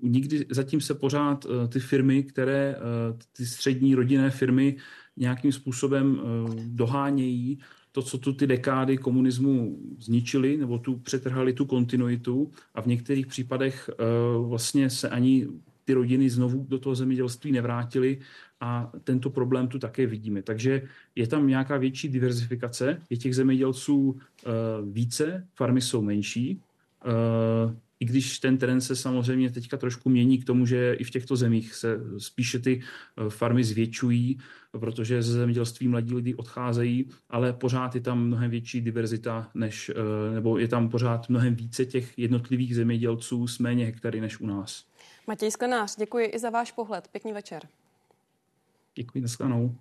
Nikdy 0.00 0.46
zatím 0.50 0.80
se 0.80 0.94
pořád 0.94 1.46
ty 1.68 1.80
firmy, 1.80 2.22
které, 2.22 2.76
ty 3.32 3.46
střední 3.46 3.94
rodinné 3.94 4.30
firmy 4.30 4.76
nějakým 5.16 5.52
způsobem 5.52 6.20
eh, 6.20 6.54
dohánějí 6.66 7.58
to, 7.92 8.02
co 8.02 8.18
tu 8.18 8.32
ty 8.32 8.46
dekády 8.46 8.98
komunismu 8.98 9.78
zničili, 9.98 10.56
nebo 10.56 10.78
tu 10.78 10.98
přetrhali 10.98 11.52
tu 11.52 11.66
kontinuitu 11.66 12.50
a 12.74 12.82
v 12.82 12.86
některých 12.86 13.26
případech 13.26 13.90
eh, 13.90 14.04
vlastně 14.48 14.90
se 14.90 15.08
ani 15.08 15.48
ty 15.84 15.92
rodiny 15.92 16.30
znovu 16.30 16.66
do 16.68 16.78
toho 16.78 16.94
zemědělství 16.94 17.52
nevrátily 17.52 18.18
a 18.60 18.92
tento 19.04 19.30
problém 19.30 19.68
tu 19.68 19.78
také 19.78 20.06
vidíme. 20.06 20.42
Takže 20.42 20.82
je 21.14 21.26
tam 21.26 21.46
nějaká 21.46 21.76
větší 21.76 22.08
diverzifikace, 22.08 23.00
je 23.10 23.16
těch 23.16 23.34
zemědělců 23.34 24.18
eh, 24.18 24.50
více, 24.82 25.46
farmy 25.54 25.80
jsou 25.80 26.02
menší, 26.02 26.60
i 28.02 28.04
když 28.04 28.38
ten 28.38 28.58
trend 28.58 28.80
se 28.80 28.96
samozřejmě 28.96 29.50
teďka 29.50 29.76
trošku 29.76 30.10
mění 30.10 30.38
k 30.38 30.44
tomu, 30.44 30.66
že 30.66 30.94
i 30.94 31.04
v 31.04 31.10
těchto 31.10 31.36
zemích 31.36 31.74
se 31.74 32.00
spíše 32.18 32.58
ty 32.58 32.80
eh, 32.80 33.30
farmy 33.30 33.64
zvětšují, 33.64 34.38
protože 34.80 35.22
ze 35.22 35.32
zemědělství 35.32 35.88
mladí 35.88 36.14
lidi 36.14 36.34
odcházejí, 36.34 37.08
ale 37.30 37.52
pořád 37.52 37.94
je 37.94 38.00
tam 38.00 38.26
mnohem 38.26 38.50
větší 38.50 38.80
diverzita, 38.80 39.50
než, 39.54 39.90
eh, 39.90 40.34
nebo 40.34 40.58
je 40.58 40.68
tam 40.68 40.88
pořád 40.88 41.28
mnohem 41.28 41.54
více 41.54 41.86
těch 41.86 42.18
jednotlivých 42.18 42.76
zemědělců 42.76 43.46
s 43.46 43.58
méně 43.58 43.84
hektary 43.84 44.20
než 44.20 44.40
u 44.40 44.46
nás. 44.46 44.84
Matěj 45.26 45.50
Sklenář, 45.50 45.96
děkuji 45.96 46.26
i 46.26 46.38
za 46.38 46.50
váš 46.50 46.72
pohled. 46.72 47.08
Pěkný 47.08 47.32
večer. 47.32 47.68
Děkuji, 48.94 49.20
nashledanou. 49.20 49.74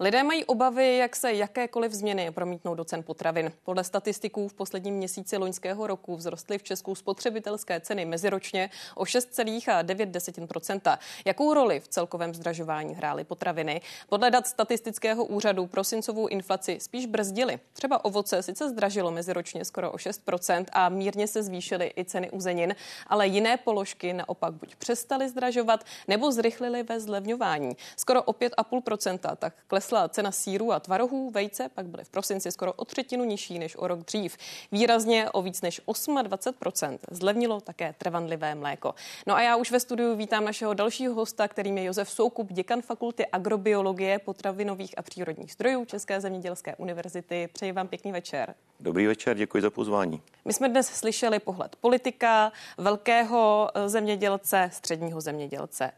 Lidé 0.00 0.22
mají 0.22 0.44
obavy, 0.44 0.96
jak 0.96 1.16
se 1.16 1.32
jakékoliv 1.32 1.92
změny 1.92 2.30
promítnou 2.30 2.74
do 2.74 2.84
cen 2.84 3.02
potravin. 3.02 3.52
Podle 3.64 3.84
statistiků 3.84 4.48
v 4.48 4.54
posledním 4.54 4.94
měsíci 4.94 5.36
loňského 5.36 5.86
roku 5.86 6.16
vzrostly 6.16 6.58
v 6.58 6.62
Česku 6.62 6.94
spotřebitelské 6.94 7.80
ceny 7.80 8.04
meziročně 8.04 8.70
o 8.94 9.04
6,9% 9.04 10.98
Jakou 11.24 11.54
roli 11.54 11.80
v 11.80 11.88
celkovém 11.88 12.34
zdražování 12.34 12.94
hrály 12.94 13.24
potraviny? 13.24 13.80
Podle 14.08 14.30
dat 14.30 14.46
statistického 14.46 15.24
úřadu 15.24 15.66
prosincovou 15.66 16.26
inflaci 16.26 16.78
spíš 16.80 17.06
brzdily. 17.06 17.58
Třeba 17.72 18.04
ovoce 18.04 18.42
sice 18.42 18.68
zdražilo 18.68 19.10
meziročně 19.10 19.64
skoro 19.64 19.92
o 19.92 19.96
6% 19.96 20.64
a 20.72 20.88
mírně 20.88 21.26
se 21.26 21.42
zvýšily 21.42 21.92
i 21.96 22.04
ceny 22.04 22.30
uzenin, 22.30 22.74
ale 23.06 23.26
jiné 23.26 23.56
položky 23.56 24.12
naopak 24.12 24.54
buď 24.54 24.76
přestaly 24.76 25.28
zdražovat 25.28 25.84
nebo 26.08 26.32
zrychlily 26.32 26.82
ve 26.82 27.00
zlevňování. 27.00 27.76
Skoro 27.96 28.22
o 28.22 28.32
5,5% 28.32 29.36
tak 29.36 29.54
klesla 29.84 30.08
cena 30.08 30.32
síru 30.32 30.72
a 30.72 30.80
tvarohů, 30.80 31.30
vejce 31.30 31.68
pak 31.68 31.86
byly 31.86 32.04
v 32.04 32.08
prosinci 32.08 32.52
skoro 32.52 32.72
o 32.72 32.84
třetinu 32.84 33.24
nižší 33.24 33.58
než 33.58 33.76
o 33.76 33.86
rok 33.86 33.98
dřív. 33.98 34.36
Výrazně 34.72 35.30
o 35.30 35.42
víc 35.42 35.62
než 35.62 35.80
28% 35.86 36.98
zlevnilo 37.10 37.60
také 37.60 37.94
trvanlivé 37.98 38.54
mléko. 38.54 38.94
No 39.26 39.34
a 39.34 39.42
já 39.42 39.56
už 39.56 39.70
ve 39.70 39.80
studiu 39.80 40.16
vítám 40.16 40.44
našeho 40.44 40.74
dalšího 40.74 41.14
hosta, 41.14 41.48
kterým 41.48 41.78
je 41.78 41.84
Josef 41.84 42.10
Soukup, 42.10 42.52
děkan 42.52 42.82
fakulty 42.82 43.26
agrobiologie, 43.26 44.18
potravinových 44.18 44.98
a 44.98 45.02
přírodních 45.02 45.52
zdrojů 45.52 45.84
České 45.84 46.20
zemědělské 46.20 46.76
univerzity. 46.76 47.48
Přeji 47.52 47.72
vám 47.72 47.88
pěkný 47.88 48.12
večer. 48.12 48.54
Dobrý 48.80 49.06
večer, 49.06 49.36
děkuji 49.36 49.62
za 49.62 49.70
pozvání. 49.70 50.22
My 50.44 50.52
jsme 50.52 50.68
dnes 50.68 50.86
slyšeli 50.86 51.38
pohled 51.38 51.76
politika, 51.76 52.52
velkého 52.78 53.70
eh, 53.74 53.88
zemědělce, 53.88 54.70
středního 54.72 55.20
zemědělce. 55.20 55.90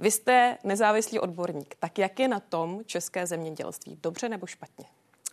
Vy 0.00 0.10
jste 0.10 0.58
nezávislý 0.64 1.18
odborník, 1.18 1.74
tak 1.78 1.98
jak 1.98 2.20
je 2.20 2.28
na 2.28 2.40
tom 2.40 2.80
české 2.86 3.26
zemědělství? 3.26 3.98
Dobře 4.02 4.28
nebo 4.28 4.46
špatně? 4.46 4.84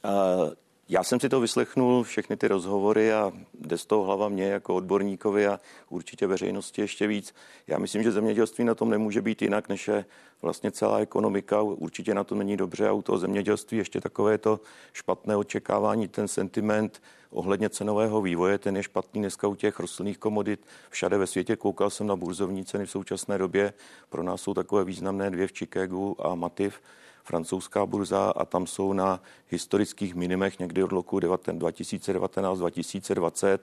Uh, 0.05 0.53
já 0.89 1.03
jsem 1.03 1.19
si 1.19 1.29
to 1.29 1.39
vyslechnul, 1.39 2.03
všechny 2.03 2.38
ty 2.38 2.47
rozhovory 2.47 3.13
a 3.13 3.31
jde 3.59 3.77
z 3.77 3.85
toho 3.85 4.03
hlava 4.03 4.29
mě 4.29 4.45
jako 4.45 4.75
odborníkovi 4.75 5.47
a 5.47 5.59
určitě 5.89 6.27
veřejnosti 6.27 6.81
ještě 6.81 7.07
víc. 7.07 7.33
Já 7.67 7.79
myslím, 7.79 8.03
že 8.03 8.11
zemědělství 8.11 8.63
na 8.63 8.75
tom 8.75 8.89
nemůže 8.89 9.21
být 9.21 9.41
jinak, 9.41 9.69
než 9.69 9.88
je 9.88 10.05
vlastně 10.41 10.71
celá 10.71 10.97
ekonomika. 10.99 11.61
Určitě 11.61 12.13
na 12.13 12.23
to 12.23 12.35
není 12.35 12.57
dobře 12.57 12.88
a 12.88 12.91
u 12.91 13.01
toho 13.01 13.17
zemědělství 13.17 13.77
ještě 13.77 14.01
takové 14.01 14.38
to 14.38 14.59
špatné 14.93 15.35
očekávání, 15.35 16.07
ten 16.07 16.27
sentiment 16.27 17.01
ohledně 17.29 17.69
cenového 17.69 18.21
vývoje, 18.21 18.57
ten 18.57 18.77
je 18.77 18.83
špatný 18.83 19.21
dneska 19.21 19.47
u 19.47 19.55
těch 19.55 19.79
rostlinných 19.79 20.17
komodit. 20.17 20.65
Všade 20.89 21.17
ve 21.17 21.27
světě 21.27 21.55
koukal 21.55 21.89
jsem 21.89 22.07
na 22.07 22.15
burzovní 22.15 22.65
ceny 22.65 22.85
v 22.85 22.91
současné 22.91 23.38
době. 23.38 23.73
Pro 24.09 24.23
nás 24.23 24.41
jsou 24.41 24.53
takové 24.53 24.83
významné 24.83 25.31
dvě 25.31 25.47
v 25.47 25.53
Chicagu 25.53 26.25
a 26.25 26.35
Mativ 26.35 26.81
francouzská 27.28 27.86
burza 27.86 28.34
a 28.36 28.45
tam 28.45 28.67
jsou 28.67 28.93
na 28.93 29.21
historických 29.49 30.15
minimech 30.15 30.59
někdy 30.59 30.84
od 30.84 30.91
roku 30.91 31.19
2019-2020. 31.19 33.59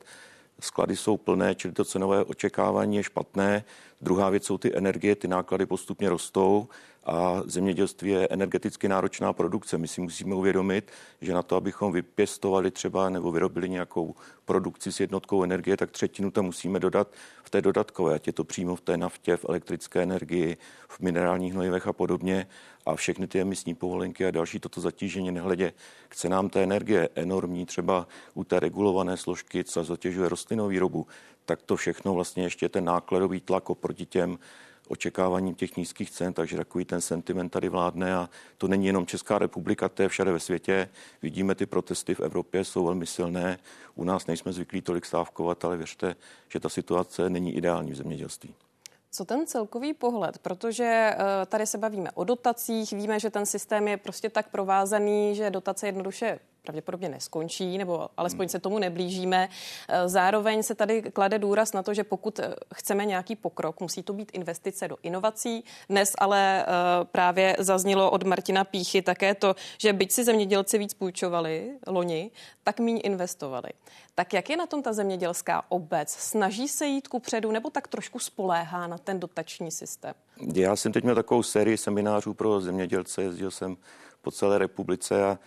Sklady 0.60 0.96
jsou 0.96 1.16
plné, 1.16 1.54
čili 1.54 1.74
to 1.74 1.84
cenové 1.84 2.24
očekávání 2.24 2.96
je 2.96 3.02
špatné. 3.02 3.64
Druhá 4.00 4.30
věc 4.30 4.44
jsou 4.44 4.58
ty 4.58 4.76
energie, 4.76 5.16
ty 5.16 5.28
náklady 5.28 5.66
postupně 5.66 6.08
rostou 6.08 6.68
a 7.06 7.42
zemědělství 7.46 8.10
je 8.10 8.28
energeticky 8.30 8.88
náročná 8.88 9.32
produkce. 9.32 9.78
My 9.78 9.88
si 9.88 10.00
musíme 10.00 10.34
uvědomit, 10.34 10.90
že 11.20 11.34
na 11.34 11.42
to, 11.42 11.56
abychom 11.56 11.92
vypěstovali 11.92 12.70
třeba 12.70 13.10
nebo 13.10 13.32
vyrobili 13.32 13.68
nějakou 13.68 14.14
produkci 14.44 14.92
s 14.92 15.00
jednotkou 15.00 15.44
energie, 15.44 15.76
tak 15.76 15.90
třetinu 15.90 16.30
tam 16.30 16.44
musíme 16.44 16.80
dodat 16.80 17.08
v 17.44 17.50
té 17.50 17.62
dodatkové, 17.62 18.14
ať 18.14 18.26
je 18.26 18.32
to 18.32 18.44
přímo 18.44 18.76
v 18.76 18.80
té 18.80 18.96
naftě, 18.96 19.36
v 19.36 19.44
elektrické 19.48 20.02
energii, 20.02 20.56
v 20.88 21.00
minerálních 21.00 21.52
hnojivech 21.52 21.86
a 21.86 21.92
podobně. 21.92 22.46
A 22.86 22.94
všechny 22.94 23.26
ty 23.26 23.40
emisní 23.40 23.74
povolenky 23.74 24.26
a 24.26 24.30
další 24.30 24.60
toto 24.60 24.80
zatížení, 24.80 25.32
nehledě 25.32 25.72
k 26.08 26.16
cenám 26.16 26.48
té 26.48 26.62
energie, 26.62 27.08
enormní 27.14 27.66
třeba 27.66 28.06
u 28.34 28.44
té 28.44 28.60
regulované 28.60 29.16
složky, 29.16 29.64
co 29.64 29.84
zatěžuje 29.84 30.28
rostlinnou 30.28 30.68
výrobu, 30.68 31.06
tak 31.44 31.62
to 31.62 31.76
všechno 31.76 32.14
vlastně 32.14 32.42
ještě 32.42 32.68
ten 32.68 32.84
nákladový 32.84 33.40
tlak 33.40 33.70
oproti 33.70 34.06
těm 34.06 34.38
očekáváním 34.88 35.54
těch 35.54 35.76
nízkých 35.76 36.10
cen, 36.10 36.32
takže 36.32 36.56
takový 36.56 36.84
ten 36.84 37.00
sentiment 37.00 37.52
tady 37.52 37.68
vládne 37.68 38.14
a 38.14 38.30
to 38.58 38.68
není 38.68 38.86
jenom 38.86 39.06
Česká 39.06 39.38
republika, 39.38 39.88
to 39.88 40.02
je 40.02 40.08
všade 40.08 40.32
ve 40.32 40.40
světě. 40.40 40.88
Vidíme 41.22 41.54
ty 41.54 41.66
protesty 41.66 42.14
v 42.14 42.20
Evropě, 42.20 42.64
jsou 42.64 42.84
velmi 42.84 43.06
silné. 43.06 43.58
U 43.94 44.04
nás 44.04 44.26
nejsme 44.26 44.52
zvyklí 44.52 44.82
tolik 44.82 45.06
stávkovat, 45.06 45.64
ale 45.64 45.76
věřte, 45.76 46.16
že 46.48 46.60
ta 46.60 46.68
situace 46.68 47.30
není 47.30 47.56
ideální 47.56 47.92
v 47.92 47.96
zemědělství. 47.96 48.54
Co 49.10 49.24
ten 49.24 49.46
celkový 49.46 49.94
pohled? 49.94 50.38
Protože 50.38 50.84
eh, 50.84 51.46
tady 51.46 51.66
se 51.66 51.78
bavíme 51.78 52.10
o 52.10 52.24
dotacích, 52.24 52.92
víme, 52.92 53.20
že 53.20 53.30
ten 53.30 53.46
systém 53.46 53.88
je 53.88 53.96
prostě 53.96 54.30
tak 54.30 54.50
provázaný, 54.50 55.34
že 55.34 55.50
dotace 55.50 55.86
jednoduše 55.86 56.38
pravděpodobně 56.64 57.08
neskončí, 57.08 57.78
nebo 57.78 58.08
alespoň 58.16 58.48
se 58.48 58.58
tomu 58.58 58.78
neblížíme. 58.78 59.48
Eh, 59.88 60.08
zároveň 60.08 60.62
se 60.62 60.74
tady 60.74 61.02
klade 61.02 61.38
důraz 61.38 61.72
na 61.72 61.82
to, 61.82 61.94
že 61.94 62.04
pokud 62.04 62.38
eh, 62.38 62.54
chceme 62.74 63.04
nějaký 63.04 63.36
pokrok, 63.36 63.80
musí 63.80 64.02
to 64.02 64.12
být 64.12 64.30
investice 64.32 64.88
do 64.88 64.96
inovací. 65.02 65.64
Dnes 65.88 66.12
ale 66.18 66.66
právě 67.12 67.56
zaznělo 67.58 68.10
od 68.10 68.22
Martina 68.22 68.64
Píchy 68.64 69.02
také 69.02 69.34
to, 69.34 69.54
že 69.78 69.92
byť 69.92 70.12
si 70.12 70.24
zemědělci 70.24 70.78
víc 70.78 70.94
půjčovali 70.94 71.70
loni, 71.86 72.30
tak 72.64 72.80
míň 72.80 73.00
investovali. 73.04 73.68
Tak 74.14 74.32
jak 74.32 74.50
je 74.50 74.56
na 74.56 74.66
tom 74.66 74.82
ta 74.82 74.92
zemědělská 74.92 75.64
obec? 75.68 76.10
Snaží 76.10 76.68
se 76.68 76.86
jít 76.86 77.08
ku 77.08 77.18
předu 77.18 77.50
nebo 77.50 77.70
tak 77.70 77.88
trošku 77.88 78.18
spoléhá 78.18 78.86
na 78.86 78.98
ten 78.98 79.20
dotační 79.20 79.70
systém? 79.70 80.14
Já 80.54 80.76
jsem 80.76 80.92
teď 80.92 81.04
měl 81.04 81.14
takovou 81.14 81.42
sérii 81.42 81.76
seminářů 81.76 82.34
pro 82.34 82.60
zemědělce, 82.60 83.22
jezdil 83.22 83.50
jsem 83.50 83.76
po 84.22 84.30
celé 84.30 84.58
republice 84.58 85.24
a 85.24 85.38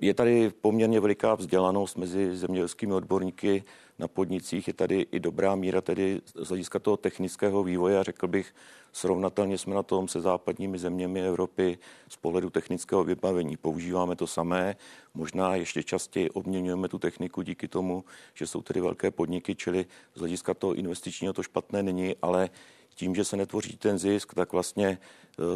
je 0.00 0.14
tady 0.14 0.50
poměrně 0.60 1.00
veliká 1.00 1.34
vzdělanost 1.34 1.96
mezi 1.96 2.36
zemědělskými 2.36 2.92
odborníky 2.92 3.64
na 3.98 4.08
podnicích. 4.08 4.68
Je 4.68 4.74
tady 4.74 5.06
i 5.12 5.20
dobrá 5.20 5.54
míra 5.54 5.80
tedy 5.80 6.20
z 6.34 6.48
hlediska 6.48 6.78
toho 6.78 6.96
technického 6.96 7.64
vývoje 7.64 7.98
a 7.98 8.02
řekl 8.02 8.28
bych, 8.28 8.54
srovnatelně 8.92 9.58
jsme 9.58 9.74
na 9.74 9.82
tom 9.82 10.08
se 10.08 10.20
západními 10.20 10.78
zeměmi 10.78 11.22
Evropy 11.22 11.78
z 12.08 12.16
pohledu 12.16 12.50
technického 12.50 13.04
vybavení. 13.04 13.56
Používáme 13.56 14.16
to 14.16 14.26
samé, 14.26 14.76
možná 15.14 15.54
ještě 15.54 15.82
častěji 15.82 16.30
obměňujeme 16.30 16.88
tu 16.88 16.98
techniku 16.98 17.42
díky 17.42 17.68
tomu, 17.68 18.04
že 18.34 18.46
jsou 18.46 18.62
tedy 18.62 18.80
velké 18.80 19.10
podniky, 19.10 19.54
čili 19.54 19.86
z 20.14 20.18
hlediska 20.18 20.54
toho 20.54 20.74
investičního 20.74 21.32
to 21.32 21.42
špatné 21.42 21.82
není, 21.82 22.16
ale 22.22 22.50
tím, 22.98 23.14
že 23.14 23.24
se 23.24 23.36
netvoří 23.36 23.76
ten 23.76 23.98
zisk, 23.98 24.34
tak 24.34 24.52
vlastně 24.52 24.88
e, 24.88 24.98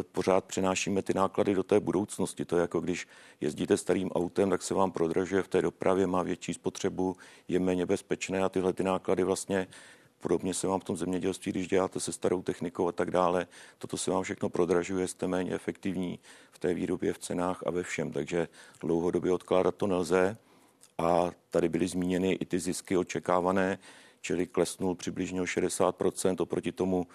pořád 0.03 0.45
přenášíme 0.45 1.01
ty 1.01 1.13
náklady 1.13 1.53
do 1.53 1.63
té 1.63 1.79
budoucnosti. 1.79 2.45
To 2.45 2.55
je 2.55 2.61
jako 2.61 2.79
když 2.79 3.07
jezdíte 3.41 3.77
starým 3.77 4.11
autem, 4.11 4.49
tak 4.49 4.61
se 4.61 4.73
vám 4.73 4.91
prodražuje 4.91 5.43
v 5.43 5.47
té 5.47 5.61
dopravě, 5.61 6.07
má 6.07 6.23
větší 6.23 6.53
spotřebu, 6.53 7.15
je 7.47 7.59
méně 7.59 7.85
bezpečné 7.85 8.43
a 8.43 8.49
tyhle 8.49 8.73
ty 8.73 8.83
náklady 8.83 9.23
vlastně 9.23 9.67
Podobně 10.19 10.53
se 10.53 10.67
vám 10.67 10.79
v 10.79 10.83
tom 10.83 10.97
zemědělství, 10.97 11.51
když 11.51 11.67
děláte 11.67 11.99
se 11.99 12.11
starou 12.11 12.41
technikou 12.41 12.87
a 12.87 12.91
tak 12.91 13.11
dále, 13.11 13.47
toto 13.77 13.97
se 13.97 14.11
vám 14.11 14.23
všechno 14.23 14.49
prodražuje, 14.49 15.07
jste 15.07 15.27
méně 15.27 15.51
efektivní 15.51 16.19
v 16.51 16.59
té 16.59 16.73
výrobě, 16.73 17.13
v 17.13 17.19
cenách 17.19 17.63
a 17.65 17.71
ve 17.71 17.83
všem. 17.83 18.11
Takže 18.11 18.47
dlouhodobě 18.81 19.31
odkládat 19.31 19.75
to 19.75 19.87
nelze. 19.87 20.37
A 20.97 21.31
tady 21.49 21.69
byly 21.69 21.87
zmíněny 21.87 22.31
i 22.31 22.45
ty 22.45 22.59
zisky 22.59 22.97
očekávané, 22.97 23.79
čili 24.21 24.47
klesnul 24.47 24.95
přibližně 24.95 25.41
o 25.41 25.45
60% 25.45 26.35
oproti 26.39 26.71
tomu 26.71 27.07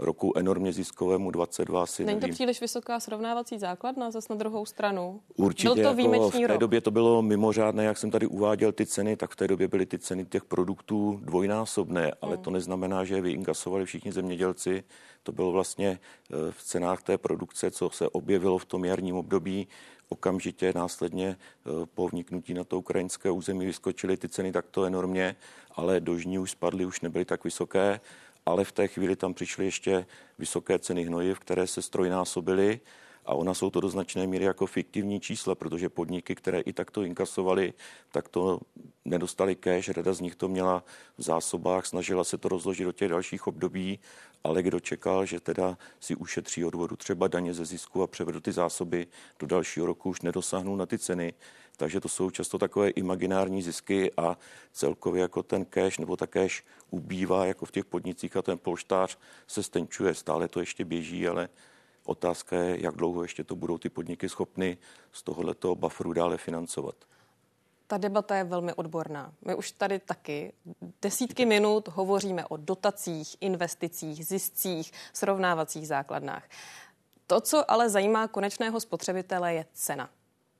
roku 0.00 0.32
enormně 0.36 0.72
ziskovému 0.72 1.30
22 1.30 1.82
asi 1.82 2.04
Není 2.04 2.20
to 2.20 2.20
nevím. 2.20 2.34
příliš 2.34 2.60
vysoká 2.60 3.00
srovnávací 3.00 3.58
základna 3.58 4.10
zase 4.10 4.26
na 4.30 4.36
druhou 4.36 4.66
stranu? 4.66 5.20
Určitě, 5.36 5.68
Byl 5.68 5.74
to 5.74 5.80
jako 5.80 5.94
výjimečný 5.94 6.28
v 6.28 6.46
té 6.46 6.46
rok. 6.46 6.60
době 6.60 6.80
to 6.80 6.90
bylo 6.90 7.22
mimořádné, 7.22 7.84
jak 7.84 7.98
jsem 7.98 8.10
tady 8.10 8.26
uváděl 8.26 8.72
ty 8.72 8.86
ceny, 8.86 9.16
tak 9.16 9.30
v 9.30 9.36
té 9.36 9.48
době 9.48 9.68
byly 9.68 9.86
ty 9.86 9.98
ceny 9.98 10.24
těch 10.24 10.44
produktů 10.44 11.20
dvojnásobné, 11.22 12.12
ale 12.20 12.34
hmm. 12.34 12.44
to 12.44 12.50
neznamená, 12.50 13.04
že 13.04 13.14
je 13.14 13.20
vyinkasovali 13.20 13.84
všichni 13.84 14.12
zemědělci. 14.12 14.84
To 15.22 15.32
bylo 15.32 15.52
vlastně 15.52 15.98
eh, 16.30 16.34
v 16.50 16.62
cenách 16.62 17.02
té 17.02 17.18
produkce, 17.18 17.70
co 17.70 17.90
se 17.90 18.08
objevilo 18.08 18.58
v 18.58 18.64
tom 18.64 18.84
jarním 18.84 19.16
období. 19.16 19.68
Okamžitě 20.08 20.72
následně 20.74 21.28
eh, 21.36 21.86
po 21.94 22.08
vniknutí 22.08 22.54
na 22.54 22.64
to 22.64 22.78
ukrajinské 22.78 23.30
území 23.30 23.66
vyskočily 23.66 24.16
ty 24.16 24.28
ceny 24.28 24.52
takto 24.52 24.84
enormně, 24.84 25.36
ale 25.74 26.00
do 26.00 26.18
žní 26.18 26.38
už 26.38 26.50
spadly, 26.50 26.84
už 26.84 27.00
nebyly 27.00 27.24
tak 27.24 27.44
vysoké 27.44 28.00
ale 28.50 28.64
v 28.64 28.72
té 28.72 28.88
chvíli 28.88 29.16
tam 29.16 29.34
přišly 29.34 29.64
ještě 29.64 30.06
vysoké 30.38 30.78
ceny 30.78 31.04
hnojiv, 31.04 31.38
které 31.38 31.66
se 31.66 31.82
strojnásobily 31.82 32.80
a 33.30 33.34
ona 33.34 33.54
jsou 33.54 33.70
to 33.70 33.80
do 33.80 33.88
značné 33.88 34.26
míry 34.26 34.44
jako 34.44 34.66
fiktivní 34.66 35.20
čísla, 35.20 35.54
protože 35.54 35.88
podniky, 35.88 36.34
které 36.34 36.60
i 36.60 36.72
takto 36.72 37.02
inkasovaly, 37.02 37.72
tak 38.12 38.28
to 38.28 38.60
nedostali 39.04 39.56
cash, 39.56 39.88
rada 39.88 40.12
z 40.12 40.20
nich 40.20 40.34
to 40.34 40.48
měla 40.48 40.84
v 41.18 41.22
zásobách, 41.22 41.86
snažila 41.86 42.24
se 42.24 42.38
to 42.38 42.48
rozložit 42.48 42.86
do 42.86 42.92
těch 42.92 43.08
dalších 43.08 43.46
období, 43.46 43.98
ale 44.44 44.62
kdo 44.62 44.80
čekal, 44.80 45.26
že 45.26 45.40
teda 45.40 45.78
si 46.00 46.16
ušetří 46.16 46.64
odvodu 46.64 46.96
třeba 46.96 47.28
daně 47.28 47.54
ze 47.54 47.64
zisku 47.64 48.02
a 48.02 48.06
převedou 48.06 48.40
ty 48.40 48.52
zásoby 48.52 49.06
do 49.38 49.46
dalšího 49.46 49.86
roku, 49.86 50.10
už 50.10 50.22
nedosáhnou 50.22 50.76
na 50.76 50.86
ty 50.86 50.98
ceny, 50.98 51.34
takže 51.76 52.00
to 52.00 52.08
jsou 52.08 52.30
často 52.30 52.58
takové 52.58 52.90
imaginární 52.90 53.62
zisky 53.62 54.12
a 54.16 54.38
celkově 54.72 55.22
jako 55.22 55.42
ten 55.42 55.64
cash 55.64 55.98
nebo 55.98 56.16
ta 56.16 56.26
cash 56.26 56.64
ubývá 56.90 57.46
jako 57.46 57.66
v 57.66 57.70
těch 57.70 57.84
podnicích 57.84 58.36
a 58.36 58.42
ten 58.42 58.58
polštář 58.58 59.18
se 59.46 59.62
stenčuje. 59.62 60.14
Stále 60.14 60.48
to 60.48 60.60
ještě 60.60 60.84
běží, 60.84 61.28
ale 61.28 61.48
Otázka 62.10 62.56
je, 62.56 62.82
jak 62.82 62.96
dlouho 62.96 63.22
ještě 63.22 63.44
to 63.44 63.56
budou 63.56 63.78
ty 63.78 63.88
podniky 63.88 64.28
schopny 64.28 64.78
z 65.12 65.22
tohoto 65.22 65.74
bufferu 65.74 66.12
dále 66.12 66.36
financovat. 66.36 66.94
Ta 67.86 67.98
debata 67.98 68.36
je 68.36 68.44
velmi 68.44 68.74
odborná. 68.74 69.32
My 69.46 69.54
už 69.54 69.72
tady 69.72 69.98
taky 69.98 70.52
desítky 71.02 71.46
minut 71.46 71.88
hovoříme 71.88 72.46
o 72.46 72.56
dotacích, 72.56 73.36
investicích, 73.40 74.26
ziscích, 74.26 74.92
srovnávacích 75.12 75.88
základnách. 75.88 76.48
To, 77.26 77.40
co 77.40 77.70
ale 77.70 77.90
zajímá 77.90 78.28
konečného 78.28 78.80
spotřebitele, 78.80 79.54
je 79.54 79.66
cena. 79.72 80.10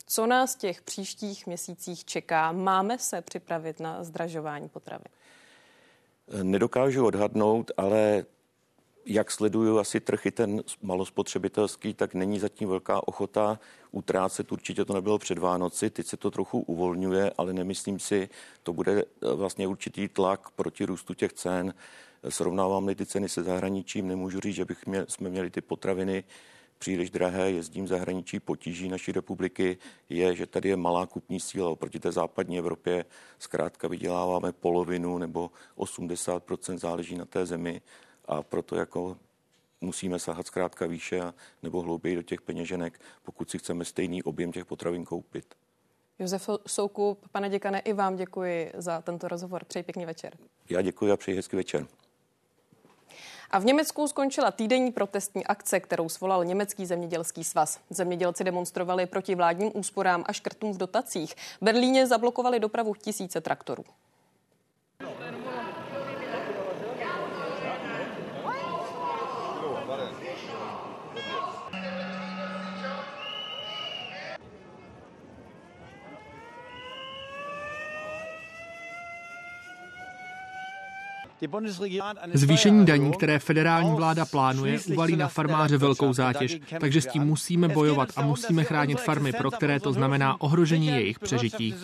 Co 0.07 0.27
nás 0.27 0.55
v 0.55 0.59
těch 0.59 0.83
příštích 0.83 1.47
měsících 1.47 2.05
čeká? 2.05 2.53
Máme 2.53 2.99
se 2.99 3.23
připravit 3.23 3.81
na 3.81 4.05
zdražování 4.05 4.69
potravy? 4.69 5.05
Nedokážu 6.43 7.07
odhadnout, 7.07 7.71
ale 7.77 8.25
jak 9.07 9.31
sleduju 9.31 9.79
asi 9.79 10.01
trh 10.01 10.27
i 10.27 10.31
ten 10.31 10.63
malospotřebitelský, 10.83 11.95
tak 11.95 12.15
není 12.15 12.39
zatím 12.39 12.69
velká 12.69 13.09
ochota 13.09 13.61
utrácet. 13.91 14.53
Určitě 14.53 14.85
to 14.85 14.95
nebylo 14.95 15.19
před 15.19 15.39
Vánoci, 15.39 15.91
teď 15.91 16.07
se 16.07 16.17
to 16.17 16.31
trochu 16.31 16.61
uvolňuje, 16.61 17.33
ale 17.39 17.53
nemyslím 17.53 17.99
si, 17.99 18.29
to 18.63 18.73
bude 18.73 18.93
eh, 19.03 19.35
vlastně 19.35 19.67
určitý 19.67 20.09
tlak 20.09 20.51
proti 20.51 20.85
růstu 20.85 21.15
těch 21.15 21.33
cen. 21.33 21.75
Srovnávám-li 22.29 22.95
ty 22.95 23.07
ceny 23.07 23.29
se 23.29 23.43
zahraničím, 23.43 24.09
nemůžu 24.09 24.41
říct, 24.41 24.55
že 24.55 24.65
bych 24.65 24.87
měl, 24.87 25.05
jsme 25.09 25.31
měli 25.31 25.51
ty 25.51 25.61
potraviny 25.61 26.25
příliš 26.79 27.11
drahé, 27.11 27.51
jezdím 27.51 27.89
zahraničí, 27.89 28.41
potíží 28.41 28.89
naší 28.89 29.13
republiky 29.13 29.79
je, 30.09 30.37
že 30.37 30.47
tady 30.47 30.69
je 30.69 30.77
malá 30.77 31.07
kupní 31.07 31.41
síla 31.41 31.71
oproti 31.71 32.01
té 32.01 32.13
západní 32.13 32.59
Evropě. 32.59 33.05
Zkrátka 33.39 33.89
vyděláváme 33.89 34.53
polovinu 34.53 35.19
nebo 35.19 35.51
80%, 35.77 36.79
záleží 36.79 37.17
na 37.17 37.25
té 37.25 37.47
zemi 37.47 37.83
a 38.31 38.43
proto 38.43 38.77
jako 38.77 39.17
musíme 39.81 40.19
sahat 40.19 40.47
zkrátka 40.47 40.87
výše 40.87 41.23
nebo 41.63 41.81
hlouběji 41.81 42.17
do 42.17 42.23
těch 42.23 42.41
peněženek, 42.41 43.01
pokud 43.23 43.51
si 43.51 43.59
chceme 43.59 43.85
stejný 43.85 44.23
objem 44.23 44.53
těch 44.53 44.65
potravin 44.65 45.05
koupit. 45.05 45.55
Josef 46.19 46.51
Soukup, 46.67 47.29
pane 47.33 47.49
děkane, 47.49 47.79
i 47.79 47.93
vám 47.93 48.17
děkuji 48.17 48.73
za 48.75 49.01
tento 49.01 49.29
rozhovor. 49.29 49.65
Přeji 49.65 49.83
pěkný 49.83 50.07
večer. 50.07 50.37
Já 50.69 50.83
děkuji 50.83 51.13
a 51.13 51.17
přeji 51.17 51.37
hezký 51.37 51.57
večer. 51.57 51.87
A 53.51 53.59
v 53.59 53.65
Německu 53.65 54.09
skončila 54.09 54.51
týdenní 54.51 54.93
protestní 54.93 55.47
akce, 55.47 55.81
kterou 55.81 56.09
svolal 56.09 56.45
Německý 56.45 56.87
zemědělský 56.87 57.45
svaz. 57.45 57.81
Zemědělci 57.91 58.45
demonstrovali 58.45 59.07
proti 59.07 59.35
vládním 59.35 59.71
úsporám 59.75 60.25
a 60.27 60.33
škrtům 60.33 60.73
v 60.73 60.77
dotacích. 60.77 61.35
V 61.35 61.63
Berlíně 61.63 62.07
zablokovali 62.07 62.61
dopravu 62.61 62.95
tisíce 62.95 63.41
traktorů. 63.41 63.85
Zvýšení 82.33 82.87
daní, 82.87 83.13
které 83.13 83.39
federální 83.39 83.95
vláda 83.95 84.25
plánuje, 84.25 84.79
uvalí 84.93 85.17
na 85.17 85.29
farmáře 85.29 85.77
velkou 85.77 86.13
zátěž, 86.13 86.61
takže 86.81 87.01
s 87.01 87.07
tím 87.07 87.23
musíme 87.23 87.69
bojovat 87.69 88.09
a 88.17 88.23
musíme 88.23 88.65
chránit 88.65 89.01
farmy, 89.01 89.33
pro 89.33 89.51
které 89.51 89.81
to 89.81 89.93
znamená 89.93 90.41
ohrožení 90.41 90.87
jejich 90.87 91.19
přežití. 91.19 91.75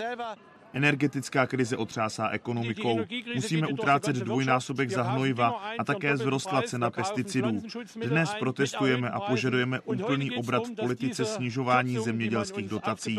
Energetická 0.73 1.47
krize 1.47 1.77
otřásá 1.77 2.29
ekonomikou. 2.29 3.01
Musíme 3.35 3.67
utrácet 3.67 4.17
dvojnásobek 4.17 4.91
za 4.91 5.03
hnojiva 5.03 5.63
a 5.79 5.85
také 5.85 6.17
zrostla 6.17 6.63
cena 6.63 6.91
pesticidů. 6.91 7.63
Dnes 8.07 8.35
protestujeme 8.39 9.11
a 9.11 9.21
požadujeme 9.21 9.81
úplný 9.81 10.31
obrat 10.31 10.67
v 10.67 10.75
politice 10.75 11.25
snižování 11.25 11.99
zemědělských 11.99 12.69
dotací. 12.69 13.19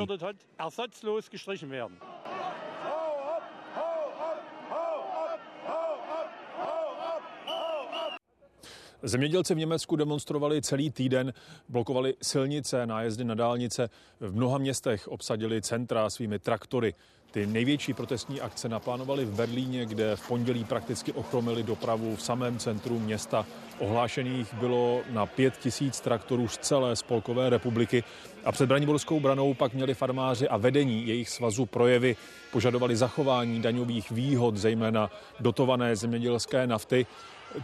Zemědělci 9.04 9.56
v 9.56 9.58
Německu 9.58 9.96
demonstrovali 9.96 10.62
celý 10.62 10.92
týden, 10.92 11.34
blokovali 11.70 12.16
silnice, 12.22 12.86
nájezdy 12.86 13.24
na 13.24 13.36
dálnice. 13.36 13.90
V 14.20 14.36
mnoha 14.36 14.58
městech 14.58 15.08
obsadili 15.08 15.62
centra 15.62 16.10
svými 16.10 16.40
traktory. 16.40 16.94
Ty 17.32 17.48
největší 17.48 17.94
protestní 17.94 18.42
akce 18.42 18.70
naplánovali 18.70 19.26
v 19.26 19.36
Berlíně, 19.36 19.86
kde 19.86 20.16
v 20.16 20.28
pondělí 20.28 20.64
prakticky 20.64 21.12
ochromili 21.12 21.64
dopravu 21.64 22.16
v 22.16 22.22
samém 22.22 22.60
centru 22.60 23.00
města. 23.00 23.46
Ohlášených 23.80 24.54
bylo 24.54 25.02
na 25.10 25.26
pět 25.26 25.58
tisíc 25.58 26.00
traktorů 26.00 26.48
z 26.48 26.58
celé 26.58 26.96
spolkové 26.96 27.50
republiky 27.50 28.04
a 28.46 28.52
před 28.52 28.66
Braniborskou 28.66 29.20
branou 29.20 29.54
pak 29.54 29.74
měli 29.74 29.94
farmáři 29.94 30.48
a 30.48 30.58
vedení 30.58 31.08
jejich 31.08 31.30
svazu 31.30 31.66
projevy. 31.66 32.16
Požadovali 32.52 32.96
zachování 32.96 33.62
daňových 33.62 34.12
výhod, 34.12 34.58
zejména 34.58 35.10
dotované 35.40 35.96
zemědělské 35.96 36.68
nafty. 36.68 37.06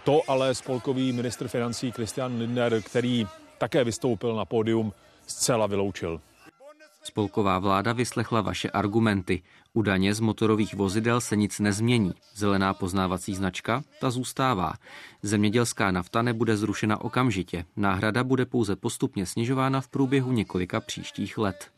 To 0.03 0.21
ale 0.27 0.55
spolkový 0.55 1.11
ministr 1.11 1.47
financí 1.47 1.91
Christian 1.91 2.39
Lindner, 2.39 2.81
který 2.81 3.27
také 3.57 3.83
vystoupil 3.83 4.35
na 4.35 4.45
pódium, 4.45 4.93
zcela 5.27 5.67
vyloučil. 5.67 6.21
Spolková 7.03 7.59
vláda 7.59 7.93
vyslechla 7.93 8.41
vaše 8.41 8.69
argumenty. 8.69 9.41
U 9.73 9.81
daně 9.81 10.13
z 10.13 10.19
motorových 10.19 10.73
vozidel 10.73 11.21
se 11.21 11.35
nic 11.35 11.59
nezmění. 11.59 12.13
Zelená 12.35 12.73
poznávací 12.73 13.35
značka, 13.35 13.83
ta 14.01 14.11
zůstává. 14.11 14.73
Zemědělská 15.21 15.91
nafta 15.91 16.21
nebude 16.21 16.57
zrušena 16.57 17.01
okamžitě. 17.01 17.65
Náhrada 17.75 18.23
bude 18.23 18.45
pouze 18.45 18.75
postupně 18.75 19.25
snižována 19.25 19.81
v 19.81 19.87
průběhu 19.87 20.31
několika 20.31 20.79
příštích 20.81 21.37
let. 21.37 21.69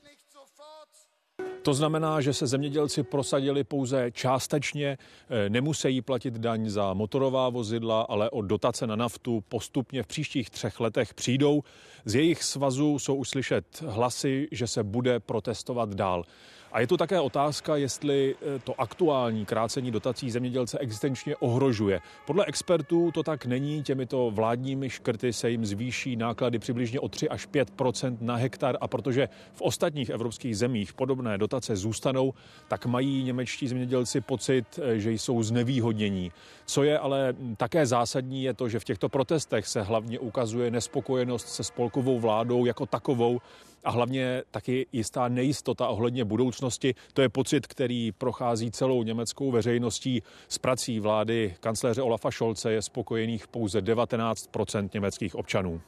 To 1.65 1.73
znamená, 1.73 2.21
že 2.21 2.33
se 2.33 2.47
zemědělci 2.47 3.03
prosadili 3.03 3.63
pouze 3.63 4.11
částečně, 4.11 4.97
eh, 5.29 5.49
nemusí 5.49 6.01
platit 6.01 6.33
daň 6.33 6.69
za 6.69 6.93
motorová 6.93 7.49
vozidla, 7.49 8.01
ale 8.01 8.29
o 8.29 8.41
dotace 8.41 8.87
na 8.87 8.95
naftu 8.95 9.43
postupně 9.49 10.03
v 10.03 10.07
příštích 10.07 10.49
třech 10.49 10.79
letech 10.79 11.13
přijdou. 11.13 11.63
Z 12.05 12.15
jejich 12.15 12.43
svazu 12.43 12.99
jsou 12.99 13.15
už 13.15 13.29
slyšet 13.29 13.81
hlasy, 13.87 14.47
že 14.51 14.67
se 14.67 14.83
bude 14.83 15.19
protestovat 15.19 15.93
dál. 15.93 16.23
A 16.75 16.79
je 16.79 16.87
tu 16.87 16.97
také 16.97 17.19
otázka, 17.19 17.75
jestli 17.75 18.35
eh, 18.35 18.59
to 18.59 18.81
aktuální 18.81 19.45
krácení 19.45 19.91
dotací 19.91 20.31
zemědělce 20.31 20.79
existenčně 20.79 21.35
ohrožuje. 21.35 22.01
Podle 22.27 22.45
expertů 22.45 23.11
to 23.11 23.23
tak 23.23 23.45
není. 23.45 23.83
Těmito 23.83 24.31
vládními 24.31 24.89
škrty 24.89 25.33
se 25.33 25.49
jim 25.49 25.65
zvýší 25.65 26.15
náklady 26.15 26.59
přibližně 26.59 26.99
o 26.99 27.09
3 27.09 27.29
až 27.29 27.47
5% 27.47 28.17
na 28.21 28.35
hektar 28.35 28.77
a 28.81 28.87
protože 28.87 29.29
v 29.53 29.61
ostatních 29.61 30.09
evropských 30.09 30.57
zemích 30.57 30.93
podobné 30.93 31.37
dotace 31.37 31.75
zůstanou, 31.75 32.33
tak 32.67 32.85
mají 32.85 33.23
němečtí 33.23 33.67
zemědělci 33.67 34.21
pocit, 34.21 34.79
eh, 34.81 34.99
že 34.99 35.11
jsou 35.11 35.43
znevýhodnění. 35.43 36.31
Co 36.65 36.83
je 36.83 36.99
ale 36.99 37.35
také 37.57 37.85
zásadní, 37.85 38.43
je 38.43 38.53
to, 38.53 38.69
že 38.69 38.79
v 38.79 38.83
těchto 38.83 39.09
protestech 39.09 39.67
se 39.67 39.81
hlavně 39.81 40.19
ukazuje 40.19 40.71
nespokojenost 40.71 41.47
se 41.47 41.63
spolkovou 41.63 42.19
vládou 42.19 42.65
jako 42.65 42.85
takovou 42.85 43.39
a 43.85 43.91
hlavně 43.91 44.43
taky 44.51 44.87
jistá 44.91 45.27
nejistota 45.27 45.87
ohledně 45.87 46.25
budoucnosti. 46.25 46.95
To 47.13 47.21
je 47.21 47.29
pocit, 47.29 47.67
který 47.67 48.11
prochází 48.11 48.71
celou 48.71 49.03
německou 49.03 49.51
veřejností. 49.51 50.23
S 50.47 50.57
prací 50.57 50.99
vlády 50.99 51.55
kancléře 51.59 52.01
Olafa 52.01 52.31
Scholze 52.31 52.71
je 52.71 52.81
spokojených 52.81 53.47
pouze 53.47 53.81
19% 53.81 54.89
německých 54.93 55.35
občanů. 55.35 55.81